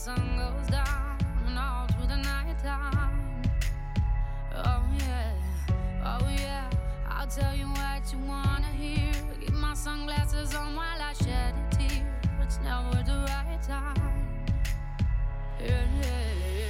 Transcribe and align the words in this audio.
sun 0.00 0.38
goes 0.38 0.66
down 0.68 1.18
and 1.46 1.58
all 1.58 1.86
through 1.88 2.06
the 2.06 2.16
night 2.16 2.58
time. 2.64 3.42
Oh 4.54 4.82
yeah, 4.98 5.34
oh 6.06 6.26
yeah. 6.38 6.70
I'll 7.06 7.26
tell 7.26 7.54
you 7.54 7.66
what 7.66 8.10
you 8.10 8.18
wanna 8.20 8.68
hear. 8.68 9.12
Keep 9.38 9.52
my 9.52 9.74
sunglasses 9.74 10.54
on 10.54 10.74
while 10.74 11.02
I 11.02 11.12
shed 11.12 11.52
a 11.54 11.76
tear. 11.76 12.18
It's 12.40 12.58
never 12.64 13.02
the 13.04 13.26
right 13.28 13.62
time. 13.62 14.48
Yeah, 15.60 15.84
yeah, 16.00 16.24
yeah. 16.48 16.69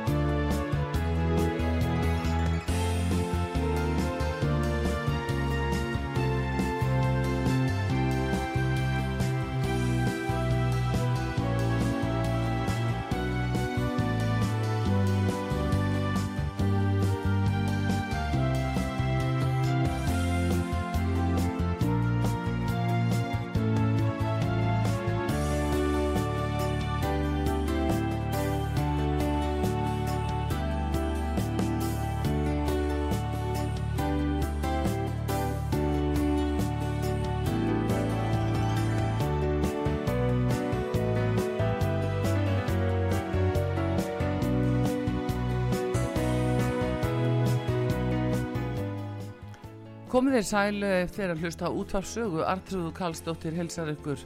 Komið 50.31 50.45
þér 50.45 50.47
sælu 50.47 50.89
eftir 50.95 51.25
eh, 51.25 51.31
að 51.33 51.41
hlusta 51.43 51.67
á 51.67 51.75
útvarsögu, 51.75 52.43
Artrúðu 52.47 52.91
Kallstóttir 52.95 53.51
hilsar 53.57 53.89
ykkur. 53.91 54.21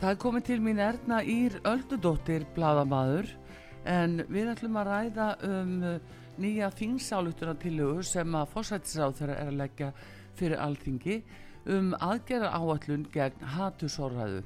Það 0.00 0.06
er 0.08 0.16
komið 0.22 0.46
til 0.46 0.56
mín 0.64 0.80
erna 0.80 1.18
Ír 1.20 1.58
Öldudóttir, 1.68 2.46
bladamadur, 2.56 3.28
en 3.84 4.22
við 4.32 4.48
ætlum 4.54 4.80
að 4.80 4.88
ræða 4.88 5.28
um 5.50 5.76
eh, 5.90 6.08
nýja 6.40 6.72
þingsálutunartillögur 6.80 8.08
sem 8.14 8.40
að 8.40 8.48
fórsættisráð 8.56 9.20
þeirra 9.20 9.38
er 9.42 9.52
að 9.52 9.60
leggja 9.60 9.92
fyrir 10.40 10.66
alþingi 10.70 11.20
um 11.76 11.92
aðgerra 12.00 12.56
áallun 12.56 13.04
gegn 13.12 13.48
hatusorraðu. 13.58 14.40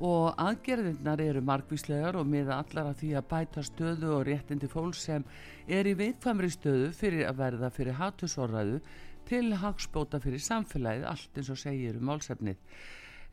Og 0.00 0.32
aðgerðinnar 0.40 1.20
eru 1.28 1.44
margvíslegar 1.44 2.16
og 2.16 2.24
miða 2.26 2.62
allar 2.64 2.94
að 2.94 3.02
því 3.04 3.16
að 3.20 3.32
bæta 3.36 3.68
stöðu 3.68 4.16
og 4.16 4.28
réttindi 4.32 4.66
fólk 4.72 4.96
sem 4.96 5.28
er 5.68 5.84
í 5.84 5.98
viðfamri 6.00 6.48
stöðu 6.56 6.94
fyrir 6.96 7.28
að 7.28 7.42
verða 7.44 7.76
fyrir 7.76 8.00
hatusorraðu 8.00 8.80
til 9.28 9.54
hagspóta 9.60 10.20
fyrir 10.22 10.42
samfélagið 10.42 11.08
allt 11.10 11.40
eins 11.40 11.50
og 11.52 11.60
segir 11.60 11.98
um 12.00 12.10
málsefnið. 12.10 12.60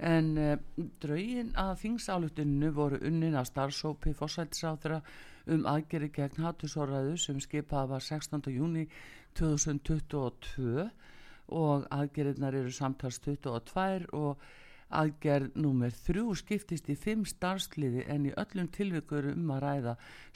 En 0.01 0.31
uh, 0.41 0.55
draugin 1.03 1.51
að 1.61 1.75
þingsálutuninu 1.83 2.71
voru 2.73 3.01
unnin 3.05 3.37
að 3.37 3.51
starfsópi 3.51 4.15
fórsættisáþra 4.17 5.01
um 5.53 5.67
aðgerri 5.69 6.09
gegn 6.13 6.45
hattusóraðu 6.45 7.17
sem 7.21 7.39
skipað 7.41 7.93
var 7.95 8.05
16. 8.05 8.49
júni 8.53 8.87
2022 9.37 10.89
og 11.51 11.85
aðgerðinar 11.91 12.57
eru 12.61 12.73
samtals 12.73 13.19
22 13.23 14.09
og 14.17 14.43
aðgerð 14.91 15.55
nummer 15.63 15.93
þrjú 15.95 16.33
skiptist 16.41 16.89
í 16.91 16.97
fimm 16.99 17.23
starfsliði 17.27 18.05
en 18.11 18.27
í 18.27 18.33
öllum 18.43 18.67
tilvíkur 18.75 19.29
um 19.31 19.53
að 19.55 19.63
ræða 19.65 19.93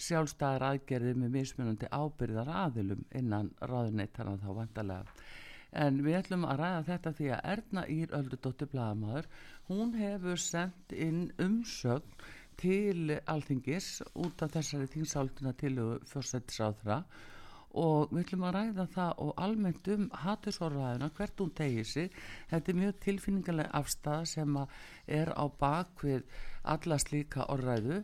sjálfstæðar 0.08 0.68
aðgerði 0.70 1.16
með 1.20 1.34
mismunandi 1.40 1.90
ábyrðar 1.92 2.52
aðilum 2.66 3.04
innan 3.20 3.52
ráðuneytana 3.62 4.38
þá 4.44 4.50
vantarlega. 4.62 5.18
En 5.76 6.00
við 6.06 6.18
ætlum 6.22 6.48
að 6.48 6.62
ræða 6.62 6.82
þetta 6.90 7.14
því 7.18 7.30
að 7.36 7.46
Erna 7.54 7.86
Ír 7.92 8.16
Öldudóttir 8.16 8.70
Blagamæður, 8.72 9.30
hún 9.68 9.94
hefur 10.00 10.40
sendt 10.40 10.96
inn 10.96 11.26
umsögn 11.42 12.26
til 12.62 13.18
alþingis 13.28 14.00
út 14.16 14.44
af 14.46 14.54
þessari 14.56 14.88
þingsálduna 14.94 15.52
til 15.60 15.76
fjórsættisáðra 16.08 17.02
og 17.76 18.14
við 18.14 18.22
ætlum 18.22 18.46
að 18.48 18.56
ræða 18.56 18.86
það 18.94 19.24
og 19.26 19.42
almennt 19.46 19.90
um 19.92 20.06
hatusórræðuna, 20.24 21.10
hvert 21.18 21.42
hún 21.44 21.52
tegir 21.60 21.88
sig. 21.90 22.14
Þetta 22.52 22.72
er 22.72 22.80
mjög 22.80 23.02
tilfinningarlega 23.04 23.82
afstæða 23.82 24.30
sem 24.32 24.60
er 25.20 25.34
á 25.36 25.46
bakvið 25.60 26.24
alla 26.64 27.00
slíka 27.04 27.50
orðræðu 27.52 28.00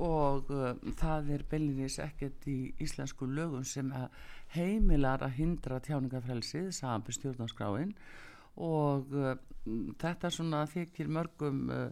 og 0.00 0.50
uh, 0.54 0.72
það 1.00 1.32
er 1.34 1.46
beilinís 1.50 1.98
ekkert 2.00 2.46
í 2.48 2.58
íslensku 2.80 3.26
lögum 3.26 3.64
sem 3.66 3.90
að 3.92 4.08
heimilar 4.54 5.22
að 5.24 5.36
hindra 5.38 5.78
tjáningafrelsið, 5.84 6.70
samanbyrð 6.74 7.18
stjórnarskráin. 7.18 7.94
Og 8.60 9.14
uh, 9.14 9.34
þetta 10.00 10.30
svona 10.34 10.64
þykir 10.70 11.10
mörgum 11.12 11.68
uh, 11.70 11.88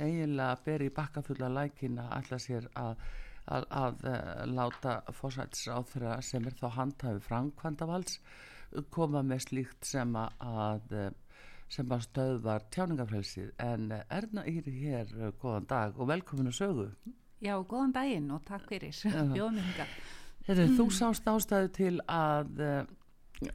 eiginlega 0.00 0.54
að 0.54 0.62
beri 0.66 0.90
bakkafulla 0.94 1.50
lækina 1.52 2.08
alltaf 2.16 2.42
sér 2.44 2.68
að, 2.78 3.02
að, 3.46 3.66
að 3.82 4.04
uh, 4.10 4.44
láta 4.50 4.96
fórsætsráþra 5.16 6.18
sem 6.24 6.46
er 6.48 6.56
þá 6.58 6.68
handhafi 6.78 7.24
framkvæmdavalds 7.28 8.20
koma 8.94 9.22
með 9.26 9.46
slíkt 9.48 9.88
sem 9.88 10.14
að 10.16 10.94
uh, 10.94 11.10
sem 11.70 11.92
að 11.94 12.06
stöðvar 12.08 12.64
tjáningafrelsið 12.74 13.52
en 13.62 13.90
uh, 13.94 14.04
Erna 14.10 14.46
Íri 14.50 14.74
hér, 14.82 15.10
góðan 15.42 15.68
dag 15.70 15.98
og 15.98 16.10
velkominu 16.10 16.54
sögu. 16.54 16.90
Já, 17.40 17.54
góðan 17.64 17.94
daginn 17.96 18.32
og 18.34 18.42
takk 18.44 18.66
fyrir. 18.68 18.96
Bjóðum 19.34 19.62
Heru, 20.50 20.66
Þú 20.74 20.86
sást 20.90 21.28
ástæðu 21.30 21.68
til 21.76 21.92
að 22.10 22.64
uh, 22.66 22.80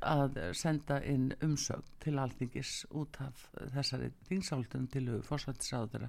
að 0.01 0.37
senda 0.57 0.97
inn 1.05 1.29
umsögn 1.43 1.89
til 2.01 2.15
alþingis 2.17 2.85
út 2.95 3.19
af 3.21 3.43
þessari 3.73 4.09
þingsáldun 4.29 4.87
til 4.93 5.19
fórsættisáður 5.27 6.07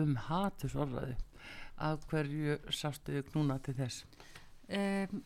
um 0.00 0.14
hatursorðaði 0.28 1.16
af 1.80 2.06
hverju 2.08 2.58
sástu 2.72 3.22
knúna 3.30 3.58
til 3.64 3.74
þess? 3.80 4.04
Um, 4.70 5.22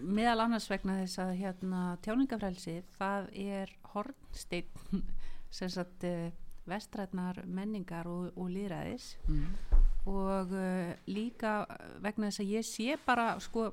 meðal 0.00 0.46
annars 0.46 0.70
vegna 0.70 1.00
þess 1.02 1.20
að 1.20 1.32
hérna, 1.42 1.80
tjáningafrelsið 2.04 2.86
það 2.96 3.26
er 3.44 3.74
hornsteinn 3.92 5.02
sem 5.56 5.70
sagt 5.70 6.06
uh, 6.08 6.30
vestrætnar 6.70 7.42
menningar 7.46 8.08
og, 8.08 8.30
og 8.38 8.50
líðræðis 8.54 9.12
mm. 9.28 9.74
og 10.10 10.54
uh, 10.54 10.94
líka 11.10 11.64
vegna 12.00 12.30
þess 12.30 12.44
að 12.44 12.54
ég 12.56 12.68
sé 12.68 12.96
bara 13.04 13.34
sko, 13.42 13.68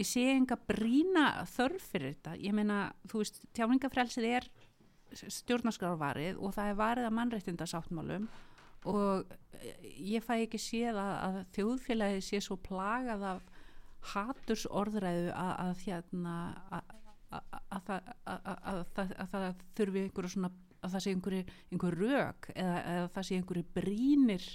ég 0.00 0.08
sé 0.08 0.24
enga 0.32 0.58
brína 0.68 1.26
þörf 1.52 1.88
fyrir 1.92 2.14
þetta, 2.14 2.36
ég 2.40 2.56
meina 2.56 2.82
þú 3.10 3.22
veist, 3.22 3.40
tjáningafrelsið 3.56 4.28
er 4.30 4.48
stjórnarskrárvarið 5.20 6.38
og 6.38 6.54
það 6.54 6.70
er 6.70 6.78
varið 6.78 7.08
að 7.08 7.16
mannreitindasáttmálum 7.18 8.28
og 8.90 9.32
eh, 9.58 9.88
ég 10.14 10.24
fæ 10.24 10.36
ekki 10.38 10.60
séð 10.62 11.00
að, 11.00 11.12
að 11.26 11.38
þjóðfélagi 11.56 12.24
sé 12.24 12.40
svo 12.44 12.56
plagað 12.64 13.26
af 13.34 13.48
haturs 14.14 14.64
orðræðu 14.70 15.34
að, 15.36 15.82
hérna 15.84 16.36
að, 16.72 16.94
að, 17.76 17.90
að 18.70 19.32
það 19.34 19.48
þurfi 19.76 20.04
einhverju 20.06 20.34
svona 20.34 20.52
að 20.80 20.94
það 20.94 21.02
sé 21.04 21.14
einhverju, 21.14 21.56
einhverju 21.74 22.10
rök 22.14 22.50
eða, 22.54 22.76
eða 22.94 23.08
það 23.14 23.26
sé 23.28 23.38
einhverju 23.38 23.66
brínir 23.76 24.46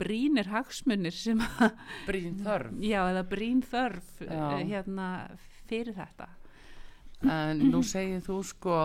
brínir 0.00 0.50
hagsmunir 0.52 1.14
sem 1.16 1.40
að 1.40 1.76
Brín 2.08 2.40
þörf. 2.44 2.74
Já 2.84 3.00
eða 3.04 3.22
brín 3.30 3.62
þörf 3.64 4.24
eh, 4.26 4.58
hérna 4.72 5.10
fyrir 5.68 5.96
þetta. 5.96 6.28
En 7.26 7.62
nú 7.72 7.80
segir 7.86 8.20
þú 8.24 8.42
sko 8.44 8.80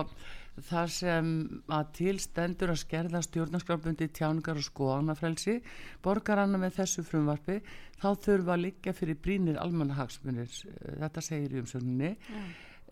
það 0.68 0.88
sem 0.92 1.28
að 1.72 1.92
til 1.96 2.14
stendur 2.20 2.72
að 2.72 2.82
skerða 2.82 3.22
stjórnarskrafbundi 3.24 4.08
tjáningar 4.12 4.58
og 4.60 4.66
skoðanafrelsi 4.66 5.58
borgaranna 6.04 6.60
með 6.60 6.76
þessu 6.80 7.04
frumvarpi 7.08 7.60
þá 8.02 8.08
þurfa 8.24 8.56
að 8.56 8.64
liggja 8.66 8.94
fyrir 8.96 9.20
brínir 9.22 9.60
almannahagsmunir, 9.62 10.52
þetta 11.00 11.24
segir 11.24 11.56
í 11.56 11.62
umsögninni. 11.62 12.12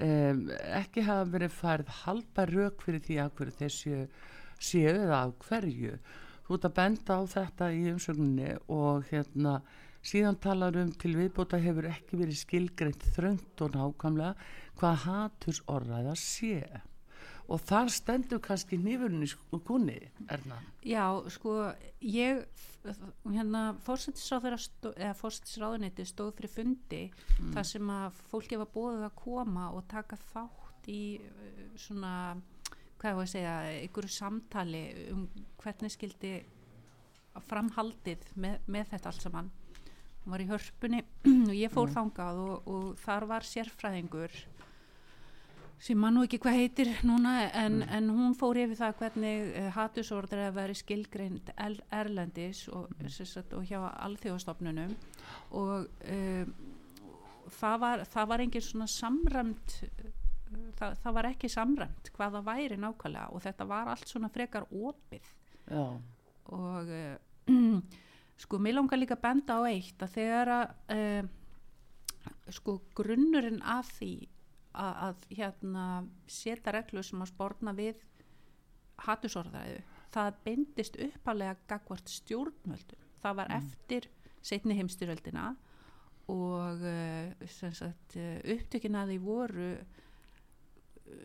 Um, 0.01 0.47
ekki 0.79 1.05
hafa 1.05 1.27
verið 1.29 1.53
færð 1.53 1.91
halpa 2.07 2.47
rauk 2.49 2.85
fyrir 2.87 3.03
því 3.05 3.19
að 3.21 3.35
hverju 3.37 3.57
þessu 3.59 3.97
séu 4.61 4.95
eða 4.95 5.19
af 5.27 5.35
hverju 5.45 5.99
þú 6.51 6.57
ert 6.57 6.65
að 6.67 6.79
benda 6.81 7.15
á 7.15 7.23
þetta 7.31 7.67
í 7.71 7.85
umsögninni 7.93 8.49
og 8.75 9.05
hérna 9.07 9.63
síðan 10.03 10.35
talar 10.43 10.75
um 10.81 10.89
til 10.99 11.13
viðbóta 11.15 11.61
hefur 11.63 11.87
ekki 11.93 12.19
verið 12.19 12.41
skilgreint 12.41 13.05
þröngt 13.15 13.63
og 13.63 13.71
nákvæmlega 13.77 14.35
hvað 14.81 14.97
haturs 15.05 15.61
orðaða 15.71 16.15
sé. 16.19 16.67
Og 17.47 17.63
þar 17.63 17.87
stendur 17.95 18.43
kannski 18.43 18.75
nýfurinn 18.83 19.23
í 19.23 19.31
kunni 19.67 19.99
Erna. 20.27 20.59
Já, 20.83 21.23
sko, 21.31 21.71
ég 22.03 22.43
hérna, 23.31 23.79
fórsetisráðuniti 23.87 26.03
stóð 26.09 26.35
fyrir 26.41 26.51
fundi 26.51 27.13
þar 27.55 27.67
sem 27.71 27.87
að 27.95 28.11
fólki 28.33 28.59
var 28.59 28.67
bóðið 28.75 29.07
að 29.07 29.15
koma 29.23 29.71
og 29.71 29.87
taka 29.91 30.19
þátt 30.33 30.91
í 30.91 31.21
svona, 31.79 32.35
hvað 33.01 33.17
var 33.17 33.27
að 33.27 33.33
segja 33.33 33.55
einhverju 33.81 34.13
samtali 34.15 34.85
um 35.15 35.27
hvernig 35.61 35.95
skildi 35.95 36.35
framhaldið 37.49 38.31
með, 38.41 38.61
með 38.67 38.95
þetta 38.95 39.11
allt 39.11 39.27
saman. 39.27 39.51
Hún 40.21 40.35
var 40.35 40.45
í 40.45 40.49
hörpunni 40.51 41.03
og 41.49 41.55
ég 41.57 41.73
fór 41.73 41.93
þangað 41.95 42.41
og, 42.45 42.71
og 42.71 42.89
þar 43.01 43.29
var 43.31 43.47
sérfræðingur 43.49 44.35
sem 45.81 45.97
mann 45.97 46.13
nú 46.19 46.27
ekki 46.27 46.37
hvað 46.43 46.59
heitir 46.59 46.91
núna 47.09 47.47
en, 47.57 47.81
en 47.89 48.11
hún 48.13 48.35
fór 48.37 48.59
yfir 48.61 48.77
það 48.77 48.99
hvernig 48.99 49.47
uh, 49.49 49.69
hatusordri 49.73 50.43
að 50.45 50.59
veri 50.59 50.77
skilgreind 50.77 51.53
el, 51.57 51.79
erlendis 51.97 52.67
og, 52.69 52.91
mm. 52.99 53.09
sagt, 53.17 53.55
og 53.57 53.65
hjá 53.65 53.79
alþjóðastofnunum. 53.89 54.93
Og 55.57 55.89
um, 55.89 56.53
það, 57.57 57.79
var, 57.87 58.05
það 58.13 58.29
var 58.35 58.45
engin 58.45 58.67
svona 58.67 58.91
samræmt 58.93 59.79
það, 60.79 60.97
það 61.03 61.17
var 61.17 61.29
ekki 61.31 61.51
samræmt 61.53 62.11
hvað 62.15 62.37
það 62.37 62.47
væri 62.49 62.79
nákvæmlega 62.81 63.35
og 63.35 63.45
þetta 63.45 63.67
var 63.71 63.91
allt 63.93 64.11
svona 64.11 64.31
frekar 64.33 64.67
opið. 64.71 65.29
Já, 65.71 65.85
og 66.57 66.93
uh, 66.97 67.79
sko 68.43 68.61
mér 68.63 68.79
langar 68.79 69.01
líka 69.01 69.19
að 69.19 69.25
benda 69.27 69.61
á 69.61 69.63
eitt 69.71 70.03
að 70.03 70.15
þegar 70.17 70.53
að 70.57 70.75
uh, 70.97 71.31
sko 72.53 72.77
grunnurinn 72.97 73.63
af 73.63 73.91
því 73.99 74.13
að, 74.73 74.95
að 75.07 75.27
hérna 75.39 75.87
setja 76.31 76.75
reglur 76.75 77.07
sem 77.07 77.23
að 77.23 77.33
spórna 77.33 77.75
við 77.77 78.03
hattusorðaðu 79.01 79.81
það 80.11 80.39
beindist 80.45 80.99
uppalega 81.01 81.57
gagvart 81.71 82.11
stjórnvöldum. 82.11 83.09
Það 83.21 83.37
var 83.39 83.53
eftir 83.55 84.09
setni 84.43 84.77
heimstyröldina 84.79 85.51
og 86.31 86.85
uh, 86.87 87.49
sagt, 87.51 88.17
upptökin 88.17 88.99
að 88.99 89.15
því 89.15 89.19
voru 89.25 89.73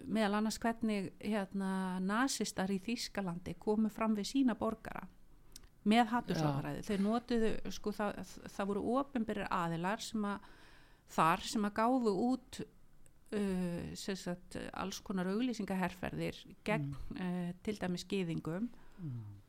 meðal 0.05 0.39
annars 0.39 0.57
hvernig 0.61 1.11
hérna, 1.21 1.99
nasistar 2.03 2.71
í 2.73 2.79
Þýskalandi 2.85 3.55
komu 3.59 3.89
fram 3.93 4.15
við 4.17 4.29
sína 4.31 4.55
borgara 4.57 5.05
með 5.85 6.07
hattusorðaræði 6.13 6.85
þeir 6.87 7.01
notuðu, 7.05 7.49
sko 7.75 7.91
það, 7.93 8.21
það 8.55 8.69
voru 8.71 8.85
ofinbyrjar 8.99 9.51
aðilar 9.53 10.01
sem 10.01 10.23
að 10.25 10.47
þar 11.15 11.43
sem 11.45 11.67
að 11.67 11.75
gáfu 11.77 12.13
út 12.31 12.59
uh, 12.61 13.93
sagt, 13.99 14.57
alls 14.73 14.99
konar 15.05 15.29
auglýsingaherferðir 15.29 16.39
gegn 16.65 16.89
uh, 17.19 17.51
til 17.61 17.77
dæmis 17.81 18.07
gýðingum 18.09 18.71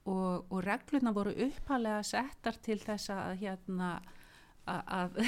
og, 0.04 0.44
og 0.52 0.60
reglurna 0.66 1.12
voru 1.16 1.32
uppalega 1.46 2.02
settar 2.04 2.58
til 2.62 2.78
þess 2.84 3.10
að 3.14 3.36
hérna 3.40 3.94
að 4.66 4.82
að- 5.00 5.20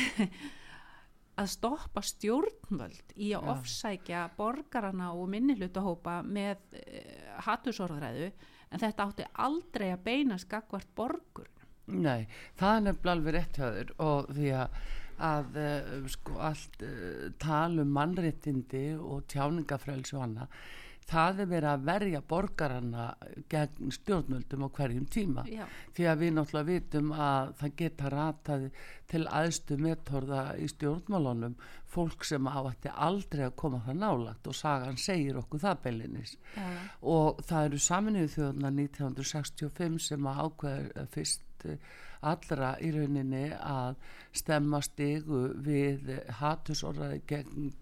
að 1.38 1.50
stoppa 1.52 2.02
stjórnvöld 2.04 3.14
í 3.16 3.32
að 3.36 3.46
Já. 3.46 3.50
ofsækja 3.54 4.22
borgarana 4.38 5.12
og 5.14 5.28
minnihlutahópa 5.32 6.20
með 6.26 6.62
uh, 6.80 7.36
hattusorðræðu 7.46 8.30
en 8.68 8.82
þetta 8.82 9.06
átti 9.06 9.28
aldrei 9.46 9.88
að 9.92 10.04
beinast 10.08 10.48
gagvart 10.50 10.90
borgur 10.98 11.48
Nei, 11.88 12.28
það 12.58 12.74
er 12.74 12.82
nefnilega 12.84 13.14
alveg 13.16 13.36
rétt 13.38 13.60
þér 13.62 13.92
og 14.04 14.26
því 14.36 14.50
að, 14.60 14.82
að 15.28 15.60
uh, 15.62 15.94
sko 16.12 16.42
allt 16.50 16.82
uh, 16.84 17.30
tal 17.40 17.78
um 17.80 17.94
mannréttindi 17.96 18.84
og 18.98 19.24
tjáningafrelsi 19.32 20.18
og 20.18 20.26
annað 20.26 20.60
það 21.08 21.42
er 21.42 21.48
verið 21.52 21.70
að 21.70 21.84
verja 21.88 22.20
borgarana 22.28 23.04
gegn 23.48 23.92
stjórnvöldum 23.96 24.66
á 24.66 24.68
hverjum 24.76 25.06
tíma. 25.08 25.44
Já. 25.48 25.64
því 25.96 26.08
að 26.10 26.22
við 26.22 26.34
náttúrulega 26.36 26.68
vitum 26.68 27.12
að 27.12 27.52
það 27.60 27.76
geta 27.82 28.10
ratað 28.12 28.66
til 29.08 29.22
aðstu 29.40 29.78
metorða 29.80 30.42
í 30.60 30.68
stjórnmálunum 30.68 31.54
fólk 31.88 32.26
sem 32.28 32.50
átti 32.52 32.92
aldrei 32.92 33.46
að 33.46 33.56
koma 33.62 33.80
það 33.86 34.02
nálagt 34.02 34.50
og 34.50 34.58
sagan 34.58 35.00
segir 35.00 35.38
okkur 35.40 35.62
það 35.64 35.80
beilinnis 35.86 36.34
Já, 36.56 36.66
og 37.00 37.40
það 37.48 37.70
eru 37.70 37.80
saminuðu 37.86 38.34
þjóðuna 38.34 38.74
1965 38.76 39.98
sem 40.10 40.28
að 40.28 40.42
ákveða 40.44 41.06
fyrst 41.14 41.66
eh, 41.68 41.80
allra 42.28 42.74
í 42.82 42.90
rauninni 42.92 43.46
að 43.54 43.96
stemma 44.36 44.80
stigu 44.84 45.46
við 45.64 46.12
hatusorðaði 46.40 47.22
gegn 47.30 47.72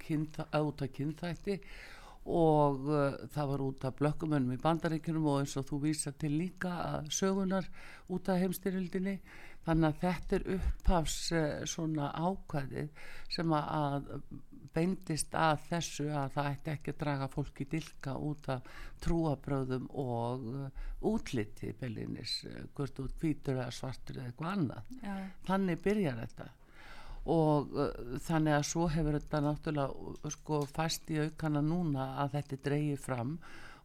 af 0.52 0.82
kynþætti 0.94 1.60
og 2.26 2.88
uh, 2.90 3.18
það 3.32 3.50
var 3.52 3.62
út 3.66 3.84
af 3.86 3.98
blökkumönnum 4.00 4.56
í 4.56 4.62
bandaríkjunum 4.62 5.28
og 5.30 5.42
eins 5.42 5.56
og 5.60 5.68
þú 5.68 5.82
vísa 5.86 6.12
til 6.18 6.32
líka 6.34 6.72
að 6.82 7.12
sögunar 7.14 7.68
út 8.12 8.30
af 8.32 8.40
heimstyrildinni 8.42 9.20
þannig 9.66 9.86
að 9.88 10.02
þetta 10.02 10.36
er 10.36 10.48
upphafs 10.56 11.20
uh, 11.34 11.46
svona 11.70 12.10
ákvæðið 12.18 13.06
sem 13.36 13.54
að, 13.56 14.10
beindist 14.76 15.32
að 15.38 15.62
þessu 15.70 16.10
að 16.12 16.34
það 16.34 16.50
ætti 16.50 16.72
ekki 16.74 16.92
að 16.92 17.00
draga 17.00 17.30
fólki 17.32 17.68
dilka 17.72 18.18
út 18.20 18.50
af 18.52 18.68
trúabröðum 19.06 19.88
og 20.02 20.46
uh, 20.50 20.84
útliti 21.08 21.72
beilinnis, 21.78 22.40
uh, 22.50 22.62
hvort 22.74 23.02
út 23.06 23.16
hvítur 23.22 23.60
eða 23.60 23.72
svartur 23.72 24.20
eða 24.20 24.32
eitthvað 24.32 24.54
annað. 24.56 24.94
Já, 25.00 25.16
þannig 25.48 25.82
byrjar 25.86 26.22
þetta 26.26 26.52
og 27.26 27.72
uh, 27.74 27.90
þannig 28.22 28.54
að 28.56 28.68
svo 28.68 28.86
hefur 28.92 29.18
þetta 29.18 29.42
náttúrulega 29.42 30.32
sko 30.36 30.60
fæst 30.70 31.10
í 31.10 31.18
aukana 31.24 31.62
núna 31.64 32.12
að 32.22 32.36
þetta 32.36 32.60
dreigi 32.68 33.00
fram 33.02 33.36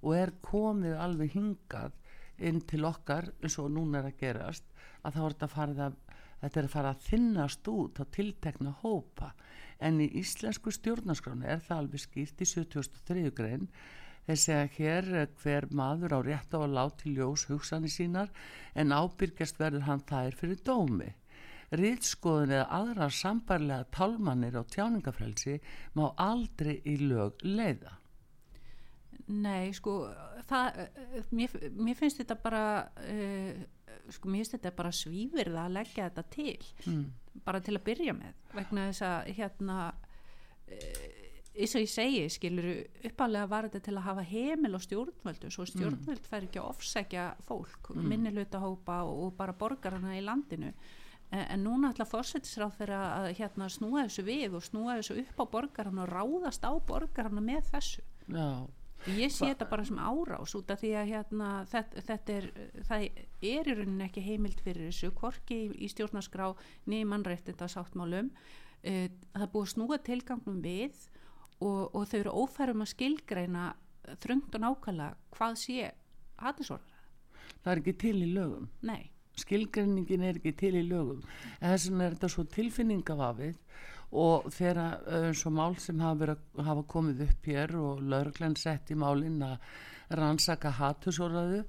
og 0.01 0.15
er 0.17 0.33
komið 0.45 0.97
alveg 0.97 1.35
hingað 1.35 1.97
inn 2.41 2.61
til 2.69 2.85
okkar 2.89 3.31
eins 3.41 3.57
og 3.61 3.71
núna 3.73 4.01
er 4.01 4.11
að 4.11 4.19
gerast 4.21 4.67
að 5.01 5.17
þá 5.17 5.21
er 5.23 5.33
þetta 5.33 5.51
farið 5.55 5.83
að 5.87 5.97
þetta 6.41 6.59
er 6.59 6.67
að 6.67 6.73
fara 6.73 6.91
að 6.93 7.07
þinnast 7.07 7.67
út 7.69 8.01
á 8.01 8.03
tiltekna 8.17 8.75
hópa 8.81 9.31
en 9.81 10.01
í 10.01 10.07
íslensku 10.21 10.73
stjórnarskráni 10.73 11.49
er 11.49 11.61
það 11.65 11.83
alveg 11.83 12.03
skýrt 12.05 12.41
í 12.41 12.47
73. 12.49 13.29
grein 13.37 13.67
þeir 14.27 14.41
segja 14.43 14.69
hér 14.77 15.09
eh, 15.21 15.29
hver 15.41 15.67
maður 15.73 16.17
á 16.17 16.19
rétt 16.25 16.53
á 16.53 16.59
að 16.61 16.75
láti 16.77 17.13
ljós 17.15 17.47
hugsanir 17.49 17.93
sínar 17.93 18.29
en 18.77 18.93
ábyrgjast 18.93 19.57
verður 19.61 19.87
hann 19.87 20.05
þær 20.09 20.37
fyrir 20.37 20.61
dómi 20.65 21.09
rítskoðun 21.71 22.51
eða 22.57 22.67
aðrar 22.81 23.15
sambarlega 23.15 23.87
tálmannir 23.95 24.57
á 24.59 24.63
tjáningafrelsi 24.67 25.57
má 25.95 26.09
aldrei 26.19 26.81
í 26.83 26.97
lög 26.99 27.43
leiða. 27.47 27.97
Nei, 29.31 29.71
sko, 29.75 30.09
það, 30.49 30.79
eh, 30.81 31.23
mér, 31.31 31.53
mér 31.77 31.95
finnst 31.95 32.19
þetta 32.19 32.35
bara, 32.41 32.63
uh, 32.99 33.61
sko, 34.11 34.27
mér 34.27 34.41
finnst 34.41 34.57
þetta 34.57 34.75
bara 34.75 34.91
svífirð 34.91 35.55
að 35.61 35.73
leggja 35.77 36.09
þetta 36.09 36.23
til, 36.29 36.57
Mm. 36.85 37.05
bara 37.45 37.61
til 37.61 37.77
að 37.77 37.83
byrja 37.83 38.13
með, 38.13 38.33
vegna 38.53 38.89
þess 38.89 39.01
að, 39.01 39.35
hérna, 39.37 39.93
uh, 40.67 41.21
eins 41.55 41.75
og 41.75 41.81
ég 41.81 41.91
segi, 41.91 42.29
skilur, 42.29 42.87
uppalega 43.05 43.47
var 43.47 43.69
þetta 43.69 43.83
til 43.83 43.95
að 43.95 44.07
hafa 44.07 44.23
heimil 44.23 44.75
og 44.75 44.81
stjórnvöldu, 44.81 45.51
svo 45.51 45.65
stjórnvöld 45.65 46.27
fær 46.27 46.47
ekki 46.47 46.59
að 46.59 46.69
ofsækja 46.73 47.35
fólk, 47.47 47.91
mm. 47.95 48.09
minnihlutahópa 48.11 49.03
og, 49.03 49.23
og 49.25 49.37
bara 49.37 49.53
borgarana 49.53 50.17
í 50.17 50.23
landinu, 50.25 50.73
en, 51.31 51.45
en 51.45 51.63
núna 51.65 51.93
ætla 51.93 52.07
fórsetisráð 52.09 52.77
fyrir 52.77 52.97
að 52.99 53.31
hérna 53.39 53.69
snúa 53.71 54.05
þessu 54.05 54.27
við 54.27 54.59
og 54.59 54.67
snúa 54.67 54.99
þessu 54.99 55.17
upp 55.23 55.41
á 55.41 55.45
borgarana 55.55 56.05
og 56.05 56.11
ráðast 56.11 56.67
á 56.67 56.71
borgarana 56.75 57.43
með 57.43 57.71
þessu. 57.71 58.05
Já, 58.27 58.67
Ég 59.09 59.31
sé 59.33 59.47
þetta 59.49 59.65
bara 59.65 59.83
sem 59.87 59.97
árás 59.97 60.51
út 60.57 60.69
af 60.69 60.81
því 60.83 60.91
að 60.99 61.07
hérna, 61.09 61.47
þetta, 61.71 62.01
þetta 62.05 62.33
er, 62.35 62.47
það 62.85 63.05
er 63.49 63.69
í 63.69 63.73
rauninni 63.79 64.05
ekki 64.05 64.21
heimild 64.21 64.59
fyrir 64.61 64.91
þessu, 64.91 65.09
hvorki 65.17 65.57
í, 65.57 65.69
í 65.81 65.89
stjórnarskrá 65.89 66.51
niður 66.91 67.09
mannrættinda 67.09 67.69
sáttmálum. 67.71 68.29
Uh, 68.85 69.07
það 69.33 69.45
er 69.47 69.51
búið 69.55 69.65
að 69.65 69.73
snúa 69.73 69.97
tilgangnum 70.05 70.61
við 70.61 71.01
og, 71.61 71.89
og 71.97 72.05
þau 72.11 72.19
eru 72.19 72.35
ófærum 72.43 72.85
að 72.85 72.91
skilgreina 72.93 73.65
þröngt 74.21 74.57
og 74.57 74.63
nákvæmlega 74.67 75.35
hvað 75.37 75.57
sé 75.63 75.89
hattisorðra. 76.41 77.01
það 77.63 77.73
er 77.73 77.81
ekki 77.81 77.97
til 78.05 78.15
í 78.21 78.29
lögum. 78.35 78.69
Nei, 78.85 79.09
Skilgreiningin 79.41 80.25
er 80.27 80.39
ekki 80.39 80.53
til 80.57 80.75
í 80.79 80.85
lögum. 80.87 81.23
En 81.59 81.73
þess 81.73 81.89
vegna 81.89 82.07
er 82.07 82.17
þetta 82.17 82.31
svo 82.35 82.47
tilfinningavafið 82.55 83.57
og 84.11 84.49
þegar 84.51 84.99
eins 85.07 85.45
og 85.47 85.55
mál 85.55 85.77
sem 85.79 86.01
hafa, 86.03 86.19
verið, 86.19 86.43
hafa 86.67 86.83
komið 86.91 87.23
upp 87.29 87.47
hér 87.47 87.75
og 87.79 88.01
lauruglan 88.03 88.57
sett 88.59 88.91
í 88.91 88.99
málinn 88.99 89.39
að 89.45 89.57
rannsaka 90.19 90.73
hattusorðaðu 90.75 91.61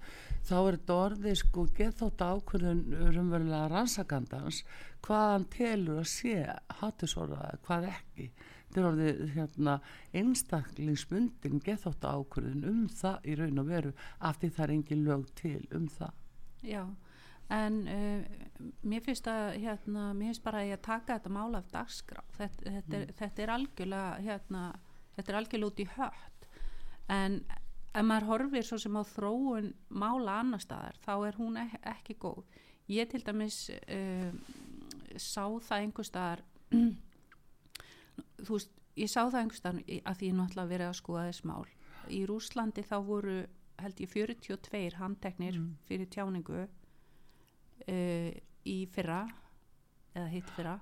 þá 0.43 0.57
er 0.57 0.77
þetta 0.77 0.97
orðið 1.05 1.37
sko 1.39 1.67
geðþótt 1.77 2.25
ákvörðun 2.27 2.81
rumverulega 3.15 3.69
rannsakandans 3.71 4.63
hvað 5.07 5.29
hann 5.29 5.47
telur 5.53 6.01
að 6.03 6.09
sé 6.11 6.35
hattusorðaðu, 6.81 7.61
hvað 7.67 7.87
ekki 7.93 8.27
þetta 8.33 8.81
er 8.81 8.89
orðið 8.89 9.23
hérna 9.37 9.77
einstaklingsbundin 10.19 11.63
geðþótt 11.63 12.09
ákvörðun 12.09 12.67
um 12.73 12.83
það 12.91 13.31
í 13.31 13.39
raun 13.39 13.63
og 13.63 13.71
veru 13.71 13.95
af 14.19 14.43
því 14.43 14.53
það 14.57 14.67
er 14.67 14.77
engin 14.77 15.07
lög 15.07 15.27
til 15.39 15.61
um 15.79 15.89
það 15.93 16.19
já. 16.67 16.85
En 17.53 17.81
uh, 17.85 18.43
mér 18.89 19.03
finnst 19.05 19.27
að, 19.29 19.59
hérna, 19.61 20.11
mér 20.17 20.31
finnst 20.31 20.45
bara 20.45 20.63
að 20.63 20.71
ég 20.73 20.85
taka 20.85 21.19
þetta 21.19 21.33
mál 21.35 21.59
af 21.59 21.69
dagskrá. 21.73 22.23
Þetta, 22.39 22.77
þetta, 22.79 23.01
er, 23.01 23.13
þetta 23.19 23.45
er 23.45 23.55
algjörlega, 23.57 24.15
hérna, 24.25 24.63
þetta 25.19 25.33
er 25.33 25.41
algjörlega 25.41 25.73
út 25.73 25.83
í 25.83 25.89
hött. 25.97 26.49
En 27.13 27.39
ef 27.93 28.07
maður 28.09 28.29
horfir 28.31 28.67
svo 28.67 28.79
sem 28.81 28.97
á 28.97 29.03
þróun 29.05 29.73
mála 29.93 30.39
annar 30.41 30.63
staðar, 30.65 30.97
þá 31.05 31.15
er 31.29 31.41
hún 31.41 31.59
ek 31.61 31.77
ekki 31.95 32.19
góð. 32.23 32.45
Ég 32.93 33.11
til 33.13 33.23
dæmis 33.27 33.67
uh, 33.71 34.31
sá 35.21 35.45
það 35.45 35.79
einhver 35.79 36.09
staðar, 36.09 36.45
þú 38.43 38.57
veist, 38.57 38.73
ég 38.97 39.11
sá 39.11 39.27
það 39.27 39.41
einhver 39.43 39.61
staðar 39.61 39.83
að 39.83 40.21
því 40.21 40.31
ég 40.31 40.39
náttúrulega 40.39 40.73
verið 40.73 40.89
að 40.89 41.01
skoða 41.03 41.27
þess 41.29 41.49
mál. 41.53 41.67
Í 42.13 42.23
Rúslandi 42.29 42.85
þá 42.87 42.97
voru, 43.07 43.43
held 43.83 44.01
ég, 44.03 44.15
42 44.17 44.97
handteknir 44.99 45.61
fyrir 45.89 46.09
tjáningu 46.13 46.65
uh, 47.89 48.31
í 48.69 48.79
fyrra, 48.93 49.25
eða 50.15 50.31
hitt 50.33 50.51
fyrra, 50.57 50.79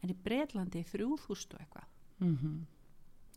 en 0.00 0.12
í 0.12 0.16
Breitlandi 0.24 0.84
3000 0.88 1.56
og 1.56 1.64
eitthvað 1.64 1.88
mm 2.18 2.66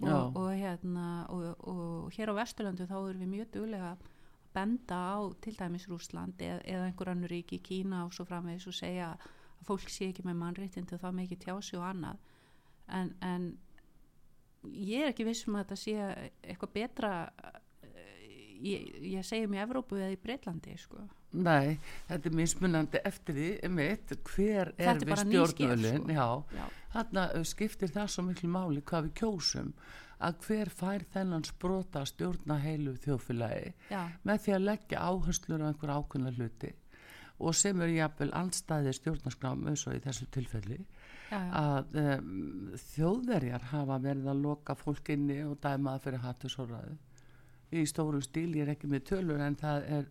Já. 0.02 0.14
og, 0.14 0.36
og, 0.36 0.50
hérna, 0.58 1.26
og, 1.30 1.68
og 1.70 2.12
hér 2.16 2.32
á 2.34 2.40
Vesturlöndu 2.40 2.88
þá 2.90 2.96
erum 2.98 3.22
við 3.22 3.30
mjög 3.30 3.52
duglega 3.54 3.92
að 3.94 4.08
benda 4.54 4.98
á 4.98 5.18
til 5.42 5.54
dæmis 5.58 5.86
Rúsland 5.90 6.42
eða, 6.42 6.62
eða 6.66 6.88
einhver 6.88 7.12
annur 7.14 7.30
ríki, 7.30 7.60
Kína 7.62 8.06
og 8.06 8.14
svo 8.14 8.26
framvegis 8.26 8.68
og 8.68 8.74
segja 8.74 9.12
að 9.14 9.28
fólk 9.68 9.90
sé 9.90 10.10
ekki 10.10 10.26
með 10.26 10.40
mannréttindi 10.42 10.98
og 10.98 11.04
það 11.04 11.16
með 11.16 11.28
ekki 11.28 11.40
tjási 11.46 11.78
og 11.78 11.86
annað 11.88 12.18
en, 12.88 13.14
en 13.22 13.48
ég 14.64 15.04
er 15.04 15.12
ekki 15.12 15.28
viss 15.28 15.48
um 15.48 15.58
að 15.58 15.66
þetta 15.66 15.80
sé 15.84 15.96
eitthvað 16.42 16.74
betra 16.76 17.12
eh, 17.84 18.26
ég, 18.64 18.90
ég 19.14 19.28
segi 19.28 19.48
um 19.48 19.56
í 19.56 19.62
Evrópu 19.64 20.00
eða 20.00 20.14
í 20.16 20.20
Breitlandi 20.20 20.76
sko. 20.80 21.06
Nei, 21.34 21.80
þetta 22.08 22.30
er 22.30 22.38
mismunandi 22.38 23.00
eftir 23.10 23.38
því 23.40 23.50
einmitt, 23.66 24.14
hver 24.30 24.74
er 24.78 25.00
við 25.02 25.10
bara 25.10 25.26
nýsker, 25.26 25.54
stjórnvölin 25.56 26.04
sko. 26.06 26.14
já, 26.54 26.66
þarna 26.94 27.28
skiptir 27.50 27.94
það 27.96 28.12
svo 28.14 28.26
miklu 28.28 28.50
máli 28.54 28.84
hvað 28.86 29.08
við 29.08 29.16
kjósum 29.24 29.74
að 30.24 30.40
hver 30.48 30.72
fær 30.72 31.04
þennan 31.14 31.46
sprota 31.48 32.04
að 32.04 32.12
stjórna 32.14 32.58
heilu 32.64 32.96
þjóðfélagi 33.04 33.74
Já. 33.90 34.02
með 34.24 34.42
því 34.46 34.56
að 34.56 34.66
leggja 34.70 35.04
áherslur 35.10 35.64
á 35.64 35.70
einhver 35.70 35.94
ákveðna 35.98 36.34
hluti 36.38 36.72
og 37.44 37.56
sem 37.58 37.82
eru 37.82 37.98
jafnvel 37.98 38.30
andstæði 38.38 38.94
stjórnarskrám 39.00 39.66
eins 39.72 39.88
og 39.90 39.98
í 39.98 40.04
þessu 40.04 40.30
tilfelli 40.32 40.80
Já, 41.34 41.40
að 41.60 41.98
um, 42.00 42.76
þjóðverjar 42.94 43.72
hafa 43.72 43.98
verið 44.04 44.30
að 44.32 44.44
loka 44.46 44.78
fólk 44.78 45.10
inni 45.16 45.42
og 45.48 45.58
dæma 45.64 45.96
það 45.96 46.06
fyrir 46.08 46.24
hattusóraðu 46.28 46.98
í 47.82 47.84
stórum 47.90 48.22
stíl, 48.24 48.50
ég 48.58 48.68
er 48.68 48.74
ekki 48.76 48.90
með 48.92 49.06
tölur 49.12 49.42
en 49.44 49.56
það, 49.60 49.88
er, 49.98 50.08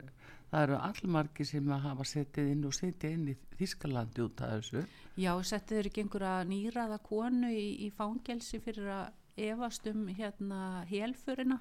það 0.50 0.66
eru 0.66 0.78
allmargi 0.88 1.46
sem 1.48 1.70
að 1.72 1.84
hafa 1.86 2.06
setið 2.12 2.50
inn 2.54 2.64
og 2.68 2.74
setið 2.76 3.16
inn 3.16 3.28
í 3.32 3.36
Þískalandi 3.60 4.24
út 4.24 4.42
af 4.42 4.54
þessu. 4.56 4.84
Já, 5.20 5.32
settið 5.52 5.78
eru 5.82 5.92
ekki 5.92 6.04
einhverja 6.06 6.36
nýraða 6.50 6.98
konu 7.06 7.52
í, 7.54 7.66
í 7.86 7.90
fangelsi 7.94 8.58
fyrir 8.64 8.88
að 8.90 9.46
efast 9.48 9.86
um 9.88 10.08
hérna 10.12 10.82
helfurina 10.90 11.60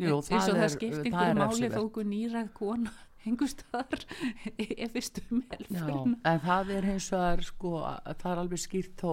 eins 0.00 0.30
og 0.30 0.30
það 0.30 0.64
er- 0.64 0.72
skipti 0.72 1.10
það 1.12 1.22
einhverju 1.22 1.30
er 1.30 1.38
máli 1.40 1.68
þó 1.74 1.80
okkur 1.84 2.06
nýrað 2.08 2.48
kona 2.56 2.92
hengustar 3.24 4.04
ef 4.84 4.94
við 4.94 5.04
stum 5.04 5.42
Já, 5.42 5.50
helferðina 5.58 6.16
en 6.30 6.40
það 6.46 6.70
er 6.78 6.88
hins 6.88 7.08
vegar 7.12 7.42
sko, 7.44 7.72
að 7.84 8.14
það 8.22 8.32
er 8.32 8.42
alveg 8.44 8.62
skýrt 8.64 8.96
þó 9.04 9.12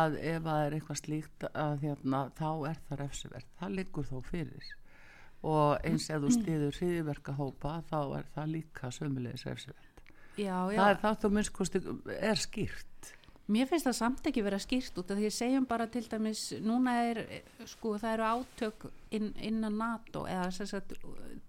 að 0.00 0.16
ef 0.32 0.42
það 0.46 0.64
er 0.66 0.76
eitthvað 0.76 1.00
slíkt 1.04 1.46
að 1.50 1.80
hérna, 1.84 2.20
þá 2.38 2.48
er 2.70 2.82
það 2.88 3.00
refsivert. 3.04 3.48
Það 3.58 3.72
liggur 3.78 4.06
þó 4.10 4.18
fyrir 4.28 4.68
og 5.46 5.86
eins 5.86 6.10
ef 6.10 6.20
þú 6.22 6.32
stiður 6.34 6.76
hriðiverka 6.76 7.36
hópa 7.38 7.78
þá 7.88 8.00
er 8.18 8.28
það 8.34 8.52
líka 8.56 8.90
sömulegis 8.92 9.46
refsivert. 9.48 10.04
Það 10.36 10.90
er 10.90 11.00
það 11.00 11.18
þú 11.22 11.32
minnst 11.36 11.54
kosti 11.56 11.82
er 12.16 12.40
skýrt. 12.40 13.12
Mér 13.50 13.66
finnst 13.66 13.88
það 13.88 13.96
samt 13.98 14.26
ekki 14.30 14.44
vera 14.46 14.60
skýrt 14.62 14.98
út 15.00 15.10
af 15.10 15.18
því 15.18 15.26
að 15.26 15.34
segjum 15.34 15.64
bara 15.66 15.88
til 15.90 16.04
dæmis 16.06 16.42
núna 16.62 16.92
er, 17.08 17.20
sko, 17.66 17.96
það 17.98 18.12
eru 18.12 18.26
átök 18.28 18.84
inn, 19.16 19.32
innan 19.42 19.78
NATO 19.80 20.22
eða 20.30 20.52
sem 20.54 20.68
sagt, 20.70 20.94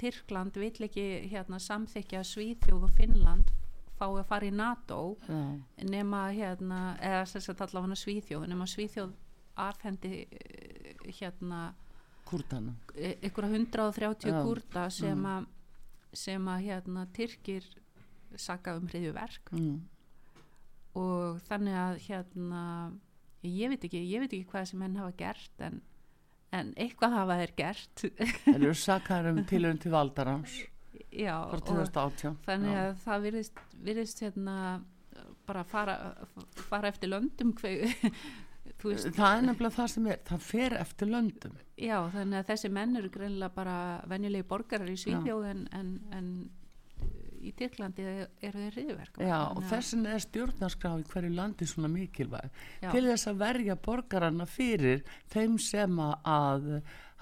Tyrkland 0.02 0.58
vill 0.58 0.88
ekki 0.88 1.06
hérna 1.30 1.60
samþykja 1.62 2.24
Svíþjóð 2.26 2.88
og 2.88 2.96
Finnland 2.98 3.52
fái 4.02 4.08
að 4.18 4.28
fara 4.32 4.50
í 4.50 4.56
NATO 4.56 5.02
Já, 5.28 5.42
nema 5.86 6.24
hérna, 6.34 6.82
eða 6.98 7.22
sem 7.30 7.44
sagt 7.46 7.62
allavega 7.68 8.00
Svíþjóð, 8.02 8.48
nema 8.50 8.68
Svíþjóð 8.70 9.14
afhendi 9.62 10.26
eh, 10.26 10.96
hérna 11.20 11.72
kúrtana 12.32 12.74
e- 12.96 13.18
einhverja 13.22 13.52
130 13.60 14.32
Já. 14.32 14.42
kúrta 14.46 14.90
sem 14.92 15.18
Mm. 15.18 15.32
að 15.36 15.46
sem 16.24 16.48
að 16.52 16.66
hérna 16.68 17.06
Tyrkir 17.16 17.68
saka 18.36 18.76
um 18.80 18.88
hriðjuverk 18.88 19.52
mm. 19.56 19.78
og 21.00 21.40
þannig 21.48 21.78
að 21.80 22.02
hérna 22.08 22.64
ég 23.48 23.72
veit 23.72 23.86
ekki, 23.88 24.02
ég 24.08 24.24
veit 24.24 24.34
ekki 24.34 24.50
hvað 24.52 24.68
sem 24.72 24.80
menn 24.84 24.98
hafa 25.00 25.14
gert 25.20 25.64
en, 25.68 25.82
en 26.52 26.74
eitthvað 26.76 27.16
hafa 27.16 27.38
þeir 27.42 27.54
gert 27.58 28.04
þeir 28.46 28.58
eru 28.60 28.74
sakar 28.78 29.32
um 29.32 29.44
tilhörn 29.50 29.80
til 29.82 29.92
valdarans 29.96 30.58
já, 31.12 31.36
frá 31.48 31.58
og 31.58 31.64
2018 31.68 32.38
þannig 32.48 32.76
Já. 32.76 32.82
að 32.84 32.92
það 33.06 33.26
virðist, 33.28 33.62
virðist 33.88 34.24
hérna 34.26 34.58
bara 35.48 35.64
fara, 35.68 35.96
fara 36.70 36.92
eftir 36.92 37.12
löndum 37.12 37.52
hver, 37.60 37.88
veist 38.84 39.12
það 39.16 39.38
er 39.38 39.46
nefnilega 39.48 39.76
það 39.76 39.92
sem 39.94 40.08
er 40.08 40.24
það 40.28 40.48
fer 40.48 40.78
eftir 40.80 41.12
löndum 41.12 41.60
já, 41.78 41.98
þannig 42.16 42.40
að 42.40 42.50
þessi 42.50 42.74
menn 42.80 42.98
eru 43.02 43.12
greinlega 43.14 43.54
bara 43.56 43.78
venjulegi 44.10 44.48
borgarar 44.48 44.90
í 44.90 44.98
Svíþjóð 45.02 45.48
en, 45.52 45.68
en, 45.78 45.94
en 46.18 46.34
í 47.42 47.52
Tyrklandi 47.58 48.06
eru 48.06 48.32
þeir 48.64 48.76
hriðverk 48.76 49.22
Já, 49.24 49.38
og 49.50 49.64
þessin 49.70 50.06
er 50.10 50.22
stjórnarskrá 50.24 50.92
í 51.02 51.06
hverju 51.10 51.32
landi 51.36 51.68
svona 51.70 51.90
mikilvæg 51.92 52.50
Já. 52.84 52.90
til 52.92 53.06
þess 53.08 53.30
að 53.32 53.40
verja 53.42 53.78
borgarana 53.88 54.46
fyrir 54.50 55.02
þeim 55.34 55.58
sem 55.62 56.02
að 56.02 56.68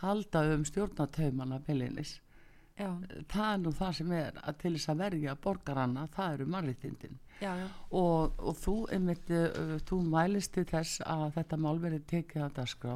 halda 0.03 0.43
um 0.53 0.65
stjórnataumana 0.67 1.59
beilinnis. 1.65 2.19
já, 2.79 2.91
Það 3.27 3.53
er 3.53 3.63
nú 3.63 3.73
það 3.75 3.95
sem 3.97 4.11
er 4.15 4.37
að 4.43 4.59
til 4.61 4.73
þess 4.77 4.91
að 4.93 5.01
verja 5.03 5.35
borgarana, 5.35 6.07
það 6.15 6.33
eru 6.33 6.45
mannréttindin. 6.53 7.19
Já, 7.41 7.51
já, 7.58 7.67
Og, 7.91 8.34
og 8.38 8.55
þú, 8.60 8.75
einmitt, 8.93 9.29
uh, 9.31 9.77
þú 9.89 10.01
mælist 10.05 10.53
til 10.53 10.65
þess 10.69 11.03
að 11.05 11.29
þetta 11.39 11.58
mál 11.58 11.79
verið 11.81 12.08
tekið 12.12 12.46
að 12.46 12.55
dagskrá. 12.60 12.96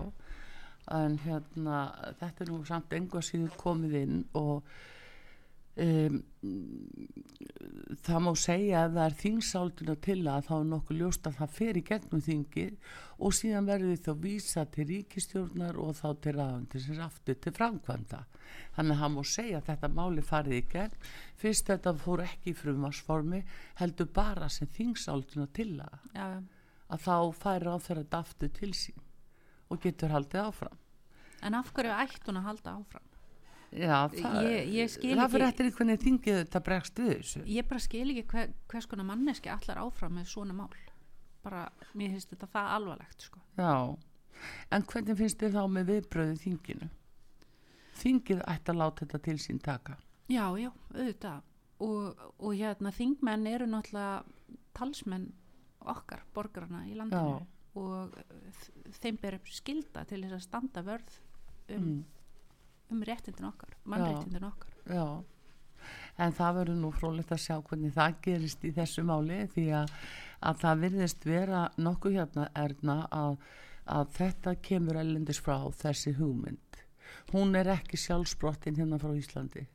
En 0.94 1.20
hérna, 1.24 1.84
þetta 2.20 2.44
er 2.44 2.52
nú 2.52 2.64
samt 2.68 2.94
enga 2.94 3.22
síður 3.24 3.56
komið 3.58 3.94
inn 4.02 4.18
og 4.36 4.66
um, 5.82 6.20
það 8.04 8.20
má 8.26 8.32
segja 8.38 8.84
að 8.84 8.98
það 8.98 9.06
er 9.06 9.16
þingsálduna 9.22 9.96
til 10.04 10.18
að 10.30 10.48
þá 10.48 10.54
er 10.56 10.66
nokkuð 10.70 11.00
ljóst 11.00 11.28
að 11.30 11.38
það 11.40 11.54
fer 11.58 11.80
í 11.80 11.84
gegnum 11.88 12.24
þingið 12.28 12.92
og 13.24 13.36
síðan 13.38 13.70
verður 13.70 14.02
þá 14.06 14.12
vísa 14.26 14.66
til 14.74 14.88
ríkistjórnar 14.90 15.80
og 15.82 15.96
þá 15.98 16.08
til 16.24 16.34
ráðundisins 16.38 17.04
aftur 17.04 17.40
til 17.42 17.54
framkvæmda. 17.58 18.24
Þannig 18.76 18.96
að 18.96 19.04
það 19.04 19.14
má 19.16 19.24
segja 19.34 19.62
að 19.62 19.70
þetta 19.72 19.92
máli 19.98 20.26
farið 20.26 20.58
í 20.58 20.66
gegn. 20.74 21.00
Fyrst 21.42 21.72
þetta 21.72 21.96
fór 22.04 22.26
ekki 22.26 22.54
í 22.54 22.58
frumarsformi 22.60 23.42
heldur 23.82 24.12
bara 24.14 24.50
sem 24.54 24.70
þingsálduna 24.78 25.48
til 25.56 25.72
að 25.82 25.98
já. 26.14 26.28
að 26.90 27.08
þá 27.08 27.18
fær 27.40 27.70
þetta 27.88 28.20
aftur 28.20 28.54
til 28.54 28.74
sín 28.78 29.02
og 29.72 29.82
getur 29.82 30.14
haldið 30.14 30.50
áfram. 30.50 30.78
En 31.44 31.58
af 31.58 31.74
hverju 31.74 31.96
ætti 32.04 32.30
hún 32.30 32.40
að 32.40 32.50
halda 32.52 32.78
áfram 32.78 33.13
Já, 33.74 34.08
það, 34.14 34.36
Ég- 34.46 34.68
ég 34.76 34.90
skil 34.94 35.16
það 35.18 35.32
fyrir 35.34 35.48
eftir 35.48 35.66
í 35.66 35.72
hvernig 35.74 36.02
þingið 36.04 36.36
þetta 36.44 36.60
bregst 36.68 37.00
við 37.02 37.12
þessu 37.18 37.44
ég 37.50 37.68
bara 37.68 37.80
skil 37.80 38.04
ekki 38.14 38.24
hver, 38.34 38.52
hvers 38.70 38.86
konar 38.92 39.06
manneski 39.08 39.50
allar 39.50 39.80
áfram 39.82 40.14
með 40.20 40.28
svona 40.30 40.54
mál 40.54 40.70
bara, 41.44 41.64
mér 41.98 42.12
finnst 42.14 42.30
þetta 42.32 42.48
það 42.54 42.68
alvarlegt 42.78 43.22
sko. 43.26 43.40
Já, 43.58 43.98
en 44.72 44.84
hvernig 44.84 45.18
finnst 45.18 45.40
þið 45.42 45.58
þá 45.58 45.64
með 45.74 45.90
viðbröðu 45.90 46.38
þinginu? 46.44 46.90
Þingið 48.00 48.44
ætti 48.50 48.72
að 48.74 48.80
láta 48.80 49.06
þetta 49.06 49.20
til 49.28 49.38
sín 49.42 49.60
taka. 49.64 49.98
já, 50.30 50.46
já, 50.58 50.70
auðvitað 50.94 51.42
og, 51.84 52.22
og 52.40 52.54
hérna 52.56 52.92
þingmenn 52.96 53.48
eru 53.52 53.66
náttúrulega 53.68 54.24
talsmenn 54.74 55.28
okkar 55.84 56.22
borgarana 56.34 56.86
í 56.88 56.94
landinu 56.96 57.42
Já. 57.42 57.46
og 57.76 58.14
þeim 59.02 59.18
ber 59.22 59.36
upp 59.36 59.50
skilda 59.52 60.06
til 60.08 60.22
þess 60.24 60.38
að 60.38 60.46
standa 60.48 60.84
vörð 60.86 61.18
um, 61.70 61.84
Mm. 61.84 62.04
Um 62.92 63.04
réttindin 63.08 63.48
okkar 63.50 63.76
mannréttindin 63.86 64.44
okkar 64.50 64.70
Já, 64.90 65.24
en 66.18 66.32
það 66.38 66.56
verður 66.60 66.80
nú 66.84 66.92
frólægt 66.96 67.32
að 67.36 67.42
sjá 67.46 67.56
hvernig 67.62 67.94
það 67.96 68.16
gerist 68.26 68.64
í 68.68 68.72
þessu 68.76 69.04
máli 69.08 69.42
því 69.54 69.66
að, 69.82 69.94
að 70.50 70.60
það 70.64 70.82
virðist 70.88 71.26
vera 71.28 71.62
nokkuð 71.78 72.18
hérna 72.20 72.50
erna 72.56 72.98
að, 73.12 73.38
að 73.86 74.12
þetta 74.18 74.56
kemur 74.70 75.00
ellendis 75.02 75.40
frá 75.44 75.58
þessi 75.82 76.14
hugmynd. 76.20 76.82
Hún 77.34 77.56
er 77.56 77.70
ekki 77.76 77.98
sjálfsbrottin 77.98 78.76
hérna 78.80 79.00
frá 79.02 79.14
Íslandi. 79.16 79.66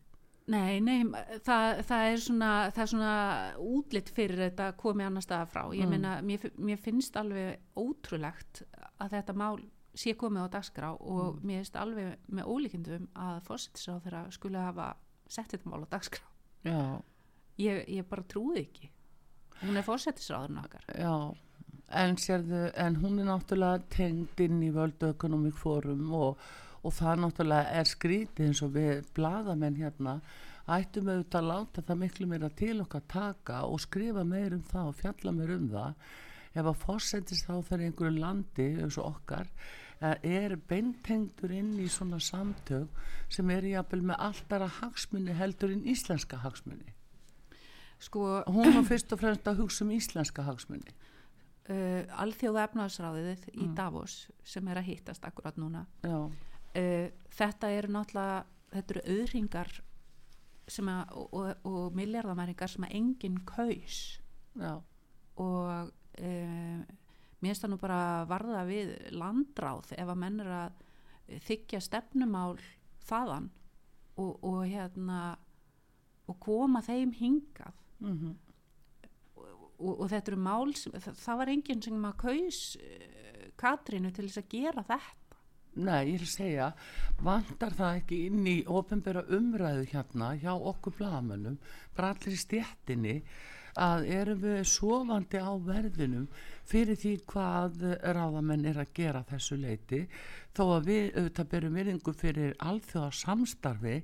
Nei, 0.48 0.78
nei, 0.80 1.02
það, 1.44 1.82
það, 1.84 2.04
er 2.12 2.20
svona, 2.24 2.50
það 2.72 2.82
er 2.84 2.90
svona 2.92 3.14
útlitt 3.60 4.12
fyrir 4.16 4.40
þetta 4.46 4.70
komið 4.80 5.06
annar 5.10 5.24
staða 5.26 5.48
frá. 5.52 5.62
Ég 5.76 5.84
Mm. 5.84 5.90
meina, 5.92 6.14
mér, 6.24 6.46
mér 6.56 6.78
finnst 6.80 7.16
alveg 7.20 7.58
ótrúlegt 7.76 8.62
að 8.98 9.10
þetta 9.18 9.34
mál 9.36 9.58
sé 9.98 10.14
komið 10.18 10.46
á 10.46 10.54
dagskrá 10.54 10.94
og 10.94 11.42
mér 11.42 11.62
finnst 11.62 11.78
alveg 11.80 12.30
með 12.30 12.50
ólíkindum 12.54 13.06
að 13.18 13.40
fórsetisráð 13.48 14.02
þeirra 14.06 14.24
skulle 14.34 14.62
hafa 14.62 14.88
sett 15.28 15.52
þetta 15.52 15.70
mál 15.72 15.84
á 15.84 15.92
dagskrá. 15.92 16.24
Já, 16.66 16.80
Ég, 17.58 17.88
ég 17.90 18.06
bara 18.06 18.22
trúi 18.22 18.60
ekki. 18.60 18.88
Hún 19.64 19.78
er 19.78 19.86
fórsetisráðurinn 19.86 20.60
okkar. 20.62 20.84
Já, 20.94 21.14
en, 21.98 22.14
sérðu, 22.22 22.68
en 22.78 22.98
hún 23.02 23.18
er 23.18 23.26
náttúrulega 23.26 23.82
tengd 23.90 24.42
inn 24.44 24.60
í 24.62 24.70
World 24.74 25.02
Economic 25.08 25.58
Forum 25.58 26.12
og, 26.14 26.44
og 26.86 26.94
það 26.94 27.24
náttúrulega 27.24 27.80
er 27.80 27.90
skrítið 27.90 28.46
eins 28.46 28.62
og 28.62 28.76
við 28.76 29.02
bladamenn 29.16 29.80
hérna 29.80 30.20
ættum 30.68 31.10
auðvitað 31.10 31.40
að 31.40 31.50
láta 31.50 31.84
það 31.88 32.00
miklu 32.04 32.30
meira 32.30 32.52
til 32.60 32.76
okkar 32.84 33.04
taka 33.10 33.60
og 33.66 33.82
skrifa 33.82 34.22
meir 34.28 34.54
um 34.54 34.64
það 34.68 34.92
og 34.92 34.98
fjalla 35.00 35.34
meir 35.34 35.54
um 35.56 35.68
það 35.72 36.16
ef 36.54 36.64
að 36.64 36.80
fórsendist 36.84 37.48
þá 37.48 37.54
þegar 37.56 37.84
einhverju 37.88 38.22
landi 38.22 38.68
eins 38.84 38.98
og 39.00 39.14
okkar 39.16 39.50
er 40.00 40.54
beintengdur 40.70 41.52
inn 41.54 41.72
í 41.82 41.88
svona 41.90 42.20
samtök 42.22 43.00
sem 43.28 43.50
er 43.50 43.66
jafnvel 43.66 44.04
með 44.12 44.22
alltara 44.28 44.68
hagsmunni 44.78 45.34
heldur 45.34 45.74
en 45.74 45.84
íslenska 45.86 46.40
hagsmunni 46.44 46.94
Sko, 47.98 48.44
hún 48.46 48.76
var 48.76 48.84
fyrst 48.92 49.12
og 49.12 49.18
fremst 49.18 49.48
að 49.50 49.64
hugsa 49.64 49.82
um 49.84 49.90
íslenska 49.96 50.44
hagsmunni 50.46 50.94
uh, 51.68 52.20
alþjóða 52.22 52.68
efnaðsráðið 52.68 53.48
í 53.54 53.66
Mm. 53.68 53.74
Davos 53.76 54.28
sem 54.44 54.68
er 54.68 54.80
að 54.80 54.88
hittast 54.92 55.24
akkurat 55.26 55.56
núna. 55.58 55.86
Uh, 56.04 57.10
þetta 57.34 57.70
eru 57.74 57.92
náttúrulega 57.92 58.44
þetta 58.72 58.94
eru 58.94 59.02
auðringar 59.16 59.72
sem 60.68 60.88
að, 60.92 61.12
og, 61.16 61.32
og, 61.32 61.68
og 61.70 61.96
miljardamæringar 61.96 62.68
sem 62.68 62.84
að 62.84 62.94
enginn 62.98 63.38
kaus. 63.48 64.20
Já, 64.58 64.74
og 65.40 65.92
uh, 66.20 66.80
mér 67.38 67.52
finnst 67.52 67.64
það 67.64 67.72
nú 67.72 67.80
bara 67.82 68.00
varða 68.30 68.64
við 68.68 68.94
landráð 69.14 69.92
ef 69.94 70.08
að 70.08 70.20
menn 70.24 70.40
er 70.42 70.52
að 70.58 70.84
þykja 71.46 71.80
stefnumál 71.84 72.56
þaðan 73.08 73.50
og, 74.18 74.32
og 74.42 74.62
hérna 74.66 75.20
og 76.28 76.38
koma 76.42 76.82
þeim 76.84 77.14
hingað. 77.16 77.78
Mhm. 78.04 78.36
Og, 79.78 79.92
og 79.94 80.08
þetta 80.10 80.32
eru 80.32 80.40
mál 80.42 80.72
sem, 80.74 80.94
það, 80.98 81.18
það 81.22 81.38
var 81.38 81.50
enginn 81.52 81.82
sem 81.84 82.06
að 82.08 82.16
kaus 82.24 82.62
uh, 82.82 83.44
Katrínu 83.58 84.10
til 84.14 84.26
þess 84.26 84.40
að 84.40 84.48
gera 84.50 84.82
þetta. 84.86 85.36
Nei, 85.78 86.08
ég 86.08 86.24
að 86.24 86.32
segja, 86.32 86.66
vantar 87.22 87.76
það 87.78 88.00
ekki 88.00 88.18
inn 88.26 88.46
í 88.50 88.56
ofinbera 88.66 89.22
umræðu 89.36 89.84
hérna 89.92 90.32
hjá 90.40 90.50
okkur 90.56 90.96
blagamönnum, 90.98 91.58
bara 91.94 92.10
allir 92.14 92.34
í 92.34 92.40
stjettinni, 92.40 93.14
að 93.78 94.08
erum 94.14 94.40
við 94.42 94.58
sofandi 94.68 95.40
á 95.42 95.52
verðinum 95.64 96.26
fyrir 96.68 96.98
því 97.00 97.12
hvað 97.30 97.84
ráðamenn 98.16 98.66
er 98.68 98.80
að 98.82 98.92
gera 98.98 99.22
þessu 99.28 99.58
leiti, 99.60 100.00
þó 100.56 100.64
að 100.76 100.88
við 100.90 101.04
auðvitað 101.18 101.50
berum 101.52 101.78
virðingu 101.78 102.14
fyrir 102.18 102.56
alþjóða 102.70 103.12
samstarfi, 103.20 103.94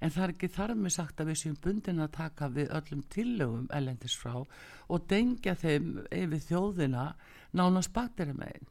en 0.00 0.14
það 0.14 0.24
er 0.26 0.34
ekki 0.34 0.52
þar 0.56 0.74
með 0.80 0.96
sagt 0.96 1.22
að 1.22 1.30
við 1.30 1.40
séum 1.42 1.60
bundin 1.64 2.04
að 2.04 2.12
taka 2.18 2.50
við 2.56 2.74
öllum 2.80 3.06
tillögum 3.14 3.70
ellendis 3.78 4.18
frá 4.18 4.34
og 4.40 5.06
dengja 5.08 5.54
þeim 5.54 5.94
yfir 6.10 6.44
þjóðina 6.48 7.06
nánast 7.56 7.94
bakterið 7.94 8.38
meginn. 8.42 8.68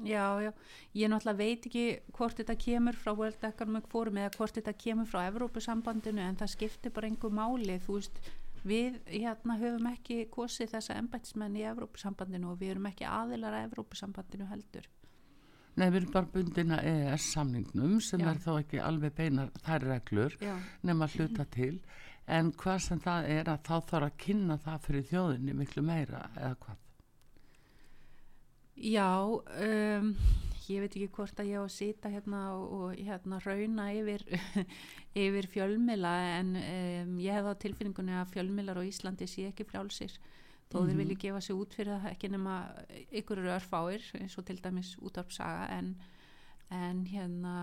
Já, 0.00 0.40
já, 0.40 0.52
ég 0.96 1.10
náttúrulega 1.12 1.36
veit 1.36 1.66
ekki 1.68 1.82
hvort 2.16 2.38
þetta 2.40 2.54
kemur 2.56 2.96
frá 2.96 3.10
World 3.12 3.42
Economic 3.44 3.90
Forum 3.92 4.22
eða 4.22 4.30
hvort 4.38 4.56
þetta 4.56 4.72
kemur 4.80 5.08
frá 5.10 5.26
Evrópusambandinu 5.26 6.22
en 6.24 6.38
það 6.40 6.52
skiptir 6.54 6.94
bara 6.96 7.10
einhver 7.10 7.34
máli, 7.36 7.76
þú 7.84 7.98
veist, 7.98 8.22
við 8.68 8.98
hérna 9.10 9.58
höfum 9.60 9.88
ekki 9.92 10.24
kosið 10.32 10.74
þessa 10.76 10.98
embætismenn 11.00 11.58
í 11.58 11.64
Evrópusambandinu 11.70 12.52
og 12.52 12.60
við 12.60 12.76
erum 12.76 12.90
ekki 12.92 13.08
aðilar 13.08 13.58
að 13.58 13.68
Evrópusambandinu 13.70 14.48
heldur. 14.50 14.88
Nei, 15.72 15.86
við 15.88 16.02
erum 16.02 16.12
bara 16.12 16.28
bundin 16.34 16.74
að 16.76 16.86
EES 16.90 17.26
samningnum 17.32 18.00
sem 18.04 18.20
Já. 18.20 18.28
er 18.30 18.40
þá 18.44 18.50
ekki 18.58 18.80
alveg 18.84 19.14
beinar 19.16 19.52
þær 19.64 19.86
reglur 19.88 20.36
Já, 20.42 20.54
nema 20.84 21.08
hluta 21.14 21.46
til 21.48 21.78
en 22.30 22.52
hvað 22.60 22.78
sem 22.84 23.00
það 23.02 23.28
er 23.34 23.50
að 23.50 23.64
þá 23.66 23.74
þarf 23.90 24.06
að 24.06 24.18
kynna 24.24 24.58
það 24.62 24.86
fyrir 24.86 25.08
þjóðinni 25.10 25.56
miklu 25.58 25.84
meira 25.86 26.22
eða 26.36 26.54
hvað 26.66 26.78
já 28.82 29.08
um, 29.28 30.12
ég 30.70 30.82
veit 30.84 30.94
ekki 30.96 31.08
hvort 31.16 31.40
að 31.42 31.50
ég 31.50 31.62
á 31.62 31.64
að 31.64 31.74
sita 31.74 32.10
hérna 32.12 32.40
og, 32.56 32.98
hérna 32.98 33.38
rauna 33.42 33.88
yfir, 33.96 34.24
yfir 35.24 35.48
fjölmila 35.50 36.12
en 36.38 36.54
um, 36.60 37.14
ég 37.22 37.38
hef 37.38 37.48
á 37.48 37.54
tilfinningunni 37.64 38.14
að 38.18 38.34
fjölmilar 38.36 38.80
á 38.80 38.86
Íslandi 38.86 39.28
sé 39.30 39.48
ekki 39.50 39.66
frjálsir. 39.68 40.14
Þó 40.72 40.86
þeir 40.86 41.00
vilji 41.02 41.18
gefa 41.26 41.40
sig 41.44 41.56
út 41.58 41.74
fyrir 41.76 41.98
það 42.00 42.12
ekki 42.14 42.30
nema 42.32 42.58
ykkur 43.20 43.42
eru 43.42 43.50
örfáir 43.52 44.04
eins 44.16 44.38
og 44.40 44.46
til 44.48 44.56
dæmis 44.64 44.94
útarpsaga 45.04 45.66
en, 45.74 45.90
en 46.72 47.02
hérna 47.10 47.56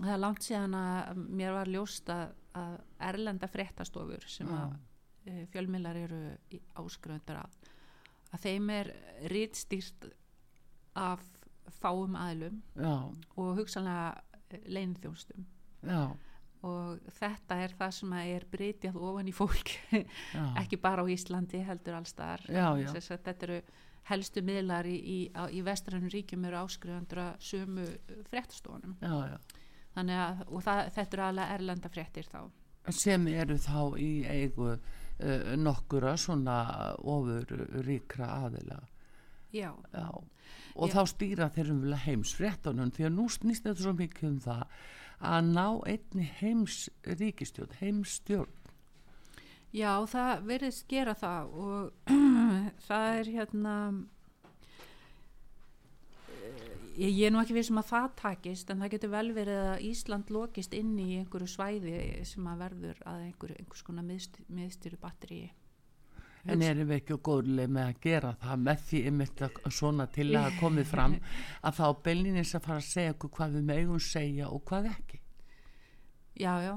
það 0.00 0.10
er 0.12 0.20
langt 0.20 0.44
síðan 0.44 0.74
að 0.76 1.22
mér 1.24 1.54
var 1.56 1.70
ljóst 1.72 2.10
að, 2.12 2.34
að 2.60 2.74
erlenda 3.08 3.48
fréttastofur 3.48 4.26
sem 4.28 4.50
að 4.52 4.74
uh, 4.74 5.40
fjölmilar 5.54 5.96
eru 6.02 6.20
áskröndar 6.82 7.46
af 7.46 7.56
að 8.34 8.44
þeim 8.48 8.70
er 8.74 8.90
rítstýrt 9.30 10.08
af 10.98 11.22
fáum 11.80 12.18
aðlum 12.18 12.60
Já, 12.76 12.94
og 13.36 13.50
hugsanlega 13.58 14.60
leinþjónstum 14.70 15.46
já, 15.84 16.02
og 16.64 17.08
þetta 17.18 17.58
er 17.64 17.74
það 17.78 17.96
sem 17.98 18.12
er 18.20 18.46
breytjað 18.52 19.00
ofan 19.00 19.30
í 19.30 19.34
fólk 19.34 19.74
ekki 20.62 20.78
bara 20.80 21.02
á 21.02 21.06
Íslandi 21.10 21.64
heldur 21.66 21.98
allstaðar 21.98 22.46
þetta 22.48 23.36
eru 23.48 23.58
helstu 24.08 24.42
miðlar 24.44 24.86
í, 24.88 24.96
í, 24.98 25.18
í 25.56 25.62
vestrænum 25.64 26.10
ríkjum 26.12 26.44
eru 26.48 26.60
áskrifandur 26.64 27.22
að 27.24 27.46
sömu 27.48 27.86
fréttastofunum. 28.28 28.96
Þannig 29.94 30.20
að 30.20 30.42
og 30.48 30.64
það, 30.66 30.82
þetta 30.96 31.16
eru 31.16 31.26
alveg 31.28 31.54
erlenda 31.56 31.90
fréttir 31.92 32.28
þá. 32.28 32.40
Sem 32.92 33.28
eru 33.32 33.56
þá 33.56 33.78
í 34.02 34.10
eigu 34.28 34.74
uh, 34.74 35.54
nokkura 35.56 36.16
svona 36.20 36.58
ofur 37.00 37.54
ríkra 37.86 38.28
aðila 38.44 38.82
já, 39.54 39.70
Já, 39.94 40.08
og 40.74 40.90
Já. 40.90 40.94
þá 40.96 41.00
stýra 41.12 41.48
þeir 41.54 41.72
um 41.74 41.82
heimsfréttunum 42.04 42.90
því 42.96 43.06
að 43.08 43.16
nú 43.16 43.28
snýst 43.30 43.64
þetta 43.68 43.84
svo 43.86 43.94
mikið 44.00 44.28
um 44.32 44.40
það 44.44 44.64
að 45.24 45.50
ná 45.54 45.66
einni 45.88 46.26
heims 46.40 46.78
ríkistjórn, 47.06 47.76
heimstjórn. 47.80 48.50
já 49.74 49.92
það 50.10 50.42
verðist 50.50 50.84
gera 50.90 51.14
það 51.18 51.54
og 51.54 52.10
það 52.88 53.06
er 53.20 53.30
hérna 53.36 53.74
eh, 56.28 56.68
ég, 56.98 57.10
ég 57.10 57.26
er 57.28 57.34
nú 57.34 57.40
ekki 57.42 57.56
við 57.56 57.68
sem 57.70 57.80
að 57.82 57.90
það 57.92 58.08
takist 58.20 58.70
en 58.74 58.82
það 58.84 58.92
getur 58.96 59.14
vel 59.14 59.26
verið 59.38 59.62
að 59.72 59.84
Ísland 59.90 60.30
lokist 60.34 60.76
inn 60.78 60.94
í 60.98 61.08
einhverju 61.22 61.50
svæði 61.54 61.96
sem 62.28 62.46
að 62.50 62.62
verður 62.66 63.02
að 63.06 63.26
einhver, 63.28 63.56
einhvers 63.58 63.86
konar 63.86 64.06
miðst, 64.10 64.38
miðstýru 64.48 65.00
batteri 65.02 65.42
En 66.44 66.62
erum 66.62 66.88
við 66.90 66.98
ekki 67.00 67.16
á 67.16 67.26
góðlega 67.28 67.72
með 67.72 67.86
að 67.88 68.00
gera 68.04 68.32
það 68.40 68.64
með 68.64 68.82
því 68.88 69.02
einmitt 69.08 69.44
að 69.46 69.60
svona 69.72 70.06
til 70.12 70.26
að 70.36 70.58
komið 70.60 70.90
fram 70.90 71.14
að 71.66 71.78
þá 71.78 71.86
beilinins 72.04 72.54
að 72.54 72.66
fara 72.66 72.80
að 72.82 72.90
segja 72.90 73.14
okkur 73.14 73.32
hvað 73.38 73.54
við 73.58 73.70
megum 73.70 74.02
segja 74.04 74.50
og 74.52 74.64
hvað 74.68 74.90
ekki. 74.90 75.20
Já, 76.34 76.52
já. 76.64 76.74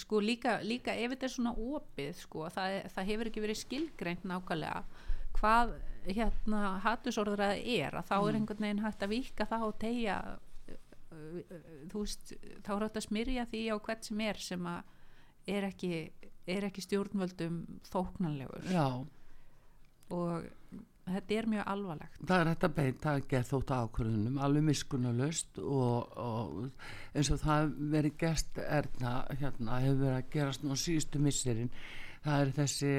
Sko 0.00 0.20
líka, 0.22 0.58
líka 0.62 0.94
ef 0.94 1.14
þetta 1.14 1.26
er 1.26 1.32
svona 1.34 1.54
opið, 1.54 2.10
sko, 2.18 2.44
það, 2.54 2.76
það 2.94 3.08
hefur 3.10 3.30
ekki 3.30 3.44
verið 3.44 3.62
skilgreint 3.62 4.26
nákvæmlega 4.26 4.84
hvað 5.40 5.72
hérna 6.06 6.76
hattusorðraði 6.84 7.74
er, 7.80 7.96
að 7.98 8.06
þá 8.08 8.14
er 8.18 8.38
einhvern 8.38 8.64
veginn 8.64 8.84
hægt 8.84 9.02
að 9.04 9.12
vika 9.14 9.46
það 9.50 9.66
og 9.66 9.74
tegja 9.82 10.16
þú 11.90 12.04
veist, 12.04 12.32
þá 12.64 12.70
er 12.74 12.84
hægt 12.86 12.98
að 13.00 13.06
smyrja 13.06 13.46
því 13.50 13.62
á 13.70 13.76
hvert 13.86 14.06
sem 14.06 14.22
er 14.24 14.40
sem 14.40 14.70
að 14.70 14.96
er 15.50 15.66
ekki, 15.70 15.92
er 16.48 16.66
ekki 16.68 16.84
stjórnvöldum 16.84 17.60
þóknanlegur. 17.90 18.64
Já, 18.72 18.86
og 20.10 20.48
þetta 21.10 21.36
er 21.36 21.48
mjög 21.50 21.70
alvarlegt. 21.74 22.20
það 22.26 22.42
er 22.42 22.50
þetta 22.50 22.70
beita 22.76 23.14
að 23.14 23.24
gera 23.30 23.48
þótt 23.48 23.72
ákvörðunum 23.76 24.38
alveg 24.44 24.66
miskunnulegst 24.68 25.60
og, 25.62 26.12
og 26.20 27.16
eins 27.16 27.32
og 27.34 27.40
það 27.42 27.72
verið 27.94 28.16
gert 28.20 28.60
erna 28.66 29.14
hérna 29.40 29.80
hefur 29.84 30.00
verið 30.04 30.18
að 30.18 30.30
gerast 30.36 30.66
nú 30.66 30.78
síðustu 30.78 31.22
misserinn 31.22 31.72
það 32.24 32.44
er 32.44 32.54
þessi 32.58 32.94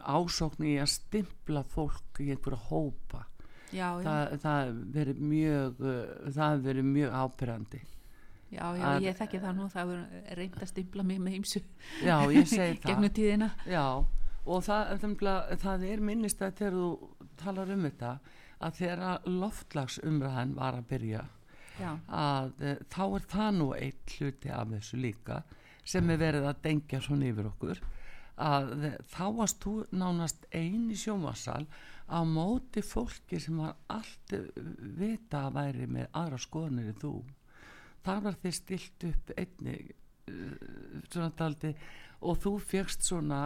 ásókn 0.00 0.66
í 0.66 0.76
að 0.80 0.92
stimpla 0.94 1.62
fólk 1.68 2.22
í 2.24 2.30
einhverja 2.32 2.62
hópa. 2.70 3.26
Já, 3.74 3.98
já, 3.98 4.06
það, 4.06 4.34
það 4.40 4.76
verið 4.94 5.22
mjög 5.34 5.80
það 6.36 6.60
verið 6.68 6.90
mjög 6.94 7.16
ábyrrandi 7.20 7.80
já, 8.50 8.62
já, 8.78 8.84
að- 8.92 9.02
ég 9.06 9.16
þekki 9.18 9.40
það 9.42 9.56
nú, 9.58 9.68
það 9.72 9.92
er 9.96 10.36
reynd 10.40 10.58
að 10.62 10.70
stimpla 10.72 11.02
mig 11.02 11.18
með 11.20 11.36
heimsu 11.36 11.62
já 12.04 12.16
ég 12.32 12.46
segi 12.46 12.78
það. 12.80 12.90
gegnum 12.90 13.14
tíðina. 13.18 13.50
Já, 13.66 13.84
og 14.46 14.62
það, 14.66 14.92
það, 15.02 15.56
það 15.64 15.86
er 15.92 16.00
minnist 16.10 16.42
að 16.46 16.54
þegar 16.60 16.76
þú 16.80 16.90
talar 17.42 17.72
um 17.74 17.82
þetta 17.88 18.12
að 18.66 18.76
þegar 18.78 19.26
loftlagsumræðan 19.26 20.54
var 20.56 20.78
að 20.78 20.86
byrja 20.92 21.24
Já, 21.76 21.90
að 22.08 22.62
e, 22.64 22.70
þá 22.88 23.02
er 23.18 23.24
það 23.28 23.50
nú 23.58 23.66
eitt 23.76 24.14
hluti 24.16 24.48
af 24.54 24.70
þessu 24.70 24.96
líka 25.02 25.42
sem 25.86 26.08
er 26.14 26.16
verið 26.22 26.46
að 26.48 26.62
dengja 26.64 27.00
svona 27.04 27.28
yfir 27.28 27.50
okkur 27.50 27.82
að 28.46 28.70
e, 28.88 28.92
þá 29.12 29.24
varst 29.36 29.60
þú 29.66 29.74
nánast 29.92 30.46
ein 30.56 30.86
í 30.88 30.96
sjómasal 30.96 31.66
á 32.08 32.18
móti 32.24 32.80
fólki 32.86 33.40
sem 33.42 33.58
var 33.60 33.74
allt 33.92 34.32
vita 34.96 35.44
að 35.50 35.58
væri 35.58 35.86
með 35.98 36.08
aðra 36.16 36.40
skoðanir 36.46 36.88
en 36.94 37.00
þú 37.02 37.12
þar 38.06 38.26
var 38.26 38.36
þið 38.42 38.58
stilt 38.58 39.06
upp 39.10 39.32
einni 39.36 39.78
svona 41.10 41.30
daldi 41.38 41.72
og 42.26 42.38
þú 42.42 42.56
fegst 42.62 43.06
svona 43.06 43.40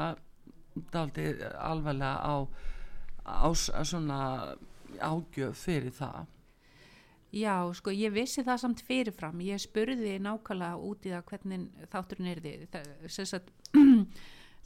daldi 0.93 1.27
alvarlega 1.59 2.21
á, 2.25 2.35
á 3.27 3.49
svona 3.53 4.21
ágjöf 5.01 5.65
fyrir 5.67 5.95
það 5.97 6.29
Já, 7.31 7.63
sko, 7.79 7.93
ég 7.95 8.11
vissi 8.11 8.43
það 8.43 8.57
samt 8.59 8.81
fyrirfram. 8.83 9.39
Ég 9.47 9.61
spurði 9.63 10.17
nákvæmlega 10.19 10.79
út 10.83 11.05
í 11.07 11.13
það 11.13 11.29
hvernig 11.29 11.85
þátturinn 11.93 12.31
er 12.33 12.41
þið. 12.43 12.65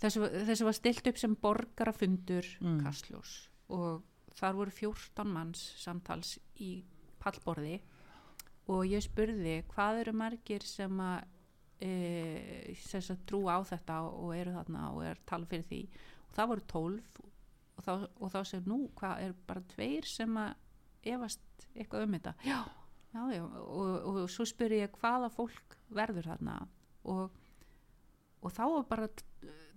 Þessu, 0.01 0.25
þessu 0.49 0.67
var 0.67 0.77
stilt 0.77 1.11
upp 1.11 1.21
sem 1.21 1.35
borgarafundur 1.39 2.49
mm. 2.65 2.79
Kastljós 2.83 3.35
og 3.73 4.03
þar 4.35 4.57
voru 4.59 4.73
14 4.75 5.31
manns 5.31 5.61
samtals 5.81 6.35
í 6.61 6.73
pallborði 7.23 7.77
og 8.73 8.85
ég 8.89 9.05
spurði 9.05 9.59
hvað 9.73 10.01
eru 10.05 10.15
margir 10.17 10.65
sem 10.67 11.01
að 11.05 11.25
e, 11.85 12.75
sem 12.81 13.03
sagt 13.05 13.27
trú 13.29 13.45
á 13.51 13.61
þetta 13.67 14.01
og 14.09 14.33
eru 14.37 14.55
þarna 14.55 14.91
og 14.95 15.05
er 15.11 15.21
tala 15.29 15.49
fyrir 15.51 15.67
því? 15.69 15.81
Og 16.29 16.39
það 16.39 16.51
voru 16.53 16.67
12 16.73 17.21
og 17.75 17.85
þá, 17.85 17.93
og 17.93 18.33
þá 18.33 18.39
segir 18.49 18.71
nú 18.71 18.79
hvað 18.99 19.27
er 19.27 19.37
bara 19.49 19.67
tveir 19.75 20.09
sem 20.09 20.41
að 20.41 20.55
efast 21.15 21.69
eitthvað 21.75 22.07
um 22.07 22.17
þetta? 22.17 22.35
Já, 22.47 22.61
já, 23.13 23.23
já 23.37 23.43
og, 23.45 23.93
og 24.11 24.23
svo 24.33 24.49
spyr 24.49 24.79
ég 24.79 24.99
hvaða 25.01 25.31
fólk 25.35 25.79
verður 25.95 26.31
þarna? 26.33 26.57
Og, 27.13 27.37
og 28.41 28.55
þá 28.55 28.65
var 28.79 28.89
bara 28.89 29.11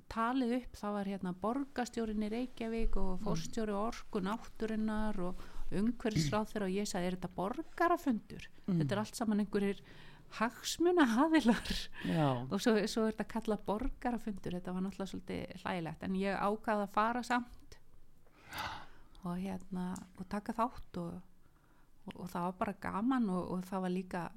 talið 0.07 0.53
upp, 0.61 0.77
þá 0.79 0.87
var 0.95 1.09
hérna 1.11 1.33
borgastjórin 1.41 2.23
í 2.23 2.31
Reykjavík 2.31 2.95
og 3.01 3.17
fórstjóri 3.25 3.75
orku 3.75 4.21
náttúrinnar 4.23 5.19
og 5.19 5.41
umhverfisráð 5.75 6.53
og 6.63 6.71
ég 6.71 6.87
sagði, 6.87 7.09
er 7.09 7.17
þetta 7.17 7.33
borgarafundur? 7.35 8.49
Þetta 8.67 8.95
er 8.95 9.01
allt 9.01 9.19
saman 9.19 9.43
einhverjir 9.43 9.81
hagsmuna 10.37 11.05
haðilar 11.13 11.69
já, 12.03 12.27
og 12.51 12.59
svo, 12.59 12.73
svo 12.91 13.05
er 13.07 13.15
þetta 13.15 13.27
kallað 13.31 13.63
borgarafundur. 13.67 14.57
Þetta 14.57 14.75
var 14.75 14.83
náttúrulega 14.85 15.11
svolítið 15.13 15.63
hlægilegt. 15.63 16.03
En 16.03 16.19
ég 16.19 16.35
ákvaði 16.35 16.87
að 16.87 16.93
fara 16.97 17.23
samt 17.27 17.79
og 19.23 19.39
hérna 19.41 19.89
og 20.17 20.27
taka 20.31 20.55
þátt 20.55 20.99
og, 21.01 21.15
og, 22.07 22.13
og 22.15 22.29
það 22.31 22.45
var 22.47 22.59
bara 22.61 22.77
gaman 22.87 23.31
og, 23.33 23.49
og 23.55 23.65
það 23.67 23.83
var 23.85 23.95
líka 23.95 24.27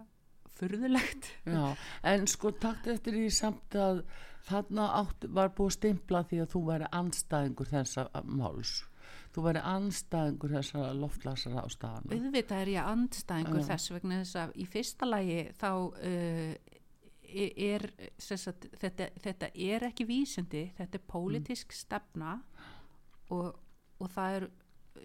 furðulegt. 0.58 1.30
Já 1.46 1.74
en 2.10 2.26
sko 2.30 2.52
takt 2.58 2.90
eftir 2.90 3.16
því 3.16 3.30
samt 3.34 3.76
að 3.78 4.04
þarna 4.48 4.86
átt, 5.00 5.26
var 5.28 5.52
búið 5.54 5.72
að 5.72 5.76
stimpla 5.76 6.22
því 6.26 6.44
að 6.44 6.54
þú 6.54 6.62
væri 6.70 6.92
anstæðingur 7.00 7.70
þessa 7.70 8.06
máls 8.24 8.78
þú 9.34 9.44
væri 9.46 9.62
anstæðingur 9.70 10.54
þessa 10.56 10.90
loftlagsar 10.98 11.56
ástæðana 11.62 12.16
auðvitað 12.16 12.64
er 12.64 12.72
ég 12.74 12.90
andstæðingur 12.92 13.62
Já. 13.62 13.68
þess 13.72 13.94
vegna 13.94 14.20
þess 14.22 14.40
að 14.42 14.54
í 14.56 14.66
fyrsta 14.70 15.08
lagi 15.08 15.40
þá 15.60 15.70
uh, 15.70 16.54
er 17.30 17.86
sem 18.18 18.40
sagt, 18.40 18.66
þetta, 18.80 19.10
þetta 19.22 19.50
er 19.54 19.86
ekki 19.90 20.06
vísindi 20.08 20.64
þetta 20.78 20.98
er 20.98 21.06
pólitísk 21.10 21.74
stefna 21.76 22.40
og, 23.30 23.54
og 24.00 24.10
það 24.10 24.40
er 24.40 24.48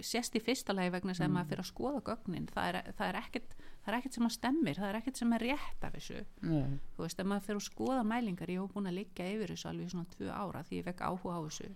sést 0.04 0.36
í 0.36 0.42
fyrsta 0.44 0.74
lagi 0.76 0.92
vegna 0.96 1.14
sem 1.16 1.32
maður 1.32 1.52
fyrir 1.52 1.64
að 1.64 1.70
skoða 1.70 2.02
gögnin 2.10 2.48
það 2.52 2.70
er, 2.72 2.80
það, 2.98 3.08
er 3.08 3.20
ekkert, 3.20 3.54
það 3.84 3.92
er 3.92 3.98
ekkert 4.00 4.18
sem 4.18 4.28
að 4.28 4.34
stemmir 4.36 4.80
það 4.80 4.90
er 4.90 5.00
ekkert 5.00 5.22
sem 5.22 5.36
er 5.36 5.46
rétt 5.46 5.86
af 5.86 5.94
þessu 5.96 6.24
Nei. 6.42 6.80
þú 6.96 7.06
veist, 7.06 7.22
ef 7.22 7.30
maður 7.30 7.46
fyrir 7.48 7.62
að 7.62 7.68
skoða 7.68 8.08
mælingar 8.10 8.52
ég 8.52 8.64
hef 8.64 8.74
búin 8.74 8.90
að 8.90 8.98
liggja 9.00 9.30
yfir 9.36 9.54
þessu 9.54 9.70
alveg 9.72 9.94
svona 9.94 10.12
tvö 10.16 10.32
ára 10.34 10.64
því 10.66 10.82
ég 10.82 10.90
vekk 10.90 11.06
áhuga 11.06 11.38
á 11.38 11.42
þessu 11.46 11.70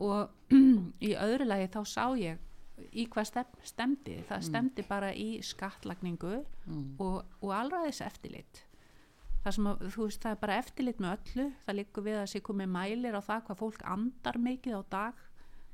og 0.00 0.30
í 1.08 1.12
öðru 1.16 1.46
lagi 1.46 1.68
þá 1.74 1.80
sá 1.86 2.04
ég 2.18 2.38
í 2.96 3.04
hvað 3.12 3.26
stem, 3.28 3.48
stemdi 3.62 4.14
það 4.28 4.42
stemdi 4.48 4.82
bara 4.88 5.10
í 5.14 5.28
skattlagningu 5.44 6.34
og, 6.98 7.24
og 7.42 7.50
alræðis 7.52 8.00
eftirlit 8.06 8.62
það 9.44 9.52
sem 9.56 9.66
að, 9.70 9.82
þú 9.94 10.06
veist, 10.06 10.22
það 10.22 10.30
er 10.32 10.40
bara 10.40 10.56
eftirlit 10.60 10.98
með 11.00 11.12
öllu, 11.16 11.44
það 11.66 11.76
liggur 11.76 12.04
við 12.04 12.18
að 12.22 12.26
sé 12.32 12.40
komið 12.44 12.68
mælir 12.78 13.16
á 13.16 13.22
það 13.24 13.44
hvað 13.46 13.60
fólk 13.60 13.84
andar 13.84 14.38
mikið 14.38 14.74
á 14.76 14.82
dag 14.96 15.14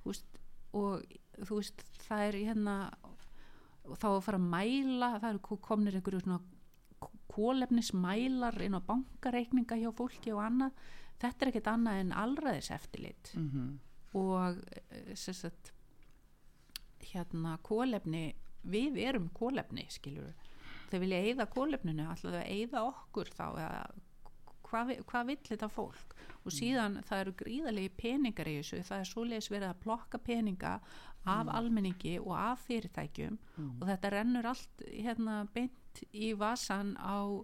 þú 0.03 0.11
veist, 0.13 0.27
og 0.73 1.03
þú 1.47 1.61
veist, 1.61 1.83
það 2.09 2.25
er 2.29 2.39
hérna 2.51 2.77
þá 3.87 4.07
að 4.11 4.21
fara 4.27 4.39
að 4.43 4.51
mæla 4.51 5.11
það 5.23 5.31
eru 5.31 5.59
komnir 5.63 5.95
einhverju 6.01 6.21
svona 6.25 6.41
kólefnismælar 7.37 8.57
inn 8.65 8.75
á 8.79 8.81
bankareikninga 8.83 9.77
hjá 9.79 9.91
fólki 9.95 10.33
og 10.35 10.41
annað. 10.43 10.73
Þetta 11.21 11.45
er 11.45 11.51
ekkert 11.51 11.69
annað 11.73 12.01
en 12.03 12.13
allræðis 12.13 12.71
eftirlit 12.75 13.31
Mhm. 13.37 13.79
Og 14.17 14.59
eh, 14.91 15.15
sagt 15.15 15.73
hérna 17.07 17.57
kólefni 17.67 18.27
við 18.67 18.99
erum 19.05 19.29
kólefni 19.37 19.87
skilur 19.93 20.35
þau 20.91 20.99
vilja 21.03 21.23
eyða 21.23 21.47
kólefninu 21.51 22.07
alltaf 22.07 22.35
að 22.35 22.51
eyða 22.51 22.83
okkur 22.89 23.31
þá 23.35 23.47
hvað, 24.67 24.93
hvað 25.07 25.29
vill 25.31 25.43
þetta 25.49 25.69
fólk? 25.71 26.15
Og 26.47 26.55
síðan 26.55 27.01
það 27.07 27.23
eru 27.25 27.35
gríðalegi 27.41 27.93
peningar 27.99 28.51
í 28.51 28.57
þessu 28.61 28.83
það 28.87 29.03
er 29.03 29.11
svoleiðis 29.11 29.51
verið 29.51 29.69
að 29.69 29.81
plokka 29.83 30.21
peninga 30.23 30.73
af 31.27 31.51
almenningi 31.51 32.17
og 32.23 32.35
af 32.39 32.63
fyrirtækjum 32.69 33.39
og 33.81 33.87
þetta 33.89 34.13
rennur 34.15 34.51
allt 34.53 34.85
hérna 34.87 35.41
beint 35.55 36.03
í 36.15 36.33
vasan 36.39 36.95
á 37.03 37.43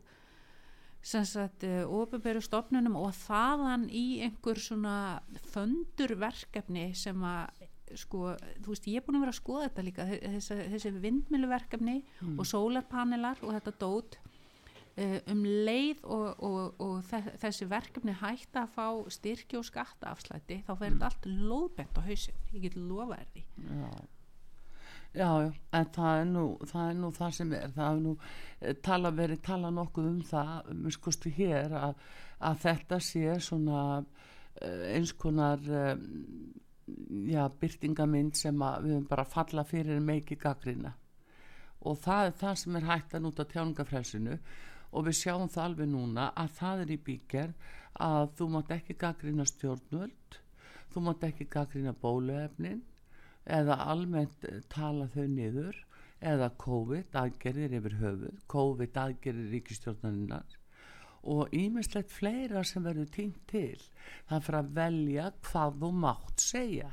sem 1.02 1.24
sagt 1.26 1.64
ofinberu 1.90 2.40
stofnunum 2.44 2.94
og 3.00 3.10
þaðan 3.24 3.88
í 3.90 4.20
einhver 4.22 4.60
svona 4.62 4.94
föndur 5.50 6.14
verkefni 6.20 6.92
sem 6.94 7.18
að 7.26 7.68
sko, 7.98 8.36
þú 8.62 8.70
veist, 8.72 8.86
ég 8.88 9.00
er 9.02 9.04
búin 9.04 9.18
að 9.18 9.24
vera 9.26 9.32
að 9.34 9.40
skoða 9.42 9.64
þetta 9.68 9.82
líka 9.84 10.04
þessi, 10.08 10.56
þessi 10.72 10.92
vindmiluverkefni 11.02 11.96
og 12.38 12.46
sólarpanelar 12.48 13.42
og 13.42 13.52
þetta 13.58 13.74
dót 13.82 14.16
uh, 14.22 15.18
um 15.34 15.42
leið 15.44 16.00
og, 16.04 16.40
og, 16.40 16.80
og 16.80 17.02
þe- 17.10 17.34
þessi 17.42 17.68
verkefni 17.68 18.14
hætta 18.22 18.62
að 18.64 18.72
fá 18.78 18.86
styrki 19.12 19.58
og 19.60 19.66
skattaafslætti 19.68 20.62
þá 20.64 20.72
verður 20.78 20.96
þetta 21.02 21.10
allt 21.10 21.28
lóðbent 21.50 22.00
á 22.00 22.02
hausinn 22.06 22.40
ég 22.54 22.64
get 22.68 22.76
lofa 22.80 23.18
þér 23.20 23.30
því. 23.34 23.44
Já. 23.68 23.90
Já, 25.12 25.28
já, 25.44 25.50
en 25.76 25.88
það 25.92 26.18
er 26.18 26.28
nú 26.30 26.42
það, 26.64 26.86
er 26.88 26.94
nú 26.96 27.08
það 27.12 27.32
sem 27.36 27.50
er, 27.52 27.72
það 27.74 27.88
er 27.90 27.98
nú 28.00 28.12
eh, 28.16 28.76
tala, 28.80 29.10
verið 29.12 29.42
tala 29.44 29.70
nokkuð 29.76 30.06
um 30.08 30.20
það 30.24 30.70
um 30.72 30.86
skostu 30.94 31.32
hér 31.36 31.74
að, 31.76 31.98
að 32.48 32.62
þetta 32.62 32.98
sé 33.04 33.34
svona 33.44 33.82
eh, 34.00 34.86
eins 34.94 35.12
konar 35.20 35.66
eh, 35.68 35.92
já, 37.28 37.44
byrtingamind 37.60 38.40
sem 38.40 38.64
að 38.64 38.86
við 38.86 38.94
höfum 38.96 39.10
bara 39.10 39.26
falla 39.28 39.64
fyrir 39.68 40.00
meiki 40.00 40.38
gaggrina 40.40 40.94
og 41.84 41.98
það 42.00 42.30
er 42.30 42.38
það 42.40 42.56
sem 42.62 42.78
er 42.80 42.88
hægt 42.88 43.16
að 43.18 43.24
núta 43.26 43.46
tjáningafrelsinu 43.50 44.38
og 44.92 45.06
við 45.10 45.18
sjáum 45.18 45.52
það 45.52 45.66
alveg 45.66 45.90
núna 45.92 46.30
að 46.40 46.56
það 46.56 46.86
er 46.86 46.94
í 46.94 46.98
bíkjær 47.10 47.52
að 48.08 48.32
þú 48.38 48.48
mátt 48.54 48.72
ekki 48.78 48.96
gaggrina 49.04 49.44
stjórnvöld 49.52 50.40
þú 50.94 51.04
mátt 51.04 51.28
ekki 51.28 51.50
gaggrina 51.52 51.92
bóluefnin 51.92 52.80
eða 53.44 53.78
almennt 53.90 54.46
tala 54.70 55.08
þau 55.14 55.26
niður 55.26 55.78
eða 56.22 56.52
COVID 56.62 57.16
aðgerðir 57.18 57.78
yfir 57.80 57.98
höfuð 57.98 58.42
COVID 58.52 58.98
aðgerðir 59.04 59.54
ríkistjórnarinnar 59.56 60.58
og 61.22 61.52
ímislegt 61.54 62.10
fleira 62.10 62.64
sem 62.66 62.82
verður 62.82 63.10
týnt 63.14 63.38
til. 63.50 63.78
Það 64.26 64.46
fyrir 64.46 64.58
að 64.58 64.72
velja 64.78 65.28
hvað 65.46 65.76
þú 65.82 65.90
mátt 66.02 66.42
segja. 66.42 66.88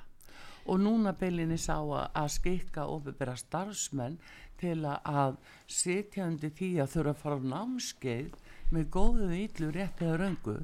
Og 0.69 0.77
núna 0.83 1.15
beilinni 1.17 1.57
sá 1.57 1.79
að, 1.81 2.29
skikka 2.29 2.85
ofibera 2.93 3.33
starfsmenn 3.39 4.19
til 4.59 4.83
að, 4.85 5.39
sitja 5.65 6.27
undir 6.29 6.53
því 6.53 6.69
að 6.83 6.93
þurfa 6.93 7.15
að 7.15 7.23
fara 7.23 7.39
á 7.41 7.49
námskeið 7.55 8.37
með 8.75 8.89
góðu 8.93 9.31
íllu 9.39 9.71
rétt 9.73 10.03
eða 10.05 10.19
röngu 10.21 10.57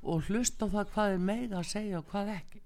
og 0.00 0.28
hlusta 0.30 0.70
það 0.72 0.92
hvað 0.94 1.14
er 1.14 1.24
meira 1.28 1.60
að 1.60 1.70
segja 1.74 2.00
og 2.00 2.08
hvað 2.08 2.34
ekki 2.38 2.62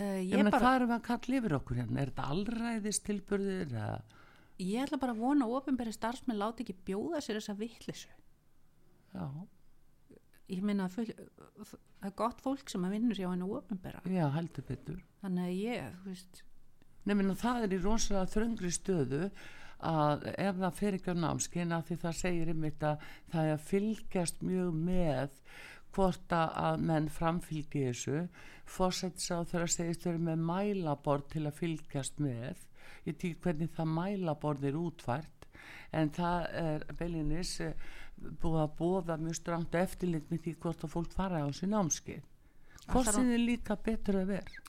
uh, 0.00 0.20
Ég 0.22 0.34
meina, 0.36 0.50
bara, 0.50 0.62
hvað 0.62 0.76
erum 0.80 0.90
við 0.92 0.96
að 0.98 1.06
kalla 1.08 1.40
yfir 1.40 1.56
okkur 1.60 1.80
hérna? 1.80 2.00
Er 2.02 2.10
þetta 2.12 2.28
allræðis 2.34 3.02
tilburðir? 3.06 3.66
eða- 3.72 4.02
ég 4.58 4.86
ætla 4.86 4.98
bara 5.02 5.12
að 5.12 5.20
vona 5.20 5.44
að 5.46 5.56
ofinberi 5.58 5.92
starfsmenn 5.92 6.38
láti 6.40 6.64
ekki 6.64 6.76
bjóða 6.88 7.20
sér 7.20 7.40
þessa 7.40 7.56
vittlisu 7.58 8.08
Já, 9.16 9.26
ég 10.52 10.62
að 10.86 10.94
full- 10.96 11.14
það 12.00 12.08
er 12.10 12.14
gott 12.16 12.40
fólk 12.44 12.68
sem 12.70 12.84
að 12.86 12.94
vinnur 12.96 13.16
hjá 13.20 13.28
henni 13.30 13.44
ofinbera 13.58 14.00
já, 14.04 14.26
heldur 14.32 14.64
betur. 14.68 15.02
þannig 15.22 15.44
að 15.48 15.60
ég, 15.60 15.92
þú 16.02 16.10
veist 16.12 16.42
Nefnir 17.06 17.36
það 17.38 17.62
er 17.62 17.74
í 17.76 17.82
rosalega 17.84 18.30
þröngri 18.32 18.70
stöðu 18.74 19.20
að 19.86 20.24
ef 20.40 20.56
það 20.58 20.72
fer 20.80 20.96
ekki 20.96 21.12
á 21.12 21.16
námskeina 21.20 21.82
því 21.86 21.96
það 22.02 22.16
segir 22.18 22.48
einmitt 22.50 22.82
að 22.82 23.04
það 23.30 23.44
er 23.44 23.52
að 23.52 23.66
fylgjast 23.68 24.40
mjög 24.42 24.72
með 24.88 25.36
hvort 25.96 26.32
að 26.36 26.82
menn 26.84 27.08
framfylgi 27.12 27.86
þessu. 27.88 28.24
Fórsættis 28.68 29.30
á 29.32 29.40
þeirra 29.48 29.68
segist 29.70 30.06
verið 30.06 30.26
með 30.28 30.44
mælaborð 30.50 31.30
til 31.32 31.44
að 31.46 31.58
fylgjast 31.60 32.20
með. 32.22 32.62
Ég 33.06 33.18
tík 33.22 33.40
hvernig 33.44 33.72
það 33.76 33.92
mælaborð 33.96 34.68
er 34.68 34.78
útfært. 34.80 35.48
En 35.96 36.12
það 36.14 36.46
er 36.60 36.86
beilinnis 36.98 37.56
eh, 37.64 37.74
búið 38.16 38.62
að 38.64 38.76
bóða 38.78 39.18
mjög 39.22 39.38
strangt 39.40 39.76
eftirlit 39.78 40.30
með 40.30 40.44
því 40.44 40.54
hvort 40.62 40.84
að 40.84 40.92
fólk 40.92 41.14
fara 41.14 41.42
á 41.42 41.48
sér 41.54 41.72
námskeið. 41.72 42.24
Hvort 42.86 43.12
sem 43.14 43.30
er 43.34 43.42
líka 43.42 43.76
betur 43.76 44.20
að 44.20 44.34
vera. 44.36 44.64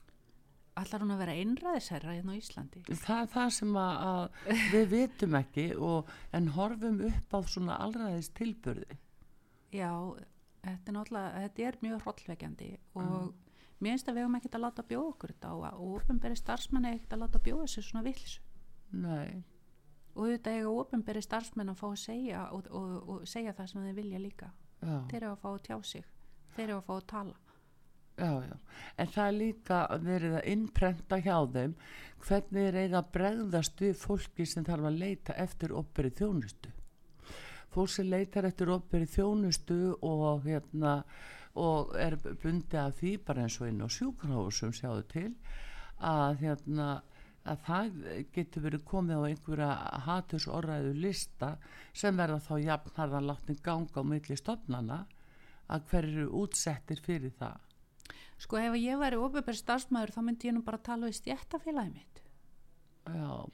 Allar 0.78 1.02
hún 1.02 1.10
að 1.10 1.22
vera 1.24 1.34
einræðisherra 1.34 2.14
hérna 2.14 2.34
á 2.34 2.38
Íslandi? 2.38 2.84
Það 2.86 3.20
er 3.20 3.30
það 3.34 3.48
sem 3.56 3.78
að, 3.82 3.94
að 4.08 4.64
við 4.72 4.84
vitum 4.92 5.36
ekki 5.38 5.66
og, 5.74 6.12
en 6.38 6.50
horfum 6.54 7.00
upp 7.08 7.34
á 7.34 7.38
svona 7.50 7.78
allraðis 7.82 8.30
tilburði 8.38 8.98
já, 9.74 9.90
þetta 10.62 10.90
er 10.92 10.96
náttúrulega 10.96 11.44
þetta 11.44 11.68
er 11.68 11.78
mjög 11.84 12.02
hrollvekjandi 12.06 12.70
og 12.94 13.34
mér 13.78 13.94
finnst 13.94 14.10
að 14.10 14.18
við 14.18 14.26
höfum 14.26 14.38
ekkert 14.40 14.58
að 14.58 14.64
láta 14.66 14.88
bjóða 14.88 15.12
okkur 15.12 15.34
þetta 15.34 15.52
og 15.54 15.94
ofinberi 15.98 16.38
starfsmenn 16.38 16.88
er 16.88 16.98
ekkert 16.98 17.16
að 17.16 17.24
láta 17.24 17.44
bjóða 17.48 17.68
sér 17.70 17.86
svona 17.86 18.06
vittlisu 18.06 18.42
nei, 18.98 19.42
og 20.18 20.32
þetta 20.32 20.54
eiga 20.56 20.70
ofinberi 20.82 21.22
starfsmenn 21.22 21.72
að 21.72 21.82
fá 21.82 21.88
að 21.88 21.98
segja 22.02 22.46
og, 22.54 22.70
og, 22.74 22.94
og 23.12 23.28
segja 23.28 23.54
það 23.56 23.70
sem 23.72 23.84
þeir 23.86 23.98
vilja 23.98 24.22
líka. 24.22 24.48
Já, 24.80 24.94
þeir 25.10 25.20
eru 25.20 25.30
að 25.30 25.42
fá 25.42 25.50
að 25.50 25.60
tjá 25.68 25.76
sig. 25.90 26.08
Þeir 26.56 26.64
eru 26.64 26.78
að 26.78 26.88
fá 26.88 26.94
að 26.96 27.06
tala. 27.12 27.36
Já, 28.18 28.32
já. 28.48 28.56
En 28.98 29.10
það 29.14 29.28
er 29.28 29.36
líka 29.36 29.78
verið 30.02 30.32
að 30.40 30.48
innprenta 30.52 31.20
hjá 31.22 31.36
þeim 31.54 31.76
hvernig 32.26 32.64
er 32.64 32.78
eiga 32.82 32.98
að 32.98 33.12
bregðast 33.14 33.84
við 33.84 33.94
fólki 34.00 34.46
sem 34.50 34.66
þarf 34.66 34.88
að 34.90 34.98
leita 35.04 35.36
eftir 35.38 35.74
operi 35.78 36.10
þjónustu 36.18 36.72
fólk 37.74 37.92
sem 37.92 38.08
leitar 38.08 38.48
eftir 38.48 38.70
operi 38.72 39.08
þjónustu 39.08 39.98
og 40.06 40.46
hérna 40.46 41.02
og 41.58 41.94
er 41.98 42.16
bundið 42.18 42.80
af 42.80 42.96
því 43.00 43.12
bara 43.26 43.44
eins 43.44 43.58
og 43.60 43.68
inn 43.70 43.84
á 43.84 43.88
sjúkrahúsum 43.90 44.74
sjáðu 44.76 45.04
til 45.12 45.30
að 45.98 46.42
hérna 46.44 46.88
að 47.48 47.62
það 47.64 48.00
getur 48.34 48.64
verið 48.66 48.84
komið 48.88 49.22
á 49.24 49.28
einhverja 49.28 49.68
hatursorræðu 50.06 50.92
lista 51.02 51.54
sem 51.96 52.16
verða 52.18 52.40
þá 52.44 52.52
jafnharðan 52.64 53.30
láttin 53.30 53.62
ganga 53.64 54.04
á 54.04 54.10
milli 54.10 54.36
stofnana 54.36 54.98
að 55.68 55.88
hver 55.90 56.08
eru 56.08 56.28
útsettir 56.42 57.00
fyrir 57.04 57.32
það? 57.38 57.64
Sko 58.38 58.60
ef 58.60 58.76
ég 58.78 59.00
væri 59.00 59.18
ofinberi 59.18 59.58
starfsmæður 59.58 60.14
þá 60.14 60.20
myndi 60.24 60.50
ég 60.50 60.54
nú 60.56 60.62
bara 60.66 60.78
tala 60.78 61.08
við 61.08 61.18
stjættafélagi 61.18 61.94
mitt. 61.96 62.22
Já. 63.08 63.48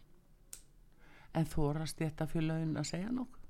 En 1.35 1.49
fyrir 1.49 2.45
laun 2.45 2.77
að 2.77 2.91
segja 2.91 3.15
nokkuð 3.15 3.44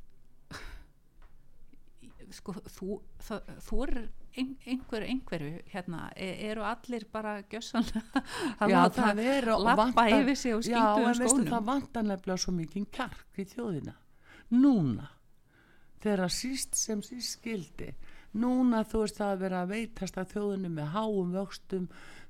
sko 2.35 2.55
þú, 2.77 2.99
það, 3.25 3.51
þú 3.67 3.81
er 3.87 3.95
ein, 4.35 4.53
einhver, 4.67 5.07
einhverju 5.09 5.65
hérna, 5.73 6.07
e- 6.17 6.37
eru 6.51 6.65
allir 6.67 7.07
bara 7.13 7.37
gjössanlega 7.51 8.25
að 8.65 8.75
láta 8.75 9.11
lappa 9.69 10.07
yfir 10.19 10.39
sig 10.39 10.57
og 10.57 10.65
skýtu 10.67 11.05
um 11.05 11.19
skónum. 11.21 11.51
það 11.53 11.69
vantar 11.71 12.09
nefnilega 12.09 12.45
svo 12.45 12.57
mikið 12.57 12.89
kjark 12.95 13.39
í 13.39 13.47
þjóðina. 13.55 13.99
Núna 14.55 15.11
þegar 16.05 16.33
síst 16.33 16.77
sem 16.77 17.01
síst 17.05 17.39
skildi 17.39 17.95
núna 18.41 18.83
þú 18.89 19.05
veist 19.05 19.21
það 19.21 19.33
að 19.33 19.43
vera 19.45 19.63
að 19.63 19.73
veitast 19.75 20.19
að 20.19 20.33
þjóðinu 20.35 20.71
með 20.75 20.89
háum 20.95 21.35
vöxtum 21.35 21.85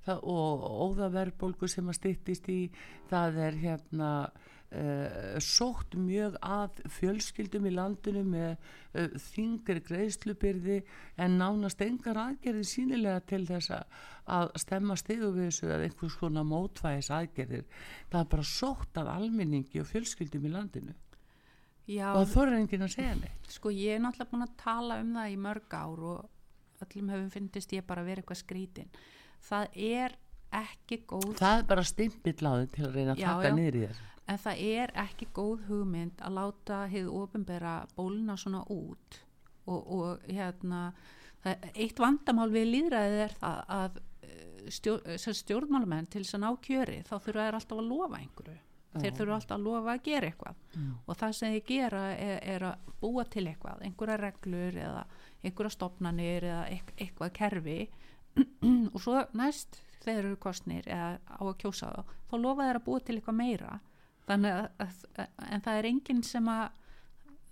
það, 0.05 0.19
og 0.23 0.67
óðaverbolgu 0.87 1.71
sem 1.71 1.89
að 1.89 1.99
styttist 1.99 2.51
í 2.53 2.59
það 3.11 3.41
er 3.47 3.61
hérna 3.63 4.11
uh, 4.75 5.37
sótt 5.43 5.95
mjög 5.99 6.37
að 6.43 6.83
fjölskyldum 6.97 7.69
í 7.69 7.73
landinu 7.75 8.25
með 8.27 8.51
uh, 8.55 9.15
þingri 9.31 9.83
greiðslubyrði 9.87 10.81
en 11.23 11.39
nánast 11.41 11.83
engar 11.87 12.21
aðgerðir 12.25 12.69
sínilega 12.69 13.23
til 13.31 13.45
þess 13.49 13.73
að, 13.79 14.03
að 14.39 14.53
stemma 14.65 14.99
stigu 15.01 15.31
við 15.37 15.51
þessu 15.51 15.71
eða 15.71 15.89
einhvers 15.89 16.19
konar 16.21 16.49
mótvæðis 16.51 17.13
aðgerðir 17.15 17.65
það 18.11 18.21
er 18.21 18.31
bara 18.37 18.51
sótt 18.51 19.01
að 19.01 19.15
almenningi 19.15 19.83
og 19.83 19.91
fjölskyldum 19.91 20.51
í 20.51 20.55
landinu. 20.55 20.99
Já, 21.85 22.15
og 22.15 22.23
það 22.23 22.31
þorður 22.33 22.61
enginn 22.63 22.87
að 22.87 22.95
segja 22.95 23.17
neitt. 23.19 23.51
Sko 23.53 23.73
ég 23.75 23.99
er 23.99 24.01
náttúrulega 24.01 24.31
búin 24.31 24.47
að 24.47 24.55
tala 24.63 25.01
um 25.03 25.11
það 25.19 25.33
í 25.35 25.41
mörg 25.45 25.75
ár 25.77 26.07
og 26.15 26.85
öllum 26.85 27.11
hefum 27.13 27.33
fyndist 27.33 27.75
ég 27.77 27.85
bara 27.87 28.05
að 28.05 28.11
vera 28.11 28.23
eitthvað 28.23 28.41
skrítin. 28.41 28.95
Það 29.45 29.77
er 29.91 30.15
ekki 30.61 30.99
góð 31.11 31.31
það 31.41 31.59
er 31.61 31.69
bara 31.75 31.85
stimpilláðin 31.91 32.71
til 32.75 32.85
að 32.89 32.95
reyna 32.99 33.15
að 33.17 33.23
taka 33.25 33.53
niður 33.59 33.79
í 33.81 33.85
þessu 33.89 34.11
en 34.33 34.39
það 34.41 34.61
er 34.79 34.93
ekki 35.05 35.27
góð 35.37 35.65
hugmynd 35.69 36.23
að 36.25 36.37
láta 36.39 36.77
hefðu 36.89 37.17
ofinbera 37.23 37.73
bólna 37.97 38.37
svona 38.41 38.63
út. 38.73 39.19
Og, 39.69 39.91
og 39.97 40.23
hérna 40.29 40.79
það, 41.45 41.67
eitt 41.85 42.01
vandamál 42.01 42.49
við 42.55 42.71
líðræðið 42.71 43.21
er 43.27 43.35
það 43.41 43.59
að 43.77 43.99
eh, 44.25 44.71
stjórn, 44.79 45.19
sem 45.21 45.37
stjórnmálamenn 45.37 46.09
til 46.13 46.23
þess 46.25 46.39
að 46.39 46.43
ná 46.47 46.49
kjöri 46.65 46.97
þá 47.05 47.13
þurfa 47.19 47.45
þær 47.51 47.59
alltaf 47.61 47.79
að 47.83 47.91
lofa 47.93 48.21
einhverju. 48.23 48.57
Þeir 48.95 49.15
þurfa 49.19 49.37
alltaf 49.41 49.57
að 49.59 49.65
lofa 49.69 49.93
að 49.97 50.03
gera 50.09 50.29
eitthvað. 50.31 50.59
Og 51.05 51.17
það 51.21 51.33
sem 51.41 51.55
þeir 51.57 51.65
gera 51.69 52.03
er, 52.15 52.37
er 52.55 52.67
að 52.71 52.91
búa 53.05 53.25
til 53.29 53.45
eitthvað, 53.51 53.81
einhverja 53.89 54.19
reglur 54.25 54.77
eða 54.89 55.05
einhverja 55.45 55.75
stopnanir 55.77 56.47
eða 56.49 56.65
eit- 56.73 56.95
eitthvað 56.97 57.33
kerfi. 57.41 57.79
Og 58.95 59.01
svo 59.03 59.21
næst 59.37 59.81
þeir 60.05 60.21
eru 60.23 60.39
kostnir 60.41 60.87
eða 60.89 61.19
á 61.25 61.43
að 61.43 61.59
kjósa 61.63 61.91
þá, 61.91 62.15
þá 62.31 62.35
lofa 62.39 62.69
þeir 62.69 62.81
að 62.81 62.87
búa 62.89 63.05
til 63.05 63.17
eitthvað 63.19 63.41
meira 63.41 63.79
þannig 64.25 64.59
að, 64.59 64.69
að, 64.85 65.29
en 65.51 65.65
það 65.65 65.79
er 65.81 65.91
enginn 65.91 66.23
sem 66.27 66.51
að 66.53 66.65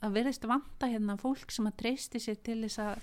að 0.03 0.17
verðist 0.17 0.47
vanta 0.51 0.89
hérna 0.91 1.15
fólk 1.21 1.53
sem 1.55 1.69
að 1.69 1.77
treysti 1.79 2.21
sér 2.23 2.39
til 2.43 2.63
þess 2.65 2.81
að 2.83 3.03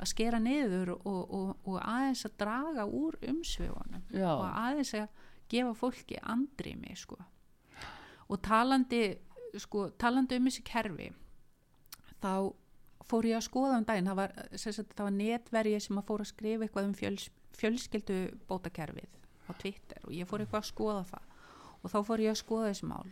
að 0.00 0.08
skera 0.08 0.38
niður 0.40 0.94
og, 0.96 1.18
og, 1.28 1.48
og 1.68 1.80
aðeins 1.82 2.24
að 2.24 2.36
draga 2.40 2.86
úr 2.86 3.18
umsvifunum 3.28 4.06
Já. 4.14 4.30
og 4.32 4.46
aðeins 4.48 4.94
að 4.96 5.26
gefa 5.50 5.74
fólki 5.76 6.20
andrými 6.22 6.94
sko. 6.96 7.18
og 8.30 8.40
talandi 8.46 9.02
sko, 9.58 9.90
talandi 9.98 10.38
um 10.38 10.48
þessi 10.48 10.64
kerfi 10.64 11.10
þá 12.22 12.32
fór 13.10 13.26
ég 13.26 13.40
að 13.40 13.48
skoða 13.48 13.80
um 13.80 13.86
daginn 13.88 14.08
það 14.08 14.20
var, 14.22 14.34
var 15.02 15.14
netverið 15.16 15.80
sem 15.84 16.00
að 16.00 16.08
fór 16.08 16.24
að 16.24 16.30
skrifa 16.30 16.66
eitthvað 16.66 16.88
um 16.88 16.96
fjöls, 16.96 17.28
fjölskyldu 17.58 18.18
bótakerfið 18.48 19.16
á 19.48 19.52
Twitter 19.58 20.04
og 20.06 20.14
ég 20.14 20.28
fór 20.28 20.44
eitthvað 20.44 20.62
að 20.62 20.70
skoða 20.70 21.04
það. 21.10 21.30
Og 21.80 21.92
þá 21.92 21.98
fór 22.06 22.22
ég 22.24 22.34
að 22.34 22.42
skoða 22.42 22.68
þessi 22.70 22.90
mál. 22.90 23.08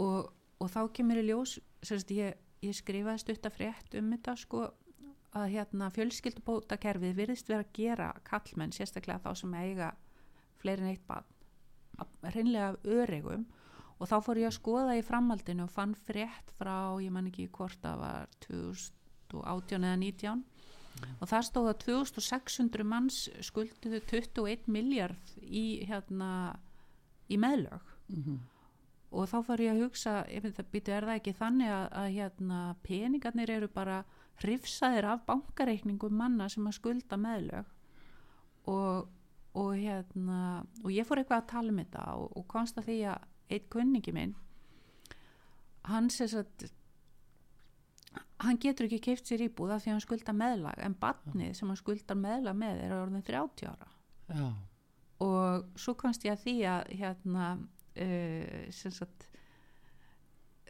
Og, 0.00 0.30
og 0.58 0.72
þá 0.72 0.80
kemur 0.96 1.20
í 1.20 1.26
ljós 1.28 1.58
sagt, 1.84 2.14
ég, 2.14 2.38
ég 2.64 2.76
skrifaði 2.76 3.22
stuttafrétt 3.22 3.98
um 4.00 4.10
þetta 4.14 4.36
sko 4.40 4.64
að 5.34 5.50
hérna 5.56 5.90
fjölskyldubótakerfið 5.94 7.16
virðist 7.18 7.50
vera 7.50 7.64
að 7.64 7.72
gera 7.74 8.08
kallmenn, 8.26 8.72
sérstaklega 8.74 9.22
þá 9.24 9.40
sem 9.42 9.54
eiga 9.58 9.90
fleiri 10.62 10.84
en 10.84 10.92
eitt 10.92 11.06
barn 11.08 11.26
af 11.98 12.78
öregum. 12.82 13.46
Og 14.02 14.10
þá 14.10 14.16
fór 14.26 14.40
ég 14.42 14.50
að 14.50 14.56
skoða 14.56 14.96
í 14.98 15.04
framhaldinu 15.06 15.66
og 15.66 15.70
fann 15.70 15.94
frétt 15.94 16.50
frá, 16.58 16.98
ég 17.02 17.12
man 17.14 17.28
ekki 17.30 17.46
hvort 17.54 17.78
það 17.82 18.00
var 18.00 18.32
2018 18.46 19.86
eða 19.86 19.98
19 20.02 20.42
og 21.20 21.28
það 21.30 21.46
stóð 21.48 21.68
að 21.72 21.78
2600 21.84 22.84
manns 22.86 23.20
skulduðu 23.42 24.00
21 24.10 24.68
miljard 24.70 25.32
í 25.42 25.84
hérna 25.88 26.30
í 27.30 27.38
meðlög 27.40 27.80
Mhm. 28.08 28.38
og 29.12 29.28
þá 29.30 29.36
fór 29.46 29.60
ég 29.64 29.72
að 29.72 29.82
hugsa 29.86 30.14
ef 30.28 30.44
það 30.44 30.66
býtu 30.72 30.92
er 30.92 31.04
það 31.08 31.18
ekki 31.20 31.32
þannig 31.38 31.70
að, 31.72 31.86
að 32.02 32.08
hérna, 32.18 32.58
peningarnir 32.82 33.50
eru 33.50 33.68
bara 33.68 34.04
hrifsaðir 34.42 35.04
af 35.08 35.24
bankareikningum 35.26 36.12
manna 36.12 36.48
sem 36.48 36.66
að 36.66 36.74
skulda 36.74 37.16
meðlög 37.16 37.64
og, 38.66 39.08
og 39.54 39.70
hérna 39.78 40.66
og 40.82 40.90
ég 40.92 41.06
fór 41.06 41.22
eitthvað 41.22 41.42
að 41.42 41.50
tala 41.54 41.70
um 41.72 41.78
þetta 41.78 42.04
og, 42.18 42.36
og 42.36 42.46
komst 42.48 42.78
að 42.78 42.88
því 42.90 42.98
að 43.14 43.28
eitt 43.54 43.68
kunningi 43.70 44.12
minn 44.12 44.34
hann 45.84 46.10
sess 46.10 46.34
að 46.34 46.68
hann 48.46 48.58
getur 48.62 48.86
ekki 48.88 49.00
keift 49.08 49.26
sér 49.30 49.42
íbúð 49.48 49.74
af 49.74 49.82
því 49.84 49.90
að 49.90 49.94
hann 49.96 50.04
skulda 50.04 50.32
meðlag 50.36 50.80
en 50.86 50.94
barnið 51.00 51.52
sem 51.58 51.68
hann 51.70 51.80
skuldar 51.80 52.16
meðlag 52.20 52.56
með 52.60 52.82
er 52.86 52.94
orðin 52.98 53.24
30 53.26 53.68
ára. 53.70 53.90
Já, 54.34 54.46
og 55.24 55.66
svo 55.78 55.94
komst 56.00 56.24
ég 56.26 56.32
að 56.36 56.42
því 56.46 56.54
að 56.72 56.92
hérna 56.98 57.46
uh, 57.58 58.64
sagt 58.72 59.28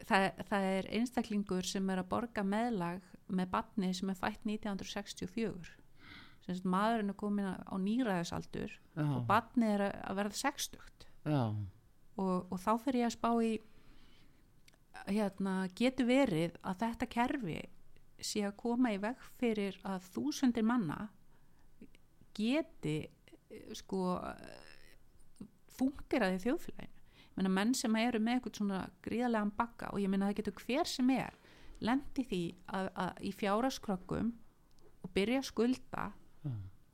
það, 0.05 0.27
það 0.49 0.67
er 0.73 0.89
einstaklingur 0.99 1.65
sem 1.67 1.89
er 1.93 2.01
að 2.03 2.09
borga 2.11 2.43
meðlag 2.45 3.01
með 3.33 3.49
batni 3.55 3.93
sem 3.97 4.11
er 4.13 4.19
fætt 4.19 4.43
1964 4.45 5.71
sem 6.45 6.53
sagt 6.59 6.67
maðurinn 6.69 7.09
er 7.09 7.17
komin 7.17 7.47
á 7.49 7.73
nýræðisaldur 7.81 8.69
já, 8.75 9.05
og 9.17 9.23
batni 9.29 9.65
er 9.73 9.87
að- 9.87 10.17
verða 10.19 10.37
60 10.37 11.07
já, 11.25 11.39
og, 12.21 12.35
og 12.51 12.59
þá 12.61 12.69
fyrir 12.83 13.01
ég 13.01 13.07
að 13.09 13.15
spá 13.17 13.31
í 13.41 13.55
hérna, 15.07 15.55
getur 15.77 16.09
verið 16.09 16.57
að 16.63 16.81
þetta 16.83 17.09
kerfi 17.11 17.61
sé 18.23 18.45
að 18.47 18.57
koma 18.59 18.93
í 18.95 18.99
veg 19.01 19.21
fyrir 19.39 19.77
að 19.87 20.07
þúsundir 20.15 20.65
manna 20.65 21.09
geti 22.35 22.99
sko 23.75 24.17
fungeraði 25.75 26.41
þjóðfélaginu. 26.45 26.91
Meina 27.35 27.51
menn 27.51 27.73
sem 27.75 27.95
eru 27.99 28.21
með 28.23 28.37
eitthvað 28.37 28.59
svona 28.61 28.81
gríðarlegan 29.03 29.51
bakka 29.57 29.91
og 29.91 29.99
ég 29.99 30.11
meina 30.11 30.29
það 30.29 30.37
getur 30.39 30.61
hver 30.63 30.87
sem 30.87 31.09
er 31.11 31.35
lendi 31.83 32.23
því 32.23 32.43
að, 32.71 32.89
að 33.03 33.25
í 33.27 33.31
fjáraskrökkum 33.35 34.31
og 35.03 35.11
byrja 35.15 35.41
að 35.41 35.49
skulda 35.49 36.05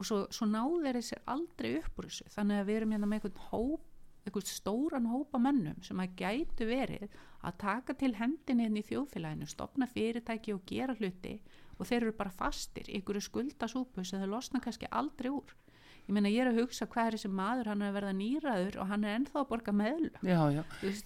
og 0.01 0.07
svo, 0.07 0.23
svo 0.33 0.47
náður 0.49 0.97
þeir 0.97 1.05
sér 1.05 1.21
aldrei 1.29 1.69
upp 1.77 1.99
úr 2.01 2.07
þessu. 2.09 2.25
Þannig 2.33 2.61
að 2.61 2.69
við 2.69 2.79
erum 2.79 2.95
hérna 2.95 3.09
með 3.09 3.19
einhvern 3.19 3.43
hóp 3.51 3.90
einhvern 4.25 4.47
stóran 4.47 5.09
hópa 5.09 5.41
mönnum 5.41 5.81
sem 5.85 5.99
að 6.01 6.15
gætu 6.21 6.67
verið 6.69 7.07
að 7.41 7.57
taka 7.63 7.95
til 7.97 8.13
hendinni 8.19 8.67
inn 8.69 8.77
í 8.77 8.85
þjóðfélaginu, 8.85 9.47
stopna 9.49 9.87
fyrirtæki 9.89 10.53
og 10.53 10.61
gera 10.69 10.95
hluti 10.99 11.39
og 11.79 11.87
þeir 11.89 12.03
eru 12.03 12.13
bara 12.19 12.33
fastir 12.33 12.89
í 12.89 12.99
einhverju 12.99 13.25
skuldasúpu 13.25 14.05
sem 14.05 14.21
þeir 14.21 14.33
losna 14.35 14.61
kannski 14.61 14.89
aldrei 14.91 15.31
úr 15.33 15.55
ég 16.07 16.13
meina 16.15 16.31
ég 16.31 16.43
er 16.43 16.51
að 16.51 16.61
hugsa 16.61 16.87
hvað 16.89 17.09
er 17.09 17.17
þessi 17.17 17.31
maður 17.33 17.71
hann 17.71 17.83
er 17.83 17.91
að 17.91 17.97
verða 17.97 18.13
nýraður 18.17 18.77
og 18.81 18.89
hann 18.91 19.05
er 19.05 19.17
ennþá 19.19 19.41
að 19.41 19.49
borga 19.51 19.73
meðlum 19.81 20.25
já, 20.27 20.39
já. 20.55 20.63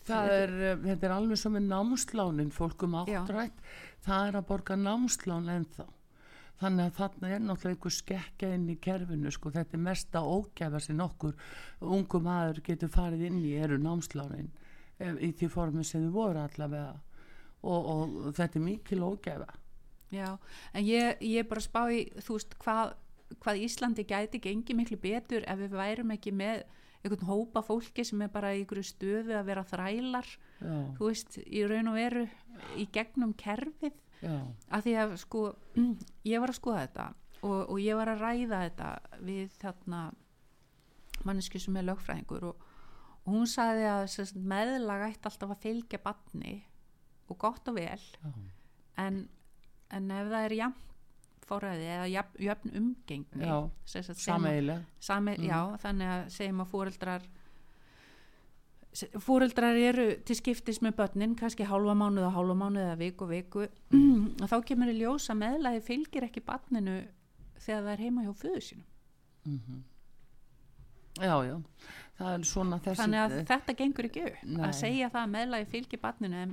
Það 0.07 0.31
er, 0.35 0.55
eh, 0.69 0.77
þetta 0.85 1.07
er 1.07 1.15
alveg 1.17 1.41
sem 1.41 1.55
með 1.55 1.67
námslánin, 1.71 2.53
fólkum 2.55 2.97
áttrætt, 3.01 3.59
það 4.07 4.29
er 4.29 4.39
að 4.39 4.47
borga 4.51 4.79
námslán 4.79 5.51
ennþá. 5.55 5.87
Þannig 6.61 6.85
að 6.85 6.99
þarna 6.99 7.31
er 7.35 7.41
náttúrulega 7.43 7.75
einhver 7.75 7.93
skekkja 7.93 8.51
inn 8.55 8.69
í 8.71 8.77
kerfinu, 8.79 9.31
sko, 9.33 9.51
þetta 9.51 9.75
er 9.75 9.83
mesta 9.83 10.21
ógæfa 10.23 10.79
sem 10.83 10.95
nokkur 10.95 11.35
ungu 11.83 12.21
maður 12.23 12.61
getur 12.63 12.91
farið 12.93 13.25
inn 13.27 13.41
í 13.43 13.51
eru 13.59 13.79
námslánin 13.81 14.47
eh, 14.99 15.17
í 15.19 15.33
því 15.35 15.49
formi 15.51 15.83
sem 15.83 16.05
þau 16.07 16.13
voru 16.15 16.43
allavega. 16.45 16.95
Og, 17.65 17.89
og 17.91 18.15
þetta 18.37 18.59
er 18.59 18.63
mikil 18.63 19.03
ógæfa. 19.03 19.49
Já, 20.13 20.29
en 20.71 20.85
ég, 20.85 21.19
ég 21.25 21.47
bara 21.49 21.63
spá 21.65 21.81
í, 21.91 22.05
þú 22.23 22.37
veist, 22.37 22.55
hvað, 22.61 22.95
hvað 23.41 23.61
Íslandi 23.65 24.05
gæti 24.07 24.39
gengi 24.43 24.77
miklu 24.77 24.99
betur 25.01 25.43
ef 25.49 25.59
við 25.59 25.75
værum 25.75 26.13
ekki 26.15 26.31
með 26.35 26.63
einhvern 27.05 27.27
hópa 27.27 27.61
fólki 27.65 28.05
sem 28.05 28.21
er 28.23 28.31
bara 28.33 28.53
í 28.55 28.63
einhverju 28.63 28.85
stöðu 28.87 29.35
að 29.37 29.49
vera 29.49 29.65
þrælar, 29.67 30.31
Já, 30.61 30.75
þú 30.97 31.09
veist, 31.09 31.37
í 31.45 31.65
raun 31.67 31.91
og 31.91 31.99
veru 31.99 32.25
í 32.79 32.87
gegnum 32.95 33.35
kerfið, 33.37 33.97
að 34.25 34.81
því 34.87 34.93
að 35.01 35.15
sko, 35.21 35.41
ég 36.31 36.39
var 36.43 36.49
að 36.53 36.59
skoða 36.59 36.83
þetta 36.85 37.07
og, 37.45 37.59
og 37.69 37.79
ég 37.79 37.95
var 37.99 38.11
að 38.13 38.23
ræða 38.25 38.61
þetta 38.69 38.89
við 39.27 39.51
þarna 39.61 40.03
manneski 41.25 41.59
sem 41.59 41.77
er 41.79 41.87
lögfræðingur 41.89 42.43
og, 42.51 42.63
og 43.25 43.29
hún 43.33 43.47
sagði 43.49 43.85
að 43.89 44.07
sem 44.13 44.25
sagt, 44.29 44.41
meðlag 44.41 45.05
ætti 45.09 45.29
alltaf 45.29 45.53
að 45.55 45.61
fylgja 45.63 45.99
batni 46.03 46.55
og 47.29 47.37
gott 47.41 47.67
og 47.71 47.75
vel 47.79 48.01
en, 49.01 49.27
en 49.89 50.11
ef 50.11 50.27
það 50.29 50.43
er 50.49 50.57
jafn 50.59 50.81
forræði 51.45 51.85
eða 51.93 52.05
jafn, 52.09 52.37
jafn 52.41 52.71
umgengni 52.79 53.45
sameigilega. 54.25 54.85
same, 54.99 55.35
Mm. 55.37 55.77
þannig 55.83 56.07
að 56.15 56.29
segjum 56.33 56.61
að 56.63 56.71
fóreldrar 56.71 57.27
fóreldrar 59.23 59.75
eru 59.77 60.07
til 60.27 60.37
skiptis 60.39 60.81
með 60.83 60.95
börnin, 61.01 61.35
kannski 61.39 61.67
hálfa 61.67 61.95
mánuð 61.97 62.29
og 62.29 62.37
hálfa 62.37 62.55
mánuð 62.59 62.85
eða 62.85 62.99
viku 63.01 63.27
viku. 63.29 63.65
Og 63.65 64.45
þá 64.51 64.55
kemur 64.69 64.91
í 64.93 64.99
ljós 64.99 65.27
að 65.33 65.41
meðlagi 65.41 65.83
fylgir 65.89 66.27
ekki 66.29 66.45
barninu 66.45 67.01
þegar 67.57 67.83
það 67.83 67.91
er 67.95 68.05
heima 68.05 68.25
hjá 68.25 68.33
föðu 68.39 68.63
sínum. 68.69 68.87
Mm 69.45 69.83
Já, 71.15 71.35
já, 71.47 71.55
þessi... 72.83 72.97
þannig 72.99 73.21
að 73.21 73.33
þetta 73.47 73.73
gengur 73.79 74.07
ekki 74.09 74.23
upp 74.27 74.63
að 74.67 74.73
segja 74.75 75.07
það 75.13 75.21
að 75.21 75.29
meðlagi 75.31 75.67
fylgir 75.71 76.01
barninu 76.03 76.41
en, 76.43 76.51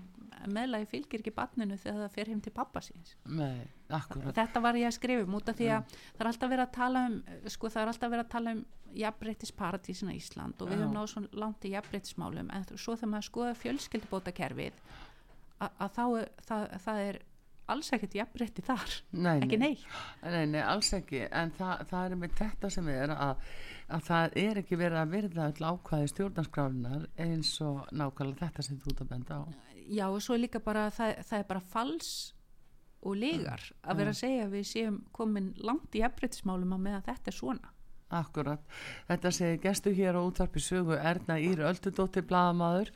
meðlagi 0.52 0.88
fylgir 0.90 1.22
ekki 1.22 1.34
barninu 1.36 1.78
þegar 1.80 2.04
það 2.04 2.14
fer 2.16 2.30
heim 2.32 2.42
til 2.44 2.52
pappa 2.56 2.82
síns 2.84 3.16
Nei, 3.26 3.64
þetta 3.88 4.62
var 4.64 4.78
ég 4.80 4.90
að 4.90 4.96
skrifa 4.98 5.26
um 5.26 5.36
út 5.38 5.50
af 5.52 5.58
því 5.58 5.68
að 5.76 5.96
það 5.96 6.24
er 6.24 6.30
alltaf 6.32 6.52
verið 6.54 6.64
að 6.66 6.76
tala 6.78 7.04
um 7.08 7.18
sko 7.56 7.72
það 7.72 7.82
er 7.82 7.92
alltaf 7.92 8.14
verið 8.14 8.24
að 8.26 8.32
tala 8.36 8.54
um 8.56 8.62
jafnbreytis 9.02 9.54
paradísina 9.56 10.14
Ísland 10.16 10.60
og 10.60 10.68
við 10.68 10.78
Já. 10.78 10.82
höfum 10.84 10.96
náð 10.98 11.10
svo 11.12 11.24
langt 11.40 11.64
í 11.64 11.72
jafnbreytismálum 11.72 12.52
en 12.52 12.66
svo 12.74 12.96
þegar 12.96 13.12
maður 13.14 13.28
skoða 13.30 13.58
fjölskyldubótakerfið 13.62 14.80
að, 15.62 15.70
að 15.70 15.94
þá 15.96 16.04
er, 16.06 16.32
það, 16.48 16.66
það 16.86 17.04
er 17.08 17.20
alls 17.72 17.92
ekkert 17.94 18.16
jafnbreytti 18.16 18.64
þar 18.66 18.94
Nei, 19.14 19.36
ekki 19.36 19.58
nei. 19.60 19.74
Nei, 20.24 20.44
nei, 20.50 20.60
alls 20.64 20.92
ekki, 20.96 21.24
en 21.30 21.52
það, 21.56 21.84
það 21.92 22.06
er 22.06 22.18
með 22.22 22.36
þetta 22.40 22.70
sem 22.74 22.88
er 22.92 23.14
að, 23.14 23.44
að 23.96 24.06
það 24.08 24.38
er 24.42 24.62
ekki 24.62 24.78
verið 24.80 25.02
að 25.02 25.14
virða 25.16 25.48
öll 25.50 25.68
ákvæði 25.70 26.10
stjórnarskrálinar 26.12 27.06
eins 27.26 27.52
og 27.64 27.84
nákvæmlega 27.94 28.46
þetta 28.46 28.66
sem 28.66 28.80
þú 28.82 28.94
ert 28.94 29.04
að 29.04 29.12
benda 29.14 29.40
á. 29.40 29.42
Já 29.88 30.06
og 30.08 30.22
svo 30.22 30.36
er 30.36 30.44
líka 30.44 30.62
bara 30.62 30.88
það, 30.90 31.22
það 31.28 31.38
er 31.38 31.48
bara 31.48 31.66
fals 31.72 32.10
og 33.02 33.16
legar 33.18 33.62
að 33.82 33.98
vera 33.98 34.12
að 34.14 34.20
segja 34.20 34.44
að 34.46 34.56
við 34.56 34.66
séum 34.70 34.98
komin 35.14 35.52
langt 35.58 35.94
í 35.96 36.02
jafnbreytismálum 36.02 36.76
á 36.76 36.78
meðan 36.78 37.06
þetta 37.08 37.32
er 37.32 37.38
svona. 37.38 37.72
Akkurat, 38.12 38.62
þetta 39.08 39.32
segir 39.32 39.62
gestur 39.62 39.96
hér 39.96 40.18
á 40.20 40.22
útvarpi 40.22 40.60
sögu 40.60 40.98
Erna 40.98 41.38
Ír 41.40 41.64
Öldudóttir 41.64 42.26
blaðamaður 42.28 42.92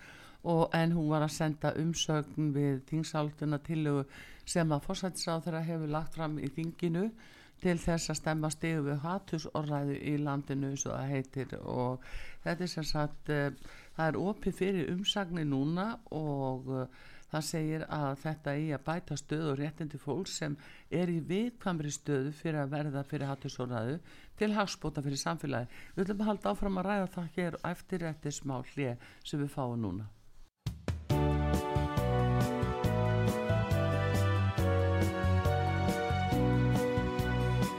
og 0.46 0.74
en 0.76 0.92
hún 0.94 1.08
var 1.10 1.24
að 1.26 1.34
senda 1.34 1.72
umsögn 1.80 2.52
við 2.54 2.82
þingsálduna 2.90 3.58
tillögu 3.66 4.04
sem 4.46 4.70
að 4.70 4.84
fórsættisráð 4.86 5.48
hefur 5.66 5.90
lagt 5.90 6.14
fram 6.14 6.36
í 6.38 6.50
þinginu 6.54 7.08
til 7.62 7.78
þess 7.80 8.12
að 8.12 8.18
stemma 8.20 8.50
stigu 8.52 8.84
við 8.90 9.02
hatursorræðu 9.02 9.96
í 9.96 10.16
landinu 10.20 10.74
svo 10.76 10.92
það 10.92 11.12
heitir 11.14 11.54
og 11.62 12.04
þetta 12.44 12.66
er 12.66 12.72
sem 12.72 12.86
sagt 12.86 13.32
uh, 13.32 13.48
það 13.96 14.08
er 14.08 14.18
opið 14.22 14.58
fyrir 14.60 14.90
umsagni 14.92 15.44
núna 15.48 15.86
og 16.14 16.68
uh, 16.68 17.04
það 17.30 17.46
segir 17.48 17.84
að 17.92 18.08
þetta 18.22 18.54
eigi 18.54 18.74
að 18.76 18.84
bæta 18.86 19.18
stöð 19.18 19.46
og 19.52 19.60
réttindi 19.60 20.00
fólk 20.00 20.30
sem 20.30 20.56
er 20.94 21.10
í 21.10 21.18
viðkvamri 21.26 21.92
stöðu 21.94 22.34
fyrir 22.36 22.62
að 22.62 22.74
verða 22.76 23.04
fyrir 23.08 23.30
hatursorræðu 23.32 23.96
til 24.38 24.52
hagspóta 24.54 25.04
fyrir 25.04 25.20
samfélagi. 25.20 25.70
Við 25.96 26.04
ætlum 26.04 26.22
að 26.22 26.30
halda 26.30 26.52
áfram 26.52 26.82
að 26.82 26.90
ræða 26.90 27.08
það 27.16 27.32
hér 27.38 27.58
eftir 27.72 28.06
eftir 28.12 28.36
smá 28.36 28.60
hlið 28.74 29.08
sem 29.24 29.42
við 29.42 29.50
fáum 29.56 29.80
núna. 29.82 30.10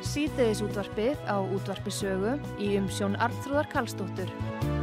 Síðdeðis 0.07 0.63
útvarpið 0.65 1.19
á 1.29 1.37
útvarpi 1.37 1.93
sögu 1.93 2.33
í 2.57 2.73
umsjón 2.79 3.19
Arnþróðar 3.21 3.69
Karlsdóttur. 3.69 4.76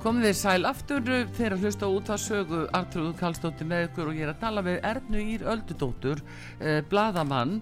Komið 0.00 0.24
þið 0.30 0.36
sæl 0.38 0.64
aftur 0.64 1.02
þegar 1.36 1.54
að 1.54 1.64
hlusta 1.66 1.88
út 1.92 2.08
að 2.08 2.22
sögu 2.22 2.60
Artrúðu 2.72 3.12
Kallstóttir 3.18 3.68
með 3.68 3.82
ykkur 3.90 4.08
og 4.08 4.16
ég 4.16 4.24
er 4.24 4.32
að 4.32 4.40
tala 4.40 4.62
við 4.64 4.78
Ernu 4.88 5.20
Ír 5.34 5.44
Öldudóttur, 5.52 6.22
eh, 6.60 6.80
bladamann 6.88 7.58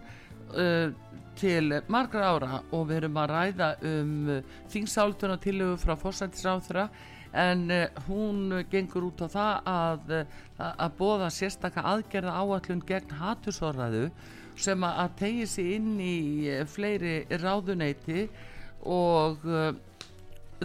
eh, 0.54 0.92
til 1.38 1.80
margra 1.90 2.30
ára 2.30 2.60
og 2.70 2.86
við 2.86 3.00
erum 3.00 3.18
að 3.18 3.32
ræða 3.32 3.70
um 3.90 4.12
eh, 4.36 4.56
þingsáltuna 4.70 5.38
tillögu 5.42 5.80
frá 5.82 5.96
fórsættisráþra 5.98 6.88
en 7.32 7.70
eh, 7.70 7.88
hún 8.06 8.64
gengur 8.70 9.10
út 9.10 9.20
á 9.20 9.28
það 9.28 9.68
að, 9.68 10.12
eh, 10.16 10.70
að 10.78 10.94
bóða 10.98 11.30
sérstaka 11.34 11.84
aðgerða 11.84 12.38
áallun 12.38 12.84
gegn 12.86 13.18
hatursorraðu 13.18 14.10
sem 14.58 14.84
að, 14.84 14.94
að 15.04 15.18
tegi 15.18 15.46
sig 15.46 15.74
inn 15.76 15.98
í 16.00 16.48
eh, 16.48 16.64
fleiri 16.64 17.26
ráðuneyti 17.28 18.28
og 18.86 19.44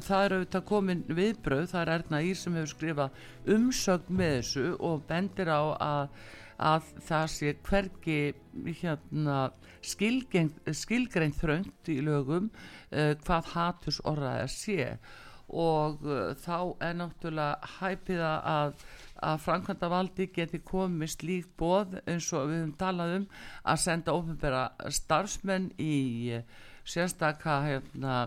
það 0.02 0.26
er 0.26 0.36
auðvitað 0.38 0.64
komin 0.70 1.04
viðbröð, 1.10 1.66
það 1.72 1.82
er 1.82 1.92
Erna 1.96 2.22
Ír 2.26 2.38
sem 2.40 2.56
hefur 2.58 2.72
skrifað 2.72 3.20
umsögn 3.56 4.16
með 4.20 4.32
þessu 4.38 4.64
og 4.90 5.04
bendir 5.10 5.52
á 5.54 5.62
að, 5.78 6.16
að 6.72 6.88
það 7.10 7.28
sé 7.34 7.54
hvergi 7.68 8.18
hérna, 8.82 9.38
skilgreint 9.84 11.38
þröngt 11.42 11.94
í 11.94 12.00
lögum 12.06 12.50
uh, 12.50 13.14
hvað 13.26 13.54
haturs 13.54 14.02
orðaði 14.08 14.48
að 14.48 14.54
sé. 14.56 14.90
Og 15.54 16.06
uh, 16.08 16.34
þá 16.42 16.58
er 16.82 16.98
náttúrulega 16.98 17.74
hæpiða 17.78 18.36
að, 18.50 18.86
að 19.22 19.42
framkvæmda 19.46 19.90
valdi 19.94 20.30
geti 20.34 20.64
komið 20.66 21.18
slík 21.18 21.52
bóð 21.60 22.00
eins 22.08 22.32
og 22.34 22.48
við 22.50 22.64
höfum 22.64 22.78
talað 22.80 23.18
um 23.20 23.28
að 23.62 23.84
senda 23.84 24.16
ofinbera 24.18 24.70
starfsmenn 24.90 25.74
í 25.78 25.98
uh, 26.40 26.48
sérstaka 26.84 27.62
hérna 27.68 28.24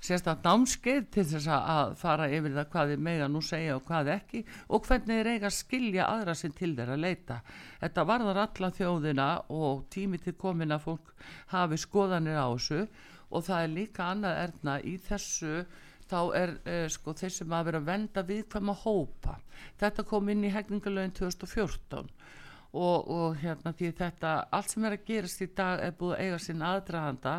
sérstaklega 0.00 0.44
námskeið 0.44 1.06
til 1.10 1.24
þess 1.24 1.48
að- 1.48 1.68
að 1.74 1.94
fara 1.96 2.28
yfir 2.28 2.54
það 2.56 2.68
hvað 2.72 2.90
þið 2.92 3.04
mega 3.08 3.28
nú 3.28 3.40
segja 3.42 3.76
og 3.76 3.84
hvað 3.88 4.10
ekki 4.16 4.44
og 4.68 4.86
hvernig 4.86 5.16
þeir 5.16 5.30
eiga 5.32 5.46
að 5.46 5.56
skilja 5.56 6.06
aðra 6.06 6.34
sem 6.36 6.52
til 6.52 6.76
þeirra 6.76 6.96
leita. 7.00 7.40
Þetta 7.80 8.06
varðar 8.06 8.42
alla 8.44 8.70
þjóðina 8.70 9.28
og 9.50 9.84
tími 9.90 10.22
til 10.22 10.32
komin 10.34 10.72
að 10.72 10.84
fólk 10.86 11.12
hafi 11.48 11.76
skoðanir 11.76 12.38
á 12.38 12.48
þessu 12.52 12.88
og 13.30 13.44
það 13.44 13.62
er 13.62 13.74
líka 13.74 14.10
annað 14.12 14.42
erna 14.44 14.80
í 14.80 14.96
þessu 14.98 15.66
þá 16.06 16.20
er 16.38 16.58
eh, 16.64 16.88
sko 16.88 17.12
þeir 17.18 17.32
sem 17.34 17.50
að 17.50 17.64
vera 17.64 17.78
að 17.82 17.88
venda 17.90 18.22
viðkvæma 18.22 18.74
hópa. 18.84 19.40
Þetta 19.80 20.04
kom 20.06 20.28
inn 20.28 20.44
í 20.44 20.52
hegningalögin 20.54 21.16
2014 21.18 22.06
og, 22.76 23.08
og 23.08 23.38
hérna 23.40 23.72
því 23.76 23.92
þetta 23.98 24.32
allt 24.56 24.72
sem 24.72 24.84
er 24.86 24.96
að 24.96 25.06
gerast 25.08 25.42
í 25.44 25.48
dag 25.56 25.82
er 25.82 25.96
búið 25.96 26.14
að 26.16 26.22
eiga 26.24 26.40
sinn 26.44 26.64
aðdrahanda 26.66 27.34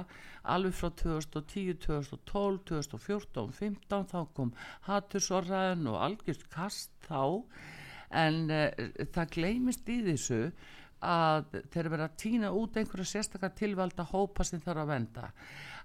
alveg 0.48 0.78
frá 0.78 0.90
2010, 1.02 1.78
2012, 1.86 2.62
2014 2.72 3.34
2015 3.38 4.08
þá 4.12 4.20
kom 4.38 4.54
hatursorraðin 4.88 5.92
og 5.92 6.00
algjörst 6.08 6.48
kast 6.54 6.94
þá. 7.08 7.44
En 8.16 8.46
uh, 8.54 8.70
það 9.14 9.34
gleymist 9.36 9.90
í 9.92 10.00
þessu 10.06 10.42
að 11.04 11.62
þeir 11.74 11.90
vera 11.94 12.10
að 12.10 12.18
týna 12.24 12.52
út 12.56 12.78
einhverja 12.78 13.12
sérstakar 13.12 13.54
tilvalda 13.58 14.06
hópa 14.12 14.46
sem 14.48 14.62
þarf 14.64 14.84
að 14.84 14.94
venda 14.94 15.32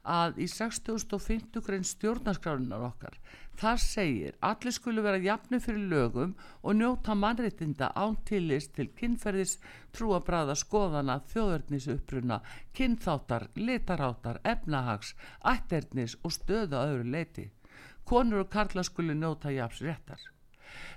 að 0.02 0.40
í 0.42 0.48
6050 0.50 1.62
grein 1.62 1.84
stjórnarskrárinar 1.86 2.82
okkar 2.88 3.18
þar 3.60 3.78
segir 3.78 4.34
allir 4.40 4.74
skulu 4.74 5.04
vera 5.04 5.20
jafni 5.22 5.60
fyrir 5.62 5.86
lögum 5.92 6.34
og 6.62 6.74
njóta 6.74 7.14
mannréttinda 7.14 7.92
án 7.94 8.16
tilist 8.26 8.74
til 8.74 8.88
kynferðis 8.98 9.58
trúabræða 9.94 10.56
skoðana 10.58 11.20
þjóðverðnis 11.30 11.88
uppruna 11.94 12.40
kynþáttar, 12.74 13.48
litaráttar, 13.54 14.40
efnahags 14.42 15.14
ætternis 15.44 16.16
og 16.24 16.34
stöðu 16.34 16.80
að 16.80 16.94
öðru 16.96 17.10
leiti 17.16 17.50
konur 18.04 18.42
og 18.42 18.50
karla 18.50 18.82
skulu 18.82 19.14
njóta 19.14 19.52
jafs 19.54 19.84
réttar 19.86 20.32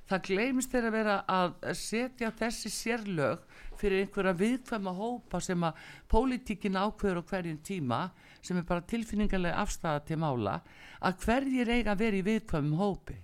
það 0.09 0.23
gleymist 0.29 0.71
þeir 0.73 0.87
að 0.89 0.95
vera 0.95 1.17
að 1.31 1.55
setja 1.79 2.31
þessi 2.39 2.71
sérlög 2.73 3.43
fyrir 3.79 4.05
einhverja 4.05 4.35
viðkvæma 4.39 4.93
hópa 4.95 5.41
sem 5.43 5.67
að 5.67 5.83
pólitíkin 6.11 6.79
ákveður 6.79 7.21
á 7.21 7.27
hverjum 7.31 7.61
tíma 7.65 8.01
sem 8.45 8.57
er 8.59 8.67
bara 8.67 8.85
tilfinningarlega 8.87 9.61
afstæða 9.63 10.03
til 10.07 10.19
mála 10.21 10.59
að 11.01 11.21
hverjir 11.25 11.71
eiga 11.71 11.95
að 11.95 12.03
vera 12.05 12.19
í 12.19 12.25
viðkvæmum 12.29 12.79
hópi. 12.79 13.17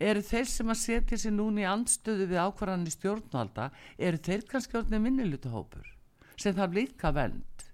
Eru 0.00 0.22
þeir 0.24 0.48
sem 0.48 0.72
að 0.72 0.80
setja 0.80 1.18
sér 1.20 1.34
núna 1.36 1.60
í 1.60 1.68
andstöðu 1.68 2.30
við 2.30 2.40
ákvarðanir 2.40 2.94
stjórnvalda 2.94 3.70
eru 3.98 4.22
þeir 4.24 4.46
kannski 4.48 4.78
orðinni 4.80 5.02
minniluta 5.10 5.52
hópur 5.52 5.96
sem 6.40 6.56
þarf 6.56 6.78
líka 6.78 7.12
vend 7.12 7.66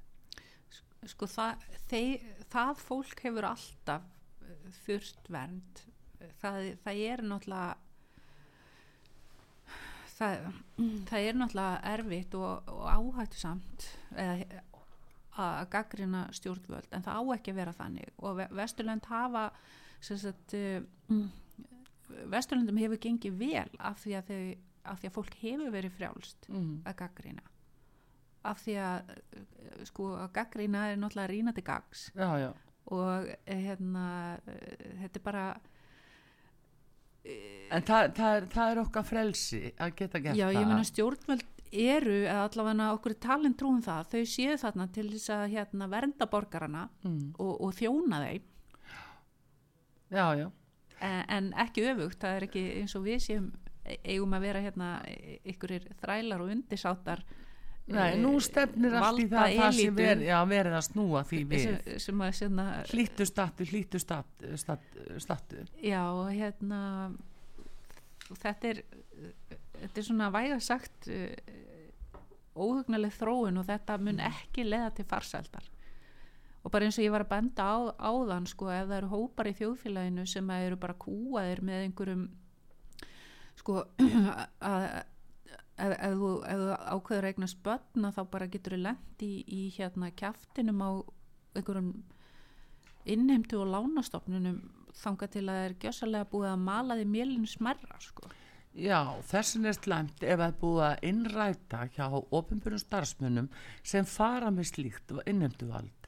sko 1.11 1.29
það, 1.31 1.67
þeir, 1.91 2.25
það 2.51 2.81
fólk 2.83 3.21
hefur 3.27 3.49
alltaf 3.53 4.07
eh, 4.43 4.71
þurft 4.85 5.31
vernd 5.33 5.83
það, 6.43 6.71
það 6.85 7.03
er 7.07 7.23
náttúrulega 7.31 7.77
það, 10.17 10.47
það 11.11 11.29
er 11.31 11.41
náttúrulega 11.41 11.95
erfitt 11.95 12.37
og, 12.39 12.71
og 12.73 12.85
áhættu 12.93 13.41
samt 13.41 13.89
að 15.37 15.67
gaggrina 15.73 16.27
stjórnvöld 16.37 16.95
en 16.97 17.05
það 17.05 17.19
á 17.21 17.23
ekki 17.35 17.53
að 17.53 17.59
vera 17.59 17.75
þannig. 17.77 18.15
Og 18.25 18.39
Ve- 18.39 18.53
Vesturlönd 18.57 19.09
hafa 19.11 19.51
sagt, 20.01 20.55
uh, 20.57 21.19
Vesturlöndum 22.33 22.81
hefur 22.81 23.03
gengið 23.03 23.37
vel 23.37 23.69
af 23.77 24.01
því 24.01 24.17
að, 24.17 24.31
þau, 24.31 24.41
af 24.93 25.03
því 25.03 25.11
að 25.11 25.17
fólk 25.19 25.37
hefur 25.43 25.75
verið 25.75 25.95
frjálst 25.99 26.49
mm. 26.49 26.73
að 26.87 26.99
gaggrina 27.03 27.45
af 28.47 28.63
því 28.63 28.77
að 28.83 29.13
eh, 29.17 29.81
sko 29.89 30.11
að 30.21 30.33
gaggrina 30.37 30.87
er 30.91 31.01
náttúrulega 31.01 31.55
til 31.57 31.67
gags 31.67 32.07
já, 32.15 32.29
já, 32.41 32.51
og 32.95 33.31
eh, 33.45 33.63
hérna 33.67 34.07
eh, 34.47 34.93
þetta 35.03 35.21
er 35.21 35.25
bara 35.25 35.47
en 37.67 37.83
það, 37.83 38.09
það, 38.17 38.37
er, 38.37 38.49
það 38.55 38.73
er 38.73 38.81
okkar 38.85 39.07
frelsi 39.07 39.63
að 39.75 39.95
geta 39.99 40.23
gert 40.23 40.39
já 40.39 40.47
það 40.47 40.59
ég 40.61 40.69
meina 40.71 40.87
stjórnvöld 40.87 41.47
eru 41.77 42.19
eða 42.25 42.45
allavega 42.47 42.91
okkur 42.95 43.15
er 43.15 43.21
talin 43.23 43.57
trúum 43.59 43.81
það 43.85 44.13
þau 44.13 44.29
séu 44.31 44.59
þarna 44.61 44.87
til 44.95 45.07
þess 45.11 45.33
að 45.35 45.47
hérna, 45.55 45.89
vernda 45.91 46.29
borgarana 46.31 46.87
mm. 47.05 47.35
og, 47.43 47.53
og 47.67 47.75
þjóna 47.77 48.21
þeim. 48.23 48.47
Já, 50.15 50.27
já. 50.39 50.47
En, 51.03 51.23
en 51.37 51.49
ekki 51.67 51.85
öfugt 51.91 52.21
það 52.23 52.37
er 52.37 52.47
ekki 52.47 52.65
eins 52.81 52.95
og 52.97 53.05
við 53.05 53.19
séum 53.27 53.49
e- 53.85 53.99
eigum 54.15 54.37
að 54.37 54.47
vera 54.47 54.63
hérna 54.65 54.91
ykkurir 55.45 55.91
þrælar 56.01 56.45
og 56.45 56.55
undisáttar 56.55 57.25
Nei, 57.87 58.13
eh, 58.13 58.19
nú 58.19 58.33
stefnir 58.43 58.97
allt 58.99 59.23
í 59.23 59.29
það, 59.31 59.53
það 59.61 59.77
sem 59.79 59.99
ver, 60.01 60.25
já, 60.27 60.37
verið 60.51 60.75
að 60.75 60.85
snúa 60.89 61.23
því 61.29 61.43
við. 61.53 61.67
svona, 62.03 62.67
Hlýttu 62.91 63.27
statu, 63.29 63.67
hlýttu 63.71 64.01
statu, 64.03 64.57
já, 65.85 66.03
hérna 66.35 66.81
þetta 68.33 68.73
er 68.73 68.83
þetta 69.77 70.03
er 70.03 70.09
svona 70.09 70.33
væga 70.35 70.59
sagt 70.65 71.07
óhugnaleg 72.57 73.15
þróun 73.15 73.61
og 73.61 73.67
þetta 73.69 73.99
mun 74.01 74.21
ekki 74.25 74.65
leða 74.67 74.93
til 74.97 75.07
farsældar. 75.09 75.67
Og 76.65 76.73
bara 76.75 76.89
eins 76.89 76.99
og 76.99 77.05
ég 77.05 77.13
var 77.15 77.23
að 77.23 77.31
benda 77.31 77.63
á, 77.63 77.77
áðan 78.11 78.49
sko, 78.51 78.71
ef 78.75 78.89
það 78.89 78.97
eru 78.97 79.11
hópar 79.13 79.51
í 79.51 79.55
þjóðfélaginu 79.61 80.25
sem 80.27 80.49
eru 80.57 80.79
bara 80.83 80.97
kúaðir 80.99 81.63
með 81.63 81.85
einhverjum 81.85 82.25
sko 83.61 83.85
að 84.73 84.87
ef, 85.77 85.93
ef, 85.93 86.17
þú, 86.17 86.31
ef 86.49 86.63
þú 86.63 86.77
ákveður 86.97 87.57
börn 87.69 88.09
að 88.09 88.17
þá 88.17 88.23
bara 88.33 88.51
getur 88.53 88.77
þú 88.77 88.83
lent 88.83 89.25
í, 89.25 89.33
í 89.47 89.63
hérna 89.77 90.11
kjaftinum 90.11 90.83
á 90.83 90.91
einhverjum 91.57 91.93
innheimtu 93.07 93.61
og 93.63 93.71
lánastofnunum 93.75 94.59
þanga 94.97 95.29
til 95.31 95.45
að 95.45 95.53
það 95.53 95.67
er 95.67 95.77
gjössalega 95.85 96.31
búið 96.33 96.51
að 96.51 96.65
mala 96.65 96.97
því 96.99 97.07
mélinu 97.13 97.51
smerra 97.51 98.01
sko. 98.01 98.31
Já, 98.77 99.17
þessin 99.25 99.69
er 99.69 99.77
slæmt 99.77 100.25
ef 100.25 100.37
það 100.37 100.47
er 100.47 100.59
búið 100.61 100.83
að 100.87 101.07
innræta 101.11 101.85
hjá 101.95 102.07
ofinbjörnum 102.13 102.83
starfsmunum 102.83 103.47
sem 103.83 104.09
fara 104.09 104.51
með 104.53 104.71
slíkt 104.73 105.15
innheimtu 105.25 105.71
vald. 105.71 106.06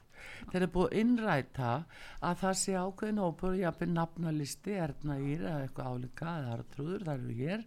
Þeir 0.49 0.61
eru 0.61 0.71
búið 0.75 0.89
að 0.89 0.99
innræta 1.03 1.71
að 2.25 2.43
það 2.43 2.59
sé 2.63 2.75
ákveðin 2.79 3.23
óbúið, 3.23 3.57
jafnveg 3.63 3.95
nafnalisti, 3.95 4.75
erna 4.85 5.17
ír 5.21 5.41
eða 5.45 5.63
eitthvað 5.63 5.89
álíka 5.93 6.35
eða 6.39 6.53
hartrúður, 6.53 7.05
það 7.07 7.19
eru 7.19 7.35
hér, 7.39 7.65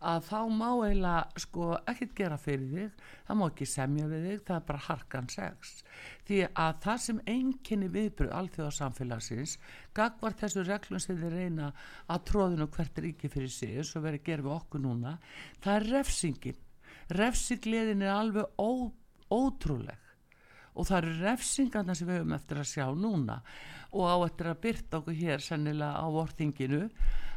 að 0.00 0.22
þá 0.30 0.38
má 0.56 0.68
eiginlega 0.70 1.42
sko 1.44 1.66
ekkert 1.90 2.14
gera 2.16 2.38
fyrir 2.40 2.70
þig, 2.72 3.04
það 3.26 3.38
má 3.40 3.44
ekki 3.50 3.68
semja 3.68 4.08
við 4.08 4.26
þig, 4.28 4.42
það 4.48 4.56
er 4.56 4.66
bara 4.70 4.84
harkan 4.86 5.30
sex. 5.32 5.74
Því 6.28 6.40
að 6.48 6.78
það 6.86 7.02
sem 7.04 7.20
einkenni 7.34 7.90
viðbröð 7.96 8.34
alþjóðasamfélagsins, 8.40 9.56
gagvar 9.96 10.38
þessu 10.40 10.64
reglum 10.64 11.04
sem 11.04 11.20
þið 11.20 11.36
reyna 11.36 11.72
að 12.08 12.24
tróðinu 12.30 12.68
hvert 12.76 13.02
ríki 13.04 13.32
fyrir 13.32 13.52
sig, 13.52 13.76
eins 13.76 13.92
og 13.96 14.06
verið 14.06 14.26
gerð 14.30 14.48
við 14.48 14.56
okkur 14.56 14.84
núna, 14.86 15.16
það 15.60 15.76
er 15.76 15.90
refsingin. 15.96 16.62
Refsigleðin 17.10 18.06
er 18.06 18.14
alveg 18.14 18.62
ó, 18.62 18.70
ótrúleg 19.34 20.09
og 20.74 20.86
það 20.88 21.00
eru 21.00 21.16
refsingarna 21.24 21.96
sem 21.96 22.08
við 22.08 22.20
höfum 22.20 22.36
eftir 22.36 22.60
að 22.60 22.70
sjá 22.70 22.86
núna. 22.94 23.40
Og 23.90 24.06
á 24.06 24.16
eftir 24.28 24.50
að 24.52 24.62
byrta 24.66 25.00
okkur 25.00 25.18
hér 25.18 25.42
sennilega 25.42 25.98
á 25.98 26.06
vorþinginu 26.14 26.84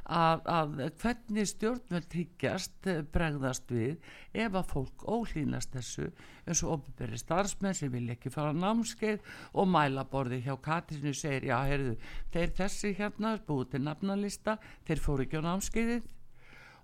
að, 0.04 0.42
að 0.52 0.74
hvernig 1.00 1.48
stjórnvöld 1.48 2.16
higgjast 2.18 2.90
eh, 2.92 3.02
bregðast 3.08 3.72
við 3.72 4.02
ef 4.34 4.58
að 4.60 4.72
fólk 4.74 5.06
ólínast 5.08 5.72
þessu 5.76 6.10
eins 6.44 6.64
og 6.66 6.74
opinberi 6.78 7.20
starfsmenn 7.22 7.78
sem 7.78 7.92
vil 7.94 8.10
ekki 8.12 8.32
fara 8.34 8.52
námskeið 8.56 9.24
og 9.54 9.70
mælaborði 9.72 10.42
hjá 10.44 10.58
Katrínu 10.66 11.16
segir 11.16 11.48
já, 11.48 11.56
heyrðu, 11.70 11.96
þeir 12.36 12.52
þessi 12.60 12.94
hérna 13.00 13.38
búið 13.48 13.74
til 13.74 13.84
nafnalista, 13.86 14.58
þeir 14.88 15.04
fóru 15.06 15.26
ekki 15.26 15.40
á 15.40 15.48
námskeiðið. 15.48 16.12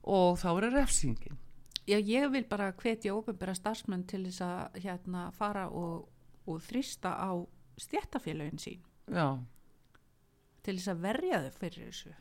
Og 0.09 0.39
þá 0.39 0.49
er 0.53 0.69
refsingin. 0.77 1.39
Já, 1.89 1.97
ég 1.97 2.29
vil 2.31 2.45
bara 2.47 2.69
hvetja 2.77 3.15
ópenbæra 3.17 3.55
starfsmenn 3.57 4.05
til 4.07 4.21
þess 4.27 4.43
að 4.45 4.79
hérna 4.85 5.27
fara 5.35 5.67
og, 5.73 6.07
og 6.49 6.61
þrýsta 6.65 7.13
á 7.15 7.31
stjættafélagin 7.79 8.61
sín 8.61 8.83
já 9.07 9.39
til 10.65 10.77
þess 10.77 10.91
að 10.93 11.03
verja 11.07 11.41
þau 11.43 11.51
fyrir 11.59 11.89
þessu. 11.89 12.13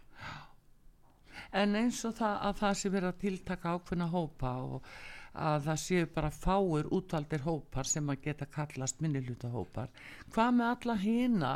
en 1.58 1.78
eins 1.78 2.00
og 2.08 2.16
það 2.18 2.42
að 2.48 2.58
það 2.62 2.74
sé 2.80 2.90
verið 2.94 3.12
að 3.12 3.22
tiltaka 3.22 3.72
ákveðna 3.76 4.10
hópa 4.12 4.52
og 4.64 4.90
að 5.38 5.66
það 5.68 5.80
séu 5.82 6.06
bara 6.14 6.30
fáir 6.34 6.88
útvaldir 6.96 7.44
hópar 7.44 7.86
sem 7.86 8.08
að 8.10 8.22
geta 8.24 8.48
kallast 8.50 9.02
minniluta 9.04 9.50
hópar 9.52 9.90
hvað 10.34 10.54
með 10.58 10.70
alla 10.72 10.96
hina 11.02 11.52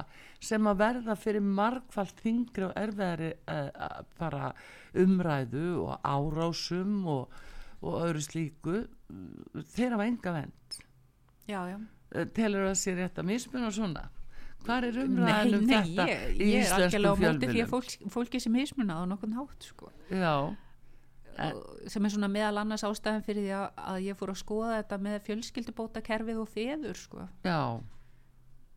sem 0.51 0.69
að 0.71 0.83
verða 0.85 1.17
fyrir 1.19 1.49
margfald 1.61 2.21
þingri 2.23 2.69
og 2.69 2.77
erfiðari 2.79 3.33
uh, 3.51 4.05
bara 4.21 4.53
umræðu 5.03 5.67
og 5.87 6.07
árásum 6.07 6.95
og, 7.11 7.35
og 7.83 7.99
öðru 8.05 8.23
slíku 8.29 8.79
þeir 9.75 9.97
hafa 9.97 10.09
enga 10.13 10.37
vend 10.39 10.81
Já, 11.51 11.67
já. 11.67 11.79
Telur 12.37 12.69
það 12.69 12.77
sér 12.83 12.99
rétt 13.01 13.23
að 13.23 13.31
mismuna 13.31 13.71
svona 13.75 14.09
hvað 14.63 14.89
er 14.89 14.99
umræðan 15.03 15.57
um 15.57 15.71
þetta 15.71 16.05
ég, 16.09 16.27
í 16.37 16.51
ég 16.53 16.67
er 16.67 16.75
algjörlega 16.77 17.15
á 17.15 17.23
móti 17.23 17.49
því 17.51 17.63
að 17.65 17.73
fólk, 17.73 17.95
fólki 18.15 18.41
sem 18.43 18.55
mismunað 18.55 19.03
á 19.03 19.05
nokkurn 19.11 19.39
hátt, 19.39 19.67
sko. 19.67 19.91
Og 20.13 21.91
sem 21.91 22.05
er 22.05 22.13
svona 22.13 22.29
meðal 22.31 22.61
annars 22.61 22.85
ástæðan 22.87 23.25
fyrir 23.27 23.47
því 23.47 23.55
að, 23.57 24.01
ég 24.05 24.19
fór 24.21 24.35
að 24.35 24.41
skoða 24.43 24.79
þetta 24.83 24.99
með 25.07 25.19
fjölskyldubóta 25.29 26.03
kerfið 26.05 26.43
og 26.43 26.51
feður, 26.53 26.99
sko. 27.01 27.29
já, 27.47 27.61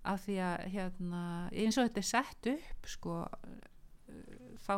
Af 0.05 0.21
því 0.27 0.36
að, 0.45 0.67
hérna, 0.69 1.23
eins 1.49 1.79
og 1.81 1.88
þetta 1.88 2.01
er 2.01 2.07
sett 2.11 2.49
upp, 2.51 2.89
sko, 2.93 3.15
þá, 4.67 4.75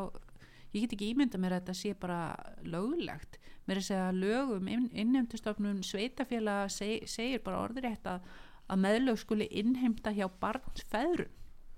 ég 0.72 0.86
get 0.86 0.96
ekki 0.96 1.12
ímynda 1.12 1.40
mér 1.44 1.58
að 1.58 1.66
þetta 1.66 1.76
sé 1.76 1.92
bara 2.00 2.22
löglegt. 2.64 3.36
Mér 3.68 3.76
er 3.76 3.82
að 3.84 3.88
segja 3.90 4.12
lögum 4.16 4.70
inn, 4.72 4.86
innheimtustofnun 4.96 5.82
sveitafélag 5.84 6.72
seg, 6.72 7.04
segir 7.12 7.44
bara 7.44 7.66
orðrétt 7.66 8.08
að, 8.08 8.24
að 8.68 8.82
meðlög 8.84 9.20
skuli 9.22 9.48
innheimta 9.62 10.14
hjá 10.16 10.28
barnsfeðrum. 10.42 11.36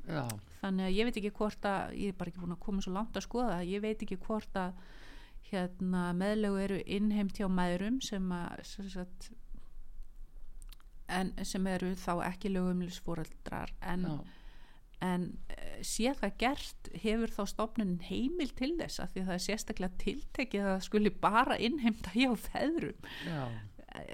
já. 0.08 0.24
Þannig 0.60 0.90
að 0.90 0.96
ég 0.98 1.08
veit 1.08 1.20
ekki 1.22 1.36
hvort 1.38 1.68
að 1.70 1.94
ég 1.96 2.12
er 2.12 2.18
bara 2.20 2.32
ekki 2.32 2.42
búin 2.42 2.56
að 2.56 2.64
koma 2.66 2.84
svo 2.84 2.96
langt 2.96 3.16
að 3.16 3.26
skoða 3.28 3.60
ég 3.64 3.84
veit 3.84 4.02
ekki 4.04 4.18
hvort 4.26 4.58
að 4.60 4.74
hérna, 5.50 6.10
meðlegu 6.18 6.60
eru 6.64 6.80
innheimt 6.86 7.40
hjá 7.40 7.48
mæðurum 7.50 8.02
sem 8.04 8.26
að 8.36 8.66
sem, 8.68 8.90
sagt, 8.92 9.30
en, 11.08 11.32
sem 11.48 11.70
eru 11.72 11.94
þá 11.98 12.12
ekki 12.28 12.52
lögumlisfóreldrar 12.52 13.72
en, 13.94 14.06
en 15.06 15.26
eh, 15.56 15.80
sé 15.86 16.12
það 16.20 16.36
gert 16.44 16.92
hefur 17.06 17.34
þá 17.38 17.42
stofnunin 17.54 18.04
heimil 18.10 18.52
til 18.60 18.74
þess? 18.82 19.00
Að 19.00 19.16
því 19.16 19.24
að 19.24 19.32
það 19.32 19.38
er 19.38 19.46
sérstaklega 19.48 20.04
tiltekið 20.04 20.70
að 20.74 20.86
skuli 20.90 21.16
bara 21.24 21.58
innheimta 21.70 22.14
hjá 22.18 22.34
feðrum. 22.50 23.10
Já 23.24 23.44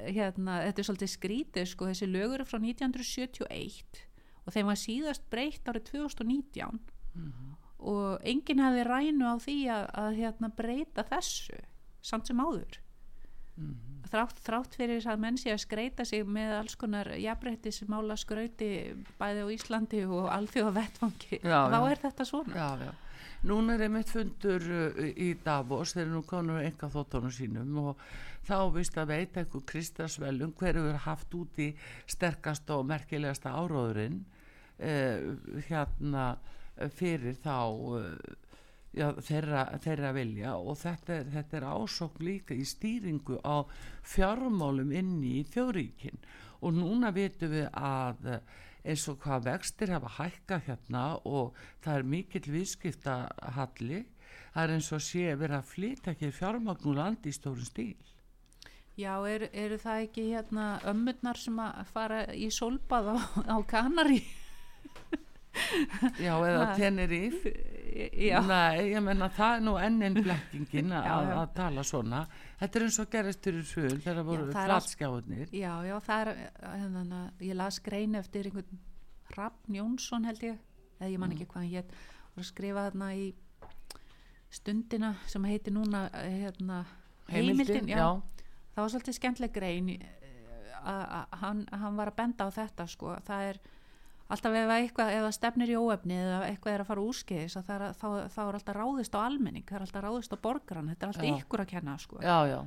hérna, 0.05 0.61
þetta 0.67 0.81
er 0.81 0.87
svolítið 0.89 1.11
skrítið 1.11 1.69
sko, 1.71 1.89
þessi 1.91 2.09
lögur 2.09 2.43
er 2.43 2.49
frá 2.49 2.59
1971 2.61 4.01
og 4.45 4.55
þeim 4.55 4.69
var 4.69 4.79
síðast 4.79 5.27
breytt 5.33 5.69
árið 5.69 5.87
2019 5.91 6.81
og 7.85 8.25
enginn 8.27 8.63
hafði 8.63 8.87
rænu 8.87 9.29
á 9.29 9.35
því 9.41 9.57
að, 9.73 9.85
að 10.01 10.17
hérna, 10.21 10.49
breyta 10.55 11.05
þessu 11.07 11.59
samt 12.05 12.29
sem 12.29 12.41
áður. 12.41 12.81
Þrátt, 14.11 14.39
þrátt 14.45 14.75
fyrir 14.77 15.05
að 15.09 15.21
menn 15.23 15.37
sé 15.39 15.53
að 15.53 15.63
skreita 15.63 16.05
sig 16.05 16.25
með 16.27 16.51
alls 16.59 16.75
konar 16.77 17.07
jafnbreytti 17.17 17.71
sem 17.73 17.89
mála 17.89 18.17
skrauti 18.19 18.69
bæði 19.19 19.45
á 19.45 19.47
Íslandi 19.55 20.03
og 20.05 20.27
alþjóða 20.29 20.73
vettfangi 20.75 21.39
þá 21.41 21.79
er 21.79 22.01
þetta 22.03 22.27
svona. 22.27 22.53
Já, 22.53 22.85
já. 22.85 22.91
Núna 23.45 23.75
er 23.75 23.85
einmitt 23.85 24.09
fundur 24.09 24.63
uh, 24.63 25.01
í 25.11 25.33
Davos, 25.43 25.95
eru 25.99 26.15
nú 26.15 26.21
konur 26.27 26.63
enga 26.63 26.89
þóttunum 26.91 27.33
sínum 27.33 27.75
og 27.81 28.05
þá 28.47 28.57
vist 28.73 28.97
að 28.97 29.11
veita 29.11 29.41
einhver 29.41 29.65
Kristasvelum 29.69 30.53
hver 30.57 30.79
hefur 30.79 31.01
haft 31.05 31.35
út 31.37 31.59
í 31.61 31.71
sterkast 32.09 32.69
og 32.73 32.87
merkilegasta 32.89 33.53
áróðurinn 33.53 34.21
uh, 34.79 35.35
hérna 35.67 36.25
fyrir 36.95 37.37
þá 37.43 37.59
uh, 37.69 38.35
já, 38.95 39.09
þeirra, 39.27 39.65
þeirra 39.83 40.13
vilja. 40.15 40.55
Og 40.57 40.79
þetta 40.79 41.21
þetta 41.33 41.59
er 41.59 41.67
ásókn 41.69 42.25
líka 42.25 42.55
í 42.55 42.65
stýringu 42.67 43.39
á 43.43 43.67
fjármálum 44.15 44.93
inni 44.95 45.39
í 45.41 45.47
þjóðríkin. 45.51 46.21
Og 46.65 46.73
núna 46.79 47.11
vitum 47.15 47.51
við 47.51 47.67
að 47.75 48.39
eins 48.85 49.05
og 49.11 49.19
hvað 49.23 49.47
vextir 49.49 49.93
hafa 49.93 50.11
hækkað 50.19 50.67
hérna 50.69 51.05
og 51.25 51.55
það 51.83 51.99
er 51.99 52.09
mikill 52.13 52.51
viðskiptahalli 52.55 54.01
það 54.53 54.63
er 54.63 54.75
eins 54.75 54.91
og 54.95 55.03
sé 55.03 55.25
verið 55.35 55.57
að 55.59 55.71
flytja 55.71 56.13
ekki 56.15 56.31
fjármagn 56.35 56.89
úr 56.91 56.99
landi 57.01 57.31
í 57.31 57.35
stórum 57.35 57.67
stíl. 57.67 57.97
Já, 58.95 59.11
eru 59.27 59.49
er 59.51 59.75
það 59.81 60.05
ekki 60.05 60.29
hérna 60.29 60.65
ömmurnar 60.87 61.39
sem 61.39 61.57
að 61.59 61.81
fara 61.91 62.21
í 62.31 62.47
sólbað 62.53 63.11
á, 63.11 63.17
á 63.51 63.57
Kanari 63.67 64.21
já 66.19 66.33
eða 66.35 66.65
Ha. 66.69 66.71
Já, 67.95 68.41
nei, 68.43 68.89
ég 68.91 68.99
menna 69.05 69.29
það 69.31 69.53
er 69.55 69.61
nú 69.63 69.75
enn 69.79 70.01
einn 70.03 70.17
blekkingin 70.19 70.89
að, 70.91 71.05
Já, 71.07 71.13
já. 71.29 71.35
að 71.41 71.53
tala 71.55 71.83
svona. 71.87 72.19
Þetta 72.59 72.79
er 72.79 72.85
eins 72.89 72.97
og 72.99 73.09
gerist 73.13 73.45
fyrir 73.47 73.63
svöld 73.69 74.01
þegar 74.03 74.17
það 74.19 74.27
voru 74.31 74.47
flatskjáðunir 74.51 75.53
já, 75.55 75.71
já, 75.87 75.95
það 76.09 76.27
er 76.27 76.31
hérna, 76.65 77.21
ég 77.39 77.55
las 77.55 77.79
grein 77.85 78.15
eftir 78.19 78.49
einhvern 78.51 78.81
Raffn 79.37 79.75
Jónsson 79.79 80.27
held 80.27 80.43
ég 80.43 80.59
eða 80.99 81.09
ég 81.13 81.19
man 81.19 81.29
Mm. 81.31 81.37
ekki 81.39 81.47
hvað 81.53 81.71
hétt 81.71 81.95
og 82.35 82.41
að 82.43 82.49
skrifa 82.49 82.83
þarna 82.89 83.09
í 83.15 83.25
stundina 84.51 85.13
sem 85.27 85.43
heiti 85.47 85.71
núna 85.73 86.05
hérna, 86.13 86.83
heimildin, 87.31 87.87
já, 87.89 88.05
það 88.75 88.81
var 88.83 88.91
svolítið 88.93 89.17
skemmtileg 89.17 89.53
grein 89.55 89.89
eh, 89.95 90.75
að 90.85 91.03
að 91.19 91.39
hann, 91.41 91.63
hann 91.71 91.97
var 91.97 92.11
að 92.11 92.15
benda 92.19 92.47
á 92.47 92.49
þetta 92.55 92.87
sko, 92.91 93.15
það 93.25 93.49
er 93.49 93.59
alltaf 94.25 94.55
ef 94.57 94.71
eitthvað, 94.73 95.11
ef 95.13 95.23
það 95.25 95.35
stefnir 95.37 95.71
í 95.71 95.75
óefni 95.77 96.15
eða 96.17 96.39
eitthvað 96.47 96.73
er 96.73 96.83
að 96.83 96.89
fara 96.89 97.03
úrskeiðis 97.05 97.57
það 97.59 97.75
er, 97.75 97.83
þá, 97.99 98.07
þá 98.33 98.39
er 98.45 98.57
alltaf 98.57 98.77
ráðist 98.79 99.17
á 99.17 99.19
almenning 99.21 99.65
það 99.67 99.77
er 99.77 99.85
alltaf 99.85 100.05
ráðist 100.05 100.33
á 100.33 100.37
borgaran, 100.47 100.89
þetta 100.93 101.05
er 101.05 101.11
alltaf 101.13 101.27
Já. 101.29 101.35
ykkur 101.43 101.63
að 101.65 101.71
kenna 101.75 101.97
sko. 102.01 102.21
já, 102.23 102.37
já 102.49 102.59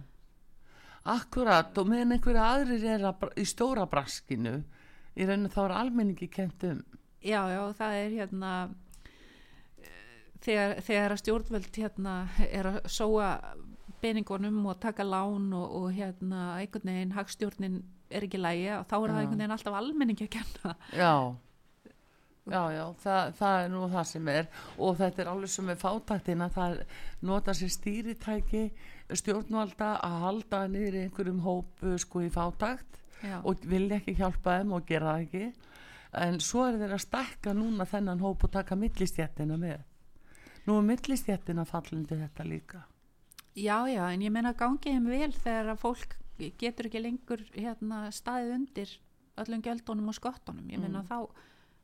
akkurat 1.09 1.79
og 1.81 1.89
meðan 1.89 2.15
einhverja 2.17 2.45
aðrir 2.53 2.85
er 2.95 3.07
að, 3.11 3.27
í 3.41 3.47
stóra 3.49 3.87
braskinu 3.91 4.59
í 5.19 5.27
rauninu 5.27 5.51
þá 5.53 5.61
er 5.65 5.75
almenningi 5.81 6.29
kent 6.31 6.67
um 6.69 6.83
já, 7.25 7.41
já, 7.51 7.63
það 7.79 7.97
er 8.03 8.15
hérna 8.21 8.53
eh, 9.83 10.23
þegar, 10.45 10.77
þegar 10.87 11.15
að 11.17 11.23
stjórnvöld 11.25 11.81
hérna 11.83 12.15
er 12.47 12.71
að 12.71 12.81
sóa 12.93 13.33
peningunum 14.03 14.61
og 14.71 14.79
taka 14.83 15.03
lán 15.03 15.51
og, 15.59 15.75
og 15.81 15.91
hérna 15.97 16.53
einhvern 16.61 16.93
veginn 16.93 17.17
hagstjórnin 17.17 17.81
er 18.15 18.25
ekki 18.29 18.39
lægi 18.41 18.69
þá 18.71 18.95
er 18.95 19.11
það 19.11 19.17
Já. 19.17 19.21
einhvern 19.25 19.41
veginn 19.41 19.57
alltaf 19.57 19.79
almenningi 19.81 20.29
að 20.29 20.35
kenna 20.39 20.77
já 20.95 21.13
já, 22.53 22.63
já, 22.75 22.85
það, 23.03 23.33
það 23.39 23.63
er 23.63 23.73
nú 23.73 23.83
það 23.93 24.07
sem 24.11 24.31
er. 24.33 24.49
Og 24.79 24.99
þetta 24.99 25.23
er 25.23 25.31
alveg 25.33 25.53
sem 25.53 25.69
með 25.69 25.81
fátæktina 25.83 26.49
það 26.55 26.77
nota 27.29 27.55
sér 27.57 27.73
stýritæki 27.75 28.63
stjórnvalda 29.19 29.95
að 30.05 30.19
halda 30.25 30.63
niður 30.69 30.99
í 30.99 31.05
einhverjum 31.07 31.41
hópu 31.47 31.95
sko 32.03 32.25
í 32.27 32.31
fátækt 32.33 33.01
já, 33.23 33.39
og 33.41 33.65
vilja 33.69 33.99
ekki 34.01 34.19
hjálpa 34.19 34.59
þeim 34.59 34.77
og 34.77 34.87
gera 34.89 35.15
það 35.15 35.25
ekki. 35.27 35.47
En 36.19 36.39
svo 36.41 36.67
er 36.69 36.79
þeir 36.81 36.95
að 36.97 37.05
stækka 37.05 37.57
núna 37.57 37.89
þennan 37.89 38.23
hóp 38.25 38.47
og 38.49 38.53
taka 38.53 38.77
millistjættina 38.81 39.59
með. 39.61 39.83
Nú 40.69 40.79
er 40.79 40.87
millistjættina 40.89 41.65
fallindi 41.69 42.17
þetta 42.17 42.47
líka. 42.49 42.85
Já, 43.59 43.89
já, 43.91 44.05
en 44.13 44.23
ég 44.23 44.33
meina 44.33 44.55
gangi 44.55 44.93
þeim 44.95 45.09
vel 45.11 45.33
þegar 45.35 45.75
að 45.75 45.83
fólk 45.83 46.17
getur 46.61 46.87
ekki 46.87 47.03
lengur 47.03 47.43
hérna 47.57 48.07
staðið 48.15 48.55
undir 48.55 48.93
öllum 49.43 49.63
gjöldunum 49.65 50.11
og 50.13 50.17
skottunum 50.19 50.69
ég 50.71 50.83
meina 50.83 51.03
þá, 51.07 51.27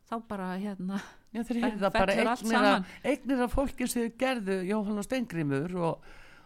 þá 0.08 0.16
bara 0.28 0.48
hérna 0.60 1.00
Já, 1.34 1.42
þeir 1.42 1.60
heyrða 1.64 1.90
bara 1.94 2.14
eignir 3.02 3.40
að 3.42 3.54
fólki 3.54 3.88
sem 3.90 4.12
gerðu 4.20 4.60
Jóhann 4.68 5.00
og 5.00 5.06
Stengrimur 5.06 5.74
og, 5.82 6.04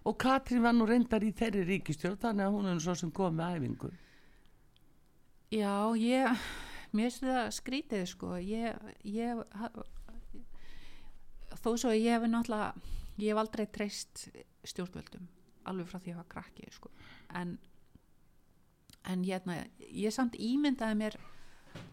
og 0.09 0.17
Katrín 0.21 0.65
var 0.65 0.77
nú 0.77 0.87
reyndar 0.89 1.27
í 1.27 1.33
þeirri 1.37 1.67
ríkistjórn 1.69 2.17
þannig 2.23 2.47
að 2.47 2.57
hún 2.57 2.71
er 2.71 2.81
svo 2.81 2.95
sem 2.97 3.13
kom 3.13 3.37
með 3.37 3.59
æfingu. 3.59 3.93
Já, 5.53 5.73
ég, 6.01 6.49
mér 6.93 7.09
finnst 7.09 7.25
það 7.25 7.53
skrítið 7.59 8.05
sko, 8.09 8.35
ég, 8.41 8.77
ég, 9.05 9.43
þó 11.61 11.71
svo 11.77 11.93
ég 11.97 12.17
hef 12.17 12.29
náttúrulega, 12.29 12.91
ég 13.21 13.33
hef 13.33 13.43
aldrei 13.43 13.67
treyst 13.73 14.29
stjórnvöldum, 14.69 15.29
alveg 15.69 15.89
frá 15.89 15.99
því 15.99 16.05
að 16.05 16.13
ég 16.13 16.21
var 16.21 16.29
krakki 16.33 16.69
sko, 16.73 16.93
en, 17.41 17.57
en 19.09 19.25
hérna, 19.25 19.63
ég 19.89 20.13
samt 20.17 20.37
ímyndaði 20.37 21.01
mér 21.01 21.21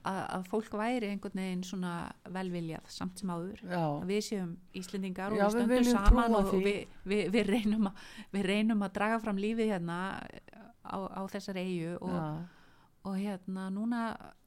að, 0.06 0.48
fólk 0.52 0.78
væri 0.80 1.10
einhvern 1.12 1.42
veginn 1.42 1.64
svona 1.66 1.94
velviljað 2.34 2.90
samt 2.94 3.22
sem 3.22 3.32
áður, 3.34 3.62
við 4.10 4.22
séum 4.28 4.56
Íslendingar 4.78 5.34
og 5.34 5.40
Já, 5.40 5.46
við 5.46 5.56
við 5.56 5.56
stöndum 5.56 5.76
viljum 5.76 6.00
saman 6.00 6.38
og 6.40 6.52
við, 6.56 6.82
við, 7.04 7.24
við, 7.36 7.52
reynum 7.52 7.90
að, 7.90 8.04
við 8.36 8.48
reynum 8.52 8.86
að 8.86 8.98
draga 9.00 9.22
fram 9.24 9.42
lífið 9.42 9.72
hérna 9.74 10.00
á, 10.86 10.98
á 11.10 11.22
þessar 11.34 11.62
eigu 11.62 11.96
og, 12.00 12.14
já, 12.14 12.26
og 13.06 13.18
hérna 13.22 13.70
núna 13.74 14.04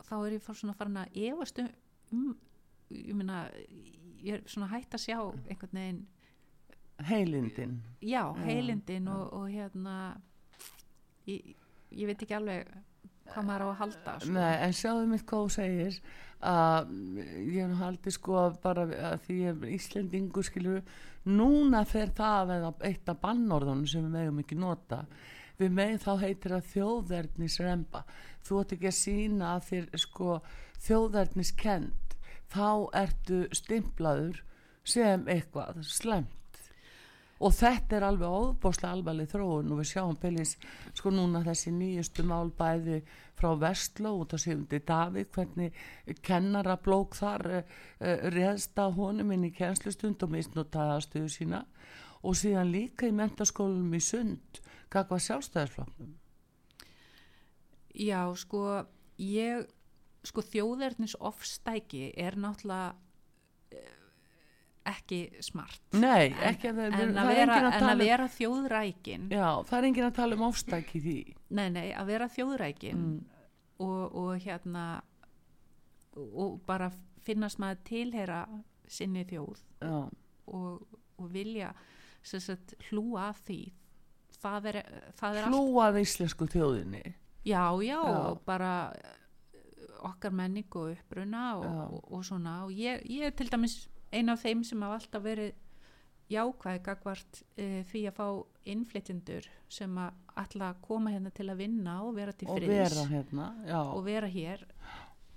þá 0.09 0.15
er 0.19 0.37
ég 0.39 0.45
fór 0.45 0.61
svona 0.61 0.77
farin 0.79 1.01
að 1.03 1.19
efast 1.29 1.63
um, 1.63 1.73
um 2.15 2.29
ég 2.95 3.17
meina 3.19 3.43
ég 4.23 4.39
er 4.39 4.47
svona 4.49 4.71
hægt 4.73 4.97
að 4.97 5.05
sjá 5.05 5.19
einhvern 5.21 5.75
veginn 5.79 6.07
heilindin. 7.07 7.83
Já, 8.03 8.35
heilindin 8.43 9.07
já. 9.07 9.15
og, 9.15 9.33
og 9.33 9.51
hérna 9.53 10.21
ég, 11.29 11.55
ég 11.91 12.11
veit 12.11 12.23
ekki 12.23 12.37
alveg 12.39 12.71
hvað 13.33 13.47
maður 13.49 13.65
á 13.65 13.69
að 13.69 13.79
halda 13.83 14.15
sko. 14.23 14.33
Nei, 14.37 14.55
en 14.67 14.75
sjáðu 14.77 15.07
mitt 15.11 15.27
hvað 15.29 15.45
þú 15.45 15.55
segir 15.55 16.01
að 16.49 16.93
ég 17.51 17.75
haldið 17.81 18.15
sko 18.15 18.45
bara 18.63 18.87
því 19.25 19.39
ég 19.43 19.57
er 19.57 19.75
Íslendingu 19.75 20.45
skilur 20.47 20.83
núna 21.29 21.83
fer 21.89 22.13
það 22.15 22.55
að 22.55 22.87
eitt 22.89 23.11
af 23.11 23.21
bannorðunum 23.25 23.89
sem 23.91 24.07
við 24.07 24.15
megum 24.15 24.41
ekki 24.45 24.59
nota. 24.59 25.03
Við 25.59 25.75
megum 25.75 26.03
þá 26.05 26.13
heitir 26.23 26.55
að 26.55 26.69
þjóðverðnis 26.73 27.59
remba 27.65 28.05
þú 28.47 28.63
ætti 28.63 28.79
ekki 28.79 28.91
að 28.93 28.99
sína 29.01 29.55
að 29.57 29.65
þér 29.73 29.89
sko 30.05 30.37
þjóðverðnis 30.87 31.55
kend 31.59 32.17
þá 32.49 32.69
ertu 33.03 33.41
stimplaður 33.57 34.43
sem 34.89 35.27
eitthvað 35.29 35.83
slemt 35.85 36.38
og 37.39 37.55
þetta 37.55 37.97
er 37.97 38.07
alveg 38.09 38.35
óbáslega 38.43 38.93
alvarleg 38.97 39.31
þróun 39.31 39.73
og 39.73 39.81
við 39.81 39.91
sjáum 39.93 40.19
Pelis 40.19 40.57
sko 40.99 41.13
núna 41.15 41.45
þessi 41.47 41.73
nýjustu 41.77 42.27
mál 42.27 42.53
bæði 42.59 43.01
frá 43.39 43.53
Vestló 43.63 44.15
út 44.19 44.35
á 44.35 44.39
sífundi 44.43 44.83
Davíð 44.83 45.31
hvernig 45.37 45.83
kennara 46.27 46.79
blók 46.83 47.19
þar 47.19 47.47
uh, 47.61 47.75
uh, 48.03 48.29
reðst 48.35 48.79
á 48.79 48.91
honum 48.91 49.35
inn 49.37 49.47
í 49.47 49.55
kennslustund 49.55 50.23
og 50.27 50.35
misnotaði 50.35 50.97
aðstöðu 50.99 51.35
sína. 51.35 51.65
Og 52.27 52.35
síðan 52.35 52.73
líka 52.75 53.07
í 53.07 53.15
mentaskólum 53.15 53.95
í 53.95 54.01
sund 54.03 54.59
kakva 54.91 55.21
sjálfstæðisfloknum 55.23 56.17
já, 57.99 58.23
sko 58.39 58.63
ég, 59.19 59.67
sko 60.27 60.45
þjóðernis 60.45 61.17
ofstæki 61.19 62.13
er 62.19 62.39
náttúrulega 62.39 62.95
eh, 63.75 63.95
ekki 64.89 65.19
smart. 65.45 65.81
Nei, 65.93 66.29
en, 66.31 66.39
ekki 66.53 66.71
það, 66.75 66.81
en, 66.87 67.13
það 67.17 67.19
að 67.23 67.33
er 67.33 67.39
vera, 67.41 67.57
að 67.59 67.77
en 67.79 67.89
að 67.89 67.93
um 67.95 68.03
vera 68.05 68.29
þjóðrækin 68.37 69.27
Já, 69.35 69.49
það 69.69 69.79
er 69.79 69.89
enginn 69.91 70.07
að 70.09 70.17
tala 70.19 70.39
um 70.39 70.47
ofstæki 70.49 70.99
í 70.99 71.03
því. 71.05 71.17
Nei, 71.59 71.67
nei, 71.75 71.87
að 71.93 72.11
vera 72.15 72.31
þjóðrækin 72.37 73.03
Mm. 73.05 73.19
og, 73.85 74.17
og 74.19 74.43
hérna 74.43 74.87
og 76.19 76.59
bara 76.67 76.91
finnast 77.23 77.61
maður 77.63 77.83
tilheyra 77.87 78.41
sinni 78.89 79.23
þjóð 79.29 79.61
og, 80.49 80.97
og 81.19 81.29
vilja 81.33 81.73
sagt, 82.23 82.75
hlúa 82.89 83.31
því. 83.45 83.61
Það 84.39 84.67
er, 84.71 84.77
það 85.19 85.37
er 85.39 85.47
allt 85.47 85.55
hlúað 85.55 85.97
íslensku 86.03 86.47
þjóðinni. 86.53 87.05
Já, 87.49 87.63
já, 87.83 87.97
Já. 87.97 88.35
bara 88.47 88.73
okkar 90.05 90.35
menning 90.37 90.69
og 90.79 90.93
uppruna 90.93 91.45
og, 91.59 91.65
og, 91.95 92.03
og 92.19 92.25
svona. 92.27 92.59
Og 92.67 92.75
ég, 92.77 93.03
ég 93.09 93.31
er 93.31 93.35
til 93.39 93.49
dæmis 93.51 93.89
eina 94.13 94.35
af 94.35 94.45
þeim 94.45 94.65
sem 94.67 94.85
hafa 94.85 95.01
alltaf 95.01 95.25
verið 95.25 95.53
jákvæð 96.29 96.81
gagvart 96.85 97.43
e, 97.57 97.85
því 97.89 98.05
að 98.11 98.17
fá 98.19 98.27
innflytjendur 98.69 99.47
sem 99.73 100.01
að 100.01 100.17
að 100.39 100.81
koma 100.85 101.11
hérna 101.11 101.33
til 101.35 101.49
að 101.51 101.61
vinna 101.65 101.99
og 102.07 102.15
vera 102.15 102.33
til 102.37 102.49
og 102.49 102.59
friðs. 102.61 102.71
vera 102.71 103.07
hérna 103.11 103.47
og 103.91 104.03
vera 104.07 104.29
hér. 104.31 104.65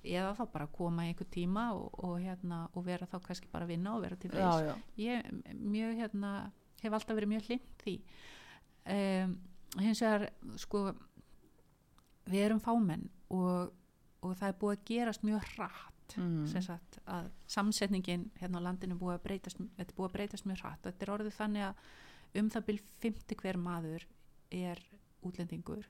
Eða 0.02 0.34
þá 0.38 0.44
bara 0.54 0.68
koma 0.74 1.06
í 1.06 1.12
einhver 1.12 1.28
tíma 1.30 1.68
og, 1.78 1.92
og, 2.02 2.16
hérna, 2.22 2.64
og 2.74 2.86
vera 2.86 3.06
þá 3.06 3.20
kannski 3.22 3.50
bara 3.52 3.68
að 3.68 3.74
vinna 3.76 3.96
og 3.96 4.02
vera 4.02 4.18
til 4.18 4.32
já, 4.34 4.74
ég 4.98 5.28
mjög 5.54 6.00
hérna 6.00 6.32
hef 6.82 6.96
alltaf 6.98 7.18
verið 7.18 7.32
mjög 7.36 7.50
hlind 7.50 7.84
því. 7.84 7.96
Um, 8.92 9.36
hins 9.78 10.02
vegar 10.02 10.26
sko 10.58 10.84
við 12.32 12.48
erum 12.48 12.62
fámenn 12.64 13.06
og, 13.30 13.72
og 14.26 14.34
það 14.40 14.48
er 14.48 14.60
búið 14.64 14.78
að 14.78 14.86
gerast 14.90 15.26
mjög 15.28 15.46
hratt 15.54 15.91
Mm. 16.18 16.46
sem 16.50 16.64
sagt 16.66 17.00
að 17.06 17.30
samsetningin 17.52 18.30
hérna 18.40 18.62
á 18.64 18.66
landinu 18.68 18.98
búið 19.00 19.18
að 19.18 19.24
breytast 19.28 19.62
þetta 19.78 19.98
búið 19.98 20.10
að 20.10 20.16
breytast 20.18 20.48
mjög 20.50 20.64
hratt. 20.64 20.84
Þetta 20.88 21.06
er 21.06 21.14
orðið 21.16 21.38
þannig 21.38 21.68
að 21.68 22.42
um 22.42 22.52
það 22.52 22.68
byrj 22.70 22.84
50 23.06 23.42
hver 23.42 23.60
maður 23.62 24.08
er 24.52 24.84
útlendingur. 25.26 25.90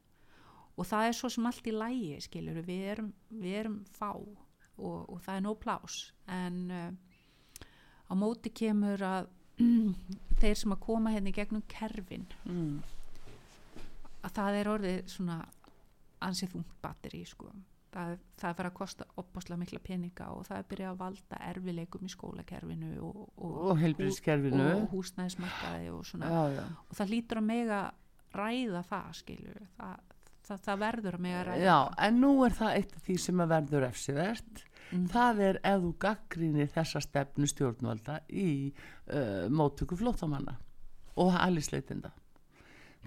Og 0.80 0.88
það 0.88 1.07
er 1.07 1.17
svo 1.17 1.30
sem 1.32 1.45
allt 1.45 1.67
í 1.67 1.76
lægi 1.76 2.22
skilur 2.26 2.61
við 2.65 2.88
erum, 2.93 3.11
við 3.30 3.57
erum 3.63 3.78
fá 3.91 4.11
og, 4.11 5.09
og 5.09 5.17
það 5.22 5.36
er 5.36 5.45
nóg 5.45 5.59
plás 5.61 5.97
en 6.32 6.59
uh, 6.72 6.89
á 8.09 8.13
móti 8.17 8.51
kemur 8.55 9.03
að 9.05 9.30
þeir 10.41 10.57
sem 10.57 10.74
að 10.74 10.84
koma 10.84 11.13
hérna 11.13 11.32
í 11.32 11.36
gegnum 11.36 11.63
kerfin 11.69 12.26
mm, 12.47 12.78
að 14.26 14.38
það 14.38 14.59
er 14.61 14.72
orðið 14.72 15.01
svona 15.11 15.41
ansið 16.22 16.55
þungt 16.55 16.74
batteri 16.82 17.22
sko. 17.26 17.49
Það, 17.93 18.13
það 18.39 18.49
er 18.49 18.57
farið 18.59 18.71
að 18.71 18.77
kosta 18.79 19.07
opbáslega 19.21 19.61
mikla 19.61 19.81
peninga 19.85 20.29
og 20.35 20.45
það 20.47 20.61
er 20.61 20.69
byrjað 20.73 20.93
að 20.93 21.01
valda 21.01 21.41
erfileikum 21.49 22.05
í 22.07 22.13
skólakerfinu 22.15 22.93
og, 23.07 23.19
og, 23.35 23.59
og 23.71 23.81
heilbríðskerfinu 23.81 24.69
og 24.75 24.87
húsnæðismarkaði 24.95 25.91
og 25.95 26.07
svona. 26.07 26.31
Já, 26.31 26.57
já, 26.61 26.63
og 26.87 26.97
það 27.01 27.13
lítur 27.15 27.41
að 27.41 27.47
mega 27.51 27.83
ræða 28.31 28.83
það 28.87 29.13
skilur 29.19 29.61
það, 29.77 30.17
það, 30.47 30.65
það 30.67 30.83
verður 30.87 31.19
að 31.19 31.23
mega 31.27 31.45
ræða 31.49 31.63
já, 31.67 31.77
en 32.07 32.19
nú 32.23 32.33
er 32.47 32.59
það 32.61 32.75
eitt 32.79 32.97
af 32.97 33.07
því 33.07 33.21
sem 33.27 33.45
að 33.45 33.55
verður 33.55 33.89
efsivert 33.91 34.67
Mm. 34.91 35.05
það 35.07 35.41
er 35.45 35.59
ef 35.63 35.83
þú 35.85 35.91
gaggrínir 36.03 36.71
þessa 36.71 37.01
stefnu 37.03 37.47
stjórnvalda 37.47 38.17
í 38.27 38.49
uh, 38.71 39.47
móttöku 39.47 39.95
flóttamanna 39.99 40.57
og 41.21 41.31
hælisleitinda 41.37 42.11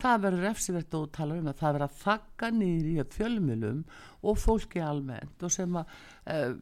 það 0.02 0.24
verður 0.26 0.48
efsivert 0.50 0.96
og 0.98 1.10
tala 1.14 1.36
um 1.38 1.50
að 1.50 1.60
það 1.60 1.76
verður 1.76 1.86
að 1.86 2.00
þakka 2.00 2.50
niður 2.54 2.88
í 2.90 2.96
fjölmjölum 3.14 3.84
og 4.24 4.40
fólki 4.40 4.82
almennt 4.82 5.44
og 5.46 5.52
sem 5.54 5.78
að 5.78 5.94
uh, 6.32 6.56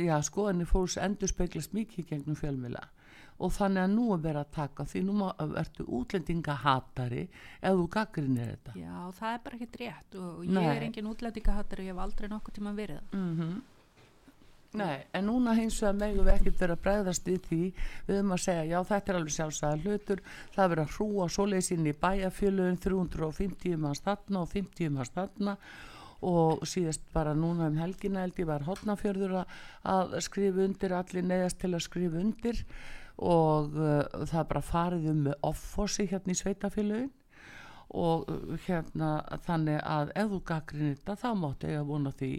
já, 0.00 0.18
skoðinni 0.28 0.68
fólks 0.68 0.98
endur 1.00 1.30
speglast 1.30 1.76
mikið 1.76 2.10
gegnum 2.10 2.38
fjölmjöla 2.38 2.84
og 3.42 3.50
þannig 3.50 3.82
að 3.82 3.94
nú 3.96 4.04
er 4.14 4.20
verið 4.22 4.40
að 4.44 4.50
taka 4.54 4.84
því 4.86 5.00
nú 5.08 5.28
ertu 5.58 5.86
útlendinga 5.98 6.54
hatari 6.62 7.24
ef 7.24 7.74
þú 7.74 7.86
gaggrínir 7.96 8.50
þetta. 8.52 8.74
Já, 8.78 8.98
það 9.18 9.30
er 9.32 9.40
bara 9.46 9.58
ekki 9.58 9.80
rétt 9.80 10.18
og 10.20 10.44
ég 10.44 10.52
Nei. 10.54 10.68
er 10.70 10.86
engin 10.86 11.10
útlendingahattar 11.10 11.82
og 11.82 11.88
ég 11.88 11.96
hef 11.96 12.04
aldrei 12.04 12.30
nokkuð 12.30 12.58
tíma 12.60 12.74
verið 12.78 13.00
mm 13.10 13.62
Nei, 14.74 15.04
en 15.14 15.28
núna 15.28 15.52
hins 15.54 15.76
vegar 15.78 15.94
megum 16.00 16.26
við 16.26 16.32
ekkert 16.32 16.62
vera 16.64 16.74
að 16.74 16.80
bregðast 16.82 17.28
við 17.30 17.44
því. 17.46 17.58
Við 18.08 18.16
höfum 18.16 18.32
að 18.34 18.40
segja, 18.42 18.64
já 18.72 18.78
þetta 18.88 19.12
er 19.12 19.18
alveg 19.20 19.34
sjálfsæða 19.36 19.82
hlutur. 19.84 20.22
Það 20.54 20.64
er 20.64 20.72
verið 20.72 20.84
að 20.84 20.94
hrúa 20.96 21.26
svoleiðis 21.30 21.70
inn 21.76 21.86
í 21.86 21.92
bæjarfjöluðin 22.02 22.80
350 22.82 23.78
manns 23.84 24.02
þarna 24.02 24.42
og 24.42 24.50
50 24.50 24.90
manns 24.96 25.14
þarna. 25.14 25.56
Og 26.26 26.66
síðast 26.66 27.06
bara 27.14 27.36
núna 27.38 27.70
um 27.70 27.78
helgina 27.78 28.24
held 28.24 28.42
ég 28.42 28.50
var 28.50 28.66
hotnafjörður 28.66 29.38
að, 29.44 29.56
að 29.94 30.18
skrifa 30.26 30.66
undir, 30.66 30.98
allir 30.98 31.28
neðast 31.30 31.62
til 31.62 31.70
að 31.70 31.86
skrifa 31.86 32.22
undir. 32.24 32.64
Og 33.22 33.78
uh, 33.78 34.00
það 34.26 34.48
bara 34.50 34.68
farið 34.74 35.10
um 35.12 35.26
með 35.28 35.50
offossi 35.52 36.08
hérna 36.10 36.34
í 36.34 36.40
sveitafjöluðin 36.40 37.12
og 37.94 38.26
uh, 38.26 38.54
hérna 38.66 39.20
þannig 39.44 39.78
að 39.86 40.14
ef 40.18 40.32
þú 40.32 40.38
gaggrinir 40.48 40.96
þetta 40.98 41.20
þá 41.20 41.28
máttu 41.38 41.68
eiga 41.70 41.84
vona 41.86 42.10
því 42.18 42.32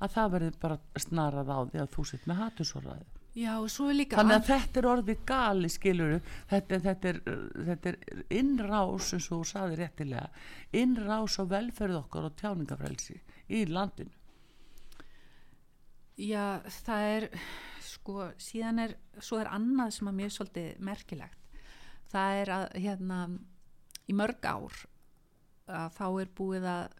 að 0.00 0.16
það 0.16 0.32
verði 0.36 0.56
bara 0.62 0.80
snarað 1.00 1.52
á 1.52 1.58
því 1.70 1.82
að 1.84 1.92
þú 1.94 2.08
sitt 2.10 2.26
með 2.26 2.42
hatusóraði 2.44 3.06
Já, 3.36 3.58
og 3.60 3.68
svo 3.68 3.90
er 3.92 3.98
líka 3.98 4.16
þannig 4.16 4.38
að 4.38 4.46
þetta 4.48 4.80
er 4.80 4.86
orðið 4.88 5.24
gali 5.28 5.68
skiluru 5.68 6.20
þetta, 6.48 6.78
þetta, 6.86 7.10
er, 7.10 7.18
þetta 7.66 7.90
er 7.90 8.22
innrás 8.32 9.10
eins 9.12 9.26
og 9.28 9.42
þú 9.42 9.48
saði 9.50 9.76
réttilega 9.82 10.30
innrás 10.80 11.36
á 11.36 11.44
velferð 11.50 11.98
okkar 11.98 12.30
og 12.30 12.38
tjáningafrelsi 12.40 13.18
í 13.52 13.66
landinu. 13.68 14.14
Já, 16.16 16.64
það 16.64 17.10
er 17.10 17.26
sko, 17.84 18.30
síðan 18.40 18.80
er 18.86 18.96
svo 19.20 19.42
er 19.42 19.52
annað 19.52 19.92
sem 19.98 20.08
að 20.08 20.22
er 20.24 20.32
svolítið 20.38 20.80
merkilegt. 20.88 21.60
Það 22.08 22.40
er 22.40 22.52
að 22.56 22.66
hérna 22.86 23.20
í 24.08 24.16
mörg 24.16 24.48
ár 24.48 24.80
að 25.66 25.92
þá 25.98 26.06
er 26.08 26.32
búið 26.40 26.70
að 26.72 26.96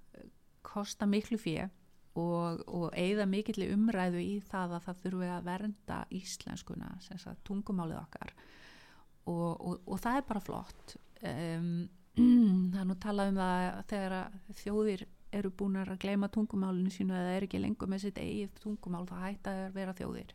kosta 0.66 1.08
miklu 1.08 1.40
fjö 1.40 1.70
og, 2.16 2.62
og 2.66 2.86
eigða 2.96 3.26
mikill 3.28 3.66
umræðu 3.74 4.22
í 4.22 4.36
það 4.48 4.76
að 4.78 4.86
það 4.86 5.02
þurfi 5.02 5.32
að 5.34 5.48
vernda 5.50 5.98
íslenskuna, 6.16 6.92
sagt 7.04 7.42
tungumálið 7.48 8.00
okkar. 8.00 8.32
Og, 9.26 9.52
og, 9.52 9.82
og 9.84 10.00
það 10.00 10.20
er 10.20 10.26
bara 10.28 10.44
flott. 10.44 10.96
Um, 11.20 11.70
það 12.72 12.80
er 12.80 12.88
nú 12.88 12.96
talað 13.02 13.32
um 13.32 13.40
það 13.42 13.66
þegar 13.90 14.16
þjóðir 14.62 15.06
eru 15.36 15.50
búin 15.52 15.80
að 15.80 15.96
gleyma 16.00 16.30
tungumálinu 16.32 16.92
sínu 16.92 17.16
eða 17.16 17.34
er 17.36 17.46
ekki 17.46 17.60
lengur 17.60 17.90
með 17.90 18.06
sitt 18.06 18.20
eigið 18.22 18.54
tungumál 18.62 19.04
það 19.08 19.24
hætta 19.26 19.54
að 19.66 19.74
vera 19.76 19.94
þjóðir 19.98 20.32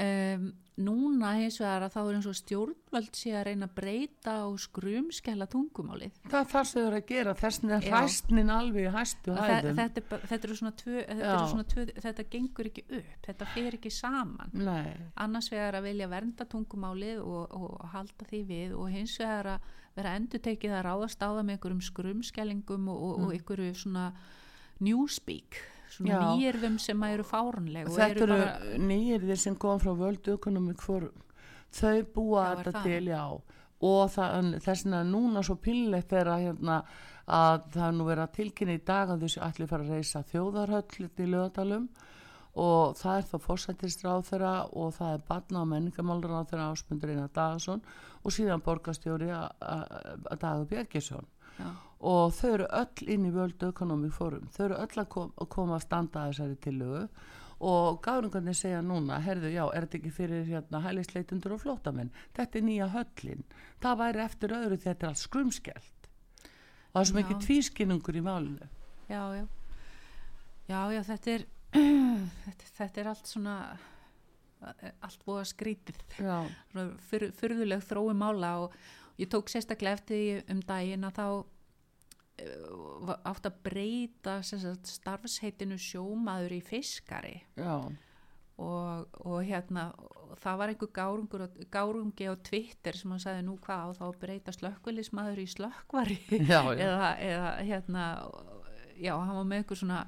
um, 0.00 0.50
núna 0.82 1.34
hins 1.36 1.58
vegar 1.60 1.84
að 1.84 1.92
þá 1.92 1.98
er 2.00 2.16
eins 2.16 2.26
og 2.30 2.36
stjórnvöld 2.38 3.16
sé 3.16 3.32
að 3.36 3.44
reyna 3.50 3.66
að 3.68 3.74
breyta 3.76 4.34
og 4.46 4.56
skrumskella 4.62 5.46
tungumálið. 5.52 6.14
Það 6.32 6.46
það 6.52 6.68
sem 6.70 6.78
þau 6.78 6.86
eru 6.86 6.98
að 6.98 7.10
gera 7.10 7.34
þessin 7.42 7.74
er 7.76 7.84
Já. 7.84 7.90
hræstnin 7.92 8.52
alveg 8.54 8.88
í 8.88 8.94
hæstu 8.94 9.36
hæðum. 9.36 9.80
þetta, 9.82 10.20
þetta 10.30 10.50
tvö, 10.80 11.04
þetta, 11.10 11.64
tvö, 11.74 11.84
þetta 12.06 12.26
gengur 12.32 12.70
ekki 12.70 12.86
upp 12.88 13.28
þetta 13.28 13.50
fer 13.52 13.76
ekki 13.78 13.92
saman. 13.92 14.56
Nei, 14.56 14.96
annars 15.26 15.50
vegar 15.52 15.78
að 15.78 15.88
vilja 15.90 16.08
vernda 16.12 16.48
tungumálið 16.56 17.20
og, 17.20 17.58
og 17.60 17.92
halda 17.92 18.28
því 18.30 18.42
við 18.48 18.76
og 18.78 18.88
hins 18.94 19.18
vegar 19.20 19.54
að 19.56 19.70
vera 19.98 20.16
endur 20.16 20.40
tekið 20.40 20.78
að 20.78 20.86
ráðast 20.88 21.20
á 21.20 21.28
það 21.28 21.42
með 21.44 21.58
einhverjum 21.58 21.84
skrumskellingum 21.84 22.88
og, 22.88 23.04
og, 23.04 23.26
og 23.26 23.36
einhverju 23.36 23.76
svona 23.76 24.08
newspeak 24.82 25.60
svona 25.92 26.12
Já. 26.12 26.20
nýjirðum 26.32 26.78
sem 26.82 27.02
að 27.04 27.16
eru 27.16 27.26
fárunleg 27.28 27.88
og 27.90 27.98
þetta 27.98 28.24
eru 28.26 28.36
bara, 28.36 28.76
nýjirðir 28.90 29.40
sem 29.44 29.56
kom 29.60 29.80
frá 29.82 29.92
World 29.92 30.30
Economic 30.34 30.84
Forum 30.84 31.26
þau 31.72 31.98
búa 32.14 32.44
Já, 32.44 32.54
þetta 32.60 32.72
það? 32.76 32.86
til 32.88 33.10
já 33.12 33.24
og 33.82 34.12
þess 34.14 34.84
vegna 34.84 35.02
núna 35.02 35.42
svo 35.42 35.56
pínlegt 35.58 36.12
er 36.14 36.30
að, 36.30 36.46
hérna, 36.46 36.78
að 37.26 37.64
það 37.74 37.86
er 37.88 37.96
nú 37.96 38.06
verið 38.06 38.24
að 38.24 38.34
tilkynna 38.36 38.76
í 38.78 38.82
dag 38.86 39.10
að 39.10 39.24
þessu 39.26 39.42
allir 39.42 39.70
fara 39.72 39.86
að 39.86 39.94
reysa 39.96 40.24
þjóðarhöll 40.30 41.08
í 41.08 41.26
lögadalum 41.32 41.88
og 42.62 42.96
það 43.00 43.18
er 43.18 43.28
þá 43.30 43.36
fórsættistráð 43.46 44.24
þeirra 44.28 44.54
og 44.76 44.94
það 44.98 45.14
er 45.16 45.26
barna 45.28 45.62
og 45.62 45.70
menningamálur 45.72 46.34
á 46.36 46.48
þeirra 46.50 46.70
ásmundur 46.74 47.12
Einar 47.14 47.32
Dagason 47.32 47.82
og 48.22 48.34
síðan 48.36 48.62
borgastjóri 48.62 49.30
að 49.32 49.48
að 49.64 50.42
Dagur 50.44 50.68
Björgesson 50.70 51.30
já, 51.62 51.68
og 52.02 52.34
þau 52.34 52.50
eru 52.56 52.66
öll 52.80 53.12
inn 53.14 53.28
í 53.28 53.32
World 53.34 53.62
Economic 53.68 54.16
Forum. 54.16 54.50
Þau 54.50 54.64
eru 54.66 54.80
öll 54.82 55.04
að 55.04 55.08
kom, 55.14 55.30
að 55.38 55.48
koma 55.54 55.78
að 55.78 55.86
standa 55.86 56.24
að 56.24 56.32
þessari 56.32 56.58
tillögu. 56.66 57.06
Og 57.62 58.00
gáringarnir 58.02 58.56
segja 58.58 58.80
núna, 58.82 59.20
herðu, 59.22 59.52
já, 59.54 59.62
er 59.70 59.84
þetta 59.84 59.98
ekki 60.00 60.10
fyrir 60.16 60.48
hérna 60.48 60.80
hælisleitundur 60.82 61.54
og 61.54 61.60
flótamenn 61.62 62.10
þetta 62.34 62.58
er 62.58 62.64
nýja 62.66 62.88
höllin. 62.90 63.44
Það 63.84 64.00
væri 64.00 64.24
eftir 64.24 64.54
öðru 64.56 64.78
þetta 64.82 65.06
er 65.06 65.12
allt 65.12 65.22
skrumskjælt 65.22 66.08
og 66.92 66.96
það 66.96 67.04
er 67.04 67.08
svo 67.08 67.18
mikið 67.20 67.38
tvískinnungur 67.46 68.18
í 68.18 68.24
málinu. 68.26 68.66
Já, 69.08 69.22
já. 69.38 69.46
Já, 70.66 70.80
já, 70.92 71.02
þetta 71.06 71.32
er 71.36 71.46
þetta, 72.44 72.72
þetta 72.80 73.00
er 73.00 73.12
allt 73.12 73.30
svona 73.30 73.56
allt 75.02 75.22
búið 75.26 75.40
að 75.40 75.48
skrítið 75.50 76.02
fyrðuleg 77.38 77.82
þrói 77.86 78.12
mála 78.14 78.52
og 78.64 78.76
ég 79.20 79.30
tók 79.32 79.50
sérstaklega 79.52 79.98
eftir 79.98 80.20
því 80.20 80.54
um 80.54 80.62
daginn 80.68 81.08
að 81.08 81.18
þá 81.18 81.26
uh, 82.46 83.12
átt 83.28 83.50
að 83.50 83.60
breyta 83.66 84.38
sagt, 84.46 84.88
starfsheitinu 84.90 85.78
sjómaður 85.80 86.56
í 86.58 86.62
fiskari. 86.64 87.36
Og, 88.62 89.06
og 89.24 89.38
hérna 89.48 89.90
og 90.32 90.38
það 90.40 90.58
var 90.60 90.72
einhver 90.72 90.90
gárungi 91.72 92.28
á 92.28 92.34
Twitter 92.44 92.96
sem 92.96 93.12
hann 93.12 93.20
sagði 93.20 93.44
nú 93.46 93.58
hvað 93.60 93.92
á 93.92 93.96
þá 93.98 94.02
að 94.06 94.18
breyta 94.22 94.54
slökkvilismadur 94.54 95.42
í 95.42 95.46
slökkvari. 95.50 96.18
Eða, 96.86 97.12
eða 97.20 97.52
hérna 97.60 98.04
já, 98.96 99.14
hann 99.18 99.36
var 99.36 99.48
með 99.48 99.62
einhver 99.62 99.80
svona 99.82 100.02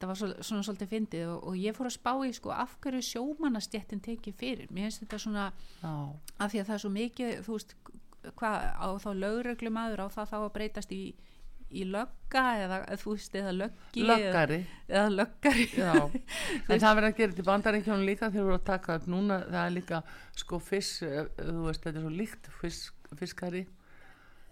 þetta 0.00 0.08
var 0.08 0.18
svo, 0.20 0.28
svona 0.40 0.64
svolítið 0.64 0.92
fyndið 0.94 1.26
og, 1.28 1.40
og 1.50 1.56
ég 1.60 1.76
fór 1.76 1.90
að 1.90 1.96
spá 1.98 2.12
í 2.24 2.30
sko 2.36 2.52
af 2.54 2.76
hverju 2.80 3.02
sjómannastjettin 3.04 4.00
tekið 4.04 4.38
fyrir? 4.40 4.70
Mér 4.72 4.88
finnst 4.88 5.02
þetta 5.04 5.18
svona 5.20 5.48
já. 5.82 5.90
af 6.38 6.52
því 6.52 6.62
að 6.62 6.70
það 6.70 6.76
er 6.76 6.82
svo 6.84 6.92
mikið 6.94 7.34
þú 7.44 7.56
veist, 7.58 7.74
hvað 8.36 8.68
á 8.76 8.88
þá 9.00 9.10
lögreglumadur 9.16 10.04
á 10.04 10.08
það 10.12 10.30
þá 10.32 10.36
að 10.40 10.52
breytast 10.56 10.92
í, 10.94 11.02
í 11.70 11.86
lögga 11.88 12.44
eða 12.64 12.78
þú 13.00 13.14
veist, 13.14 13.34
eða 13.40 13.54
löggi 13.56 14.06
löggari. 14.06 14.60
eða, 14.60 15.00
eða 15.00 15.14
löggari 15.16 15.66
en 16.70 16.84
það 16.84 16.94
verður 16.98 17.08
að 17.10 17.18
gera 17.20 17.36
til 17.38 17.48
bandaríkjónu 17.48 18.08
líka 18.08 18.30
þegar 18.30 18.36
við 18.36 18.46
erum 18.46 18.58
að 18.58 18.70
taka 18.70 18.98
upp 19.00 19.10
núna 19.14 19.42
það 19.48 19.60
er 19.64 19.76
líka 19.76 20.02
sko 20.44 20.62
fisk 20.70 21.04
eh, 21.08 21.28
þú 21.40 21.66
veist 21.68 21.84
þetta 21.86 22.02
er 22.02 22.06
svo 22.06 22.14
líkt 22.14 22.50
fisk, 22.60 23.12
fiskari. 23.20 23.66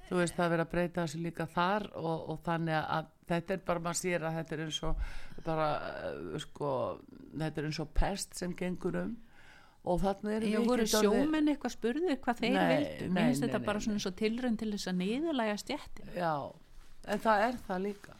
Þú 0.08 0.22
veist 0.22 0.38
það 0.38 0.52
verður 0.54 0.64
að 0.64 0.70
breyta 0.72 1.02
þessu 1.02 1.18
líka 1.20 1.44
þar 1.52 1.84
og, 2.00 2.28
og 2.32 2.38
þannig 2.46 2.78
að 2.80 3.08
þetta 3.28 3.54
er 3.54 3.64
bara 3.66 3.82
maður 3.84 3.98
sér 3.98 4.22
að 4.24 4.38
þetta 4.38 4.54
er 4.54 4.62
eins 4.64 4.78
og 4.88 5.02
bara 5.44 5.66
eh, 6.08 6.38
sko 6.40 6.70
þetta 7.34 7.60
er 7.60 7.68
eins 7.68 7.80
og 7.84 7.90
pest 7.96 8.38
sem 8.38 8.54
gengur 8.56 9.02
um 9.02 9.16
og 9.88 10.00
þannig 10.02 10.36
er 10.36 10.46
Já, 10.52 10.58
voru 10.66 10.86
sjómenn 10.92 11.50
eitthvað 11.52 11.74
spurðir 11.74 12.18
hvað 12.24 12.40
þeir 12.42 12.54
Nei, 12.56 12.64
vildu. 12.72 13.10
Nei, 13.16 13.26
þetta 13.40 13.60
nei, 13.60 13.66
bara 13.68 13.82
svona 13.84 14.02
svo 14.04 14.12
tilraun 14.18 14.58
til 14.60 14.70
þess 14.74 14.90
að 14.92 14.98
niðurlæga 15.02 15.58
stjettin 15.62 16.10
Já, 16.16 16.32
en 17.08 17.22
það 17.24 17.44
er 17.48 17.60
það 17.68 17.84
líka. 17.86 18.16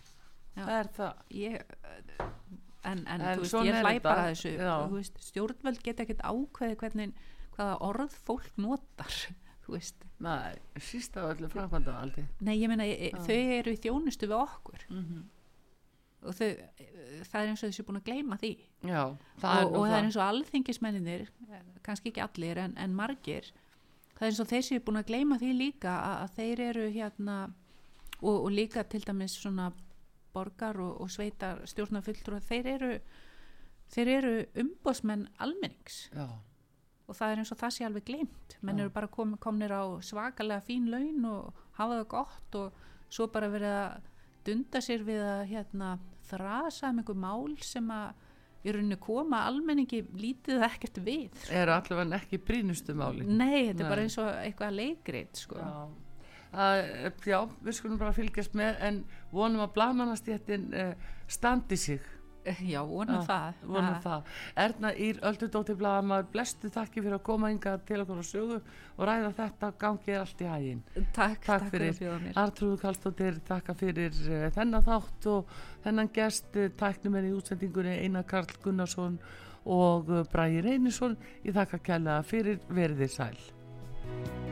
Já. 0.59 0.63
það 0.63 0.77
er 0.79 0.89
það. 0.99 1.25
Ég, 1.39 1.75
en, 2.19 3.03
en, 3.07 3.21
En 3.21 3.27
þú 3.29 3.45
veist, 3.45 3.59
ég 3.69 3.81
hlæ 3.85 3.93
bara 4.03 4.25
þessu. 4.31 4.55
Veist, 4.95 5.21
stjórnvöld 5.29 5.83
geta 5.85 6.07
ekkert 6.07 6.25
ákveði 6.27 6.79
hvernig, 6.83 7.13
hvaða 7.57 7.79
orð 7.89 8.17
fólk 8.27 8.49
notar 8.59 9.19
þú 9.67 9.77
veist, 9.77 10.07
Nei, 10.25 10.57
síst 10.83 11.15
af 11.21 11.35
öllu 11.37 11.47
framkvæmda 11.53 11.93
aldrei 12.01 12.25
nei 12.43 12.57
ég 12.59 12.71
meina 12.73 12.87
e- 12.89 13.13
þau 13.23 13.37
eru 13.61 13.71
í 13.71 13.79
þjónustu 13.79 14.27
við 14.27 14.41
okkur. 14.41 14.87
Mhm. 14.91 15.27
Og 16.23 16.35
þau, 16.35 16.49
það 17.29 17.41
er 17.41 17.53
eins 17.53 17.63
og 17.63 17.71
þessu 17.71 17.87
búin 17.87 18.01
að 18.01 18.09
gleyma 18.09 18.39
því. 18.41 18.53
Já, 18.83 19.03
það 19.43 19.63
og, 19.65 19.77
og 19.79 19.87
það 19.87 19.97
er 19.99 20.09
eins 20.09 20.19
og 20.19 20.25
alþingismenninir 20.27 21.27
kannski 21.87 22.13
ekki 22.13 22.25
allir 22.25 22.63
en, 22.65 22.75
en 22.81 22.97
margir 22.97 23.53
það 24.19 24.25
er 24.27 24.33
eins 24.33 24.43
og 24.43 24.51
þeir 24.51 24.67
séu 24.67 24.83
búin 24.85 25.01
að 25.01 25.13
gleyma 25.13 25.39
því 25.39 25.53
líka 25.55 25.95
að, 25.95 26.17
að 26.25 26.35
þeir 26.41 26.65
eru 26.67 26.89
hérna 26.97 27.39
og, 28.19 28.35
og 28.35 28.51
líka 28.51 28.85
til 28.91 29.05
dæmis 29.07 29.39
svona 29.39 29.71
borgar 30.35 30.81
og, 30.83 30.99
og 31.03 31.11
sveitar 31.13 31.63
stjórnafulltrúar 31.71 32.45
þeir 32.45 32.71
eru 32.75 32.93
þeir 33.89 34.13
eru 34.19 34.35
umbóðsmenn 34.61 35.29
almennings. 35.41 36.09
Já, 36.13 36.27
og 37.09 37.17
það 37.17 37.33
er 37.33 37.41
eins 37.41 37.53
og 37.55 37.61
það 37.63 37.75
sé 37.75 37.87
alveg 37.87 38.07
gleymt. 38.11 38.59
Menn 38.61 38.77
Já. 38.77 38.85
eru 38.85 38.93
bara 38.93 39.09
kom, 39.09 39.33
komnir 39.41 39.73
á 39.73 39.85
svakalega 40.05 40.65
fín 40.67 40.91
laun 40.93 41.25
og 41.31 41.63
hafa 41.79 42.03
það 42.03 42.09
gott 42.13 42.59
og 42.61 42.83
svo 43.09 43.29
bara 43.33 43.49
verið 43.49 43.77
að 43.79 44.11
dunda 44.49 44.83
sér 44.85 45.05
við 45.07 45.21
að 45.25 45.45
hérna, 45.53 45.93
þrasa 46.29 46.91
um 46.93 47.03
einhver 47.03 47.21
mál 47.21 47.55
sem 47.65 47.93
að 47.93 48.27
í 48.67 48.75
rauninni 48.75 48.99
koma 49.01 49.45
almenningi 49.49 50.03
lítið 50.19 50.65
ekkert 50.67 51.01
við 51.07 51.47
eru 51.55 51.77
allavega 51.77 52.19
ekki 52.19 52.41
brínustu 52.43 52.97
máli 52.99 53.25
nei, 53.25 53.71
þetta 53.71 53.79
Nei. 53.79 53.87
er 53.87 53.93
bara 53.93 54.05
eins 54.05 54.19
og 54.19 54.31
eitthvað 54.43 54.77
leikrit 54.81 55.43
sko. 55.45 55.63
Já. 55.63 56.05
Að, 56.49 56.79
já, 57.29 57.39
við 57.61 57.75
skulum 57.77 57.99
bara 58.01 58.15
fylgjast 58.17 58.55
með 58.57 58.79
en 58.89 59.03
vonum 59.35 59.61
að 59.67 59.75
blamannastjættin 59.75 60.71
uh, 60.73 61.11
standi 61.29 61.77
sig 61.77 62.07
Já, 62.73 62.81
vonum 62.87 63.23
það. 63.27 63.59
vonum 63.65 63.95
Ha. 63.95 64.01
það. 64.05 64.29
Erna 64.65 64.93
Ír 64.95 65.21
Öldudóttir 65.29 65.79
Blaðamar, 65.79 66.27
blestu 66.33 66.71
þakki 66.73 67.03
fyrir 67.03 67.17
að 67.19 67.25
koma 67.29 67.51
inga 67.53 67.75
til 67.89 68.01
okkur 68.03 68.23
á 68.23 68.27
sögu 68.27 68.59
og 68.59 69.03
ræða 69.09 69.33
þetta, 69.39 69.73
gangi 69.83 70.15
er 70.15 70.23
allt 70.25 70.43
í 70.45 70.49
hæginn. 70.53 70.83
Takk, 70.97 71.13
Takk 71.17 71.47
takk 71.51 71.69
fyrir. 71.75 72.31
Artrúðu 72.39 72.81
Kallstóttir, 72.83 73.41
takka 73.49 73.77
fyrir 73.79 74.17
uh, 74.27 74.49
þennan 74.57 74.87
þátt 74.89 75.31
og 75.35 75.55
þennan 75.87 76.13
gest 76.17 76.59
uh, 76.59 76.71
tæknum 76.81 77.19
er 77.21 77.31
í 77.31 77.35
útsendingunni 77.37 77.99
Einar 78.03 78.27
Karl 78.29 78.59
Gunnarsson 78.65 79.21
og 79.69 80.13
uh, 80.13 80.25
Bræði 80.33 80.65
Reynisson. 80.71 81.19
Ég 81.47 81.57
þakka 81.59 81.83
kærlega 81.91 82.23
fyrir 82.27 82.63
verðið 82.73 83.17
sæl. 83.19 84.48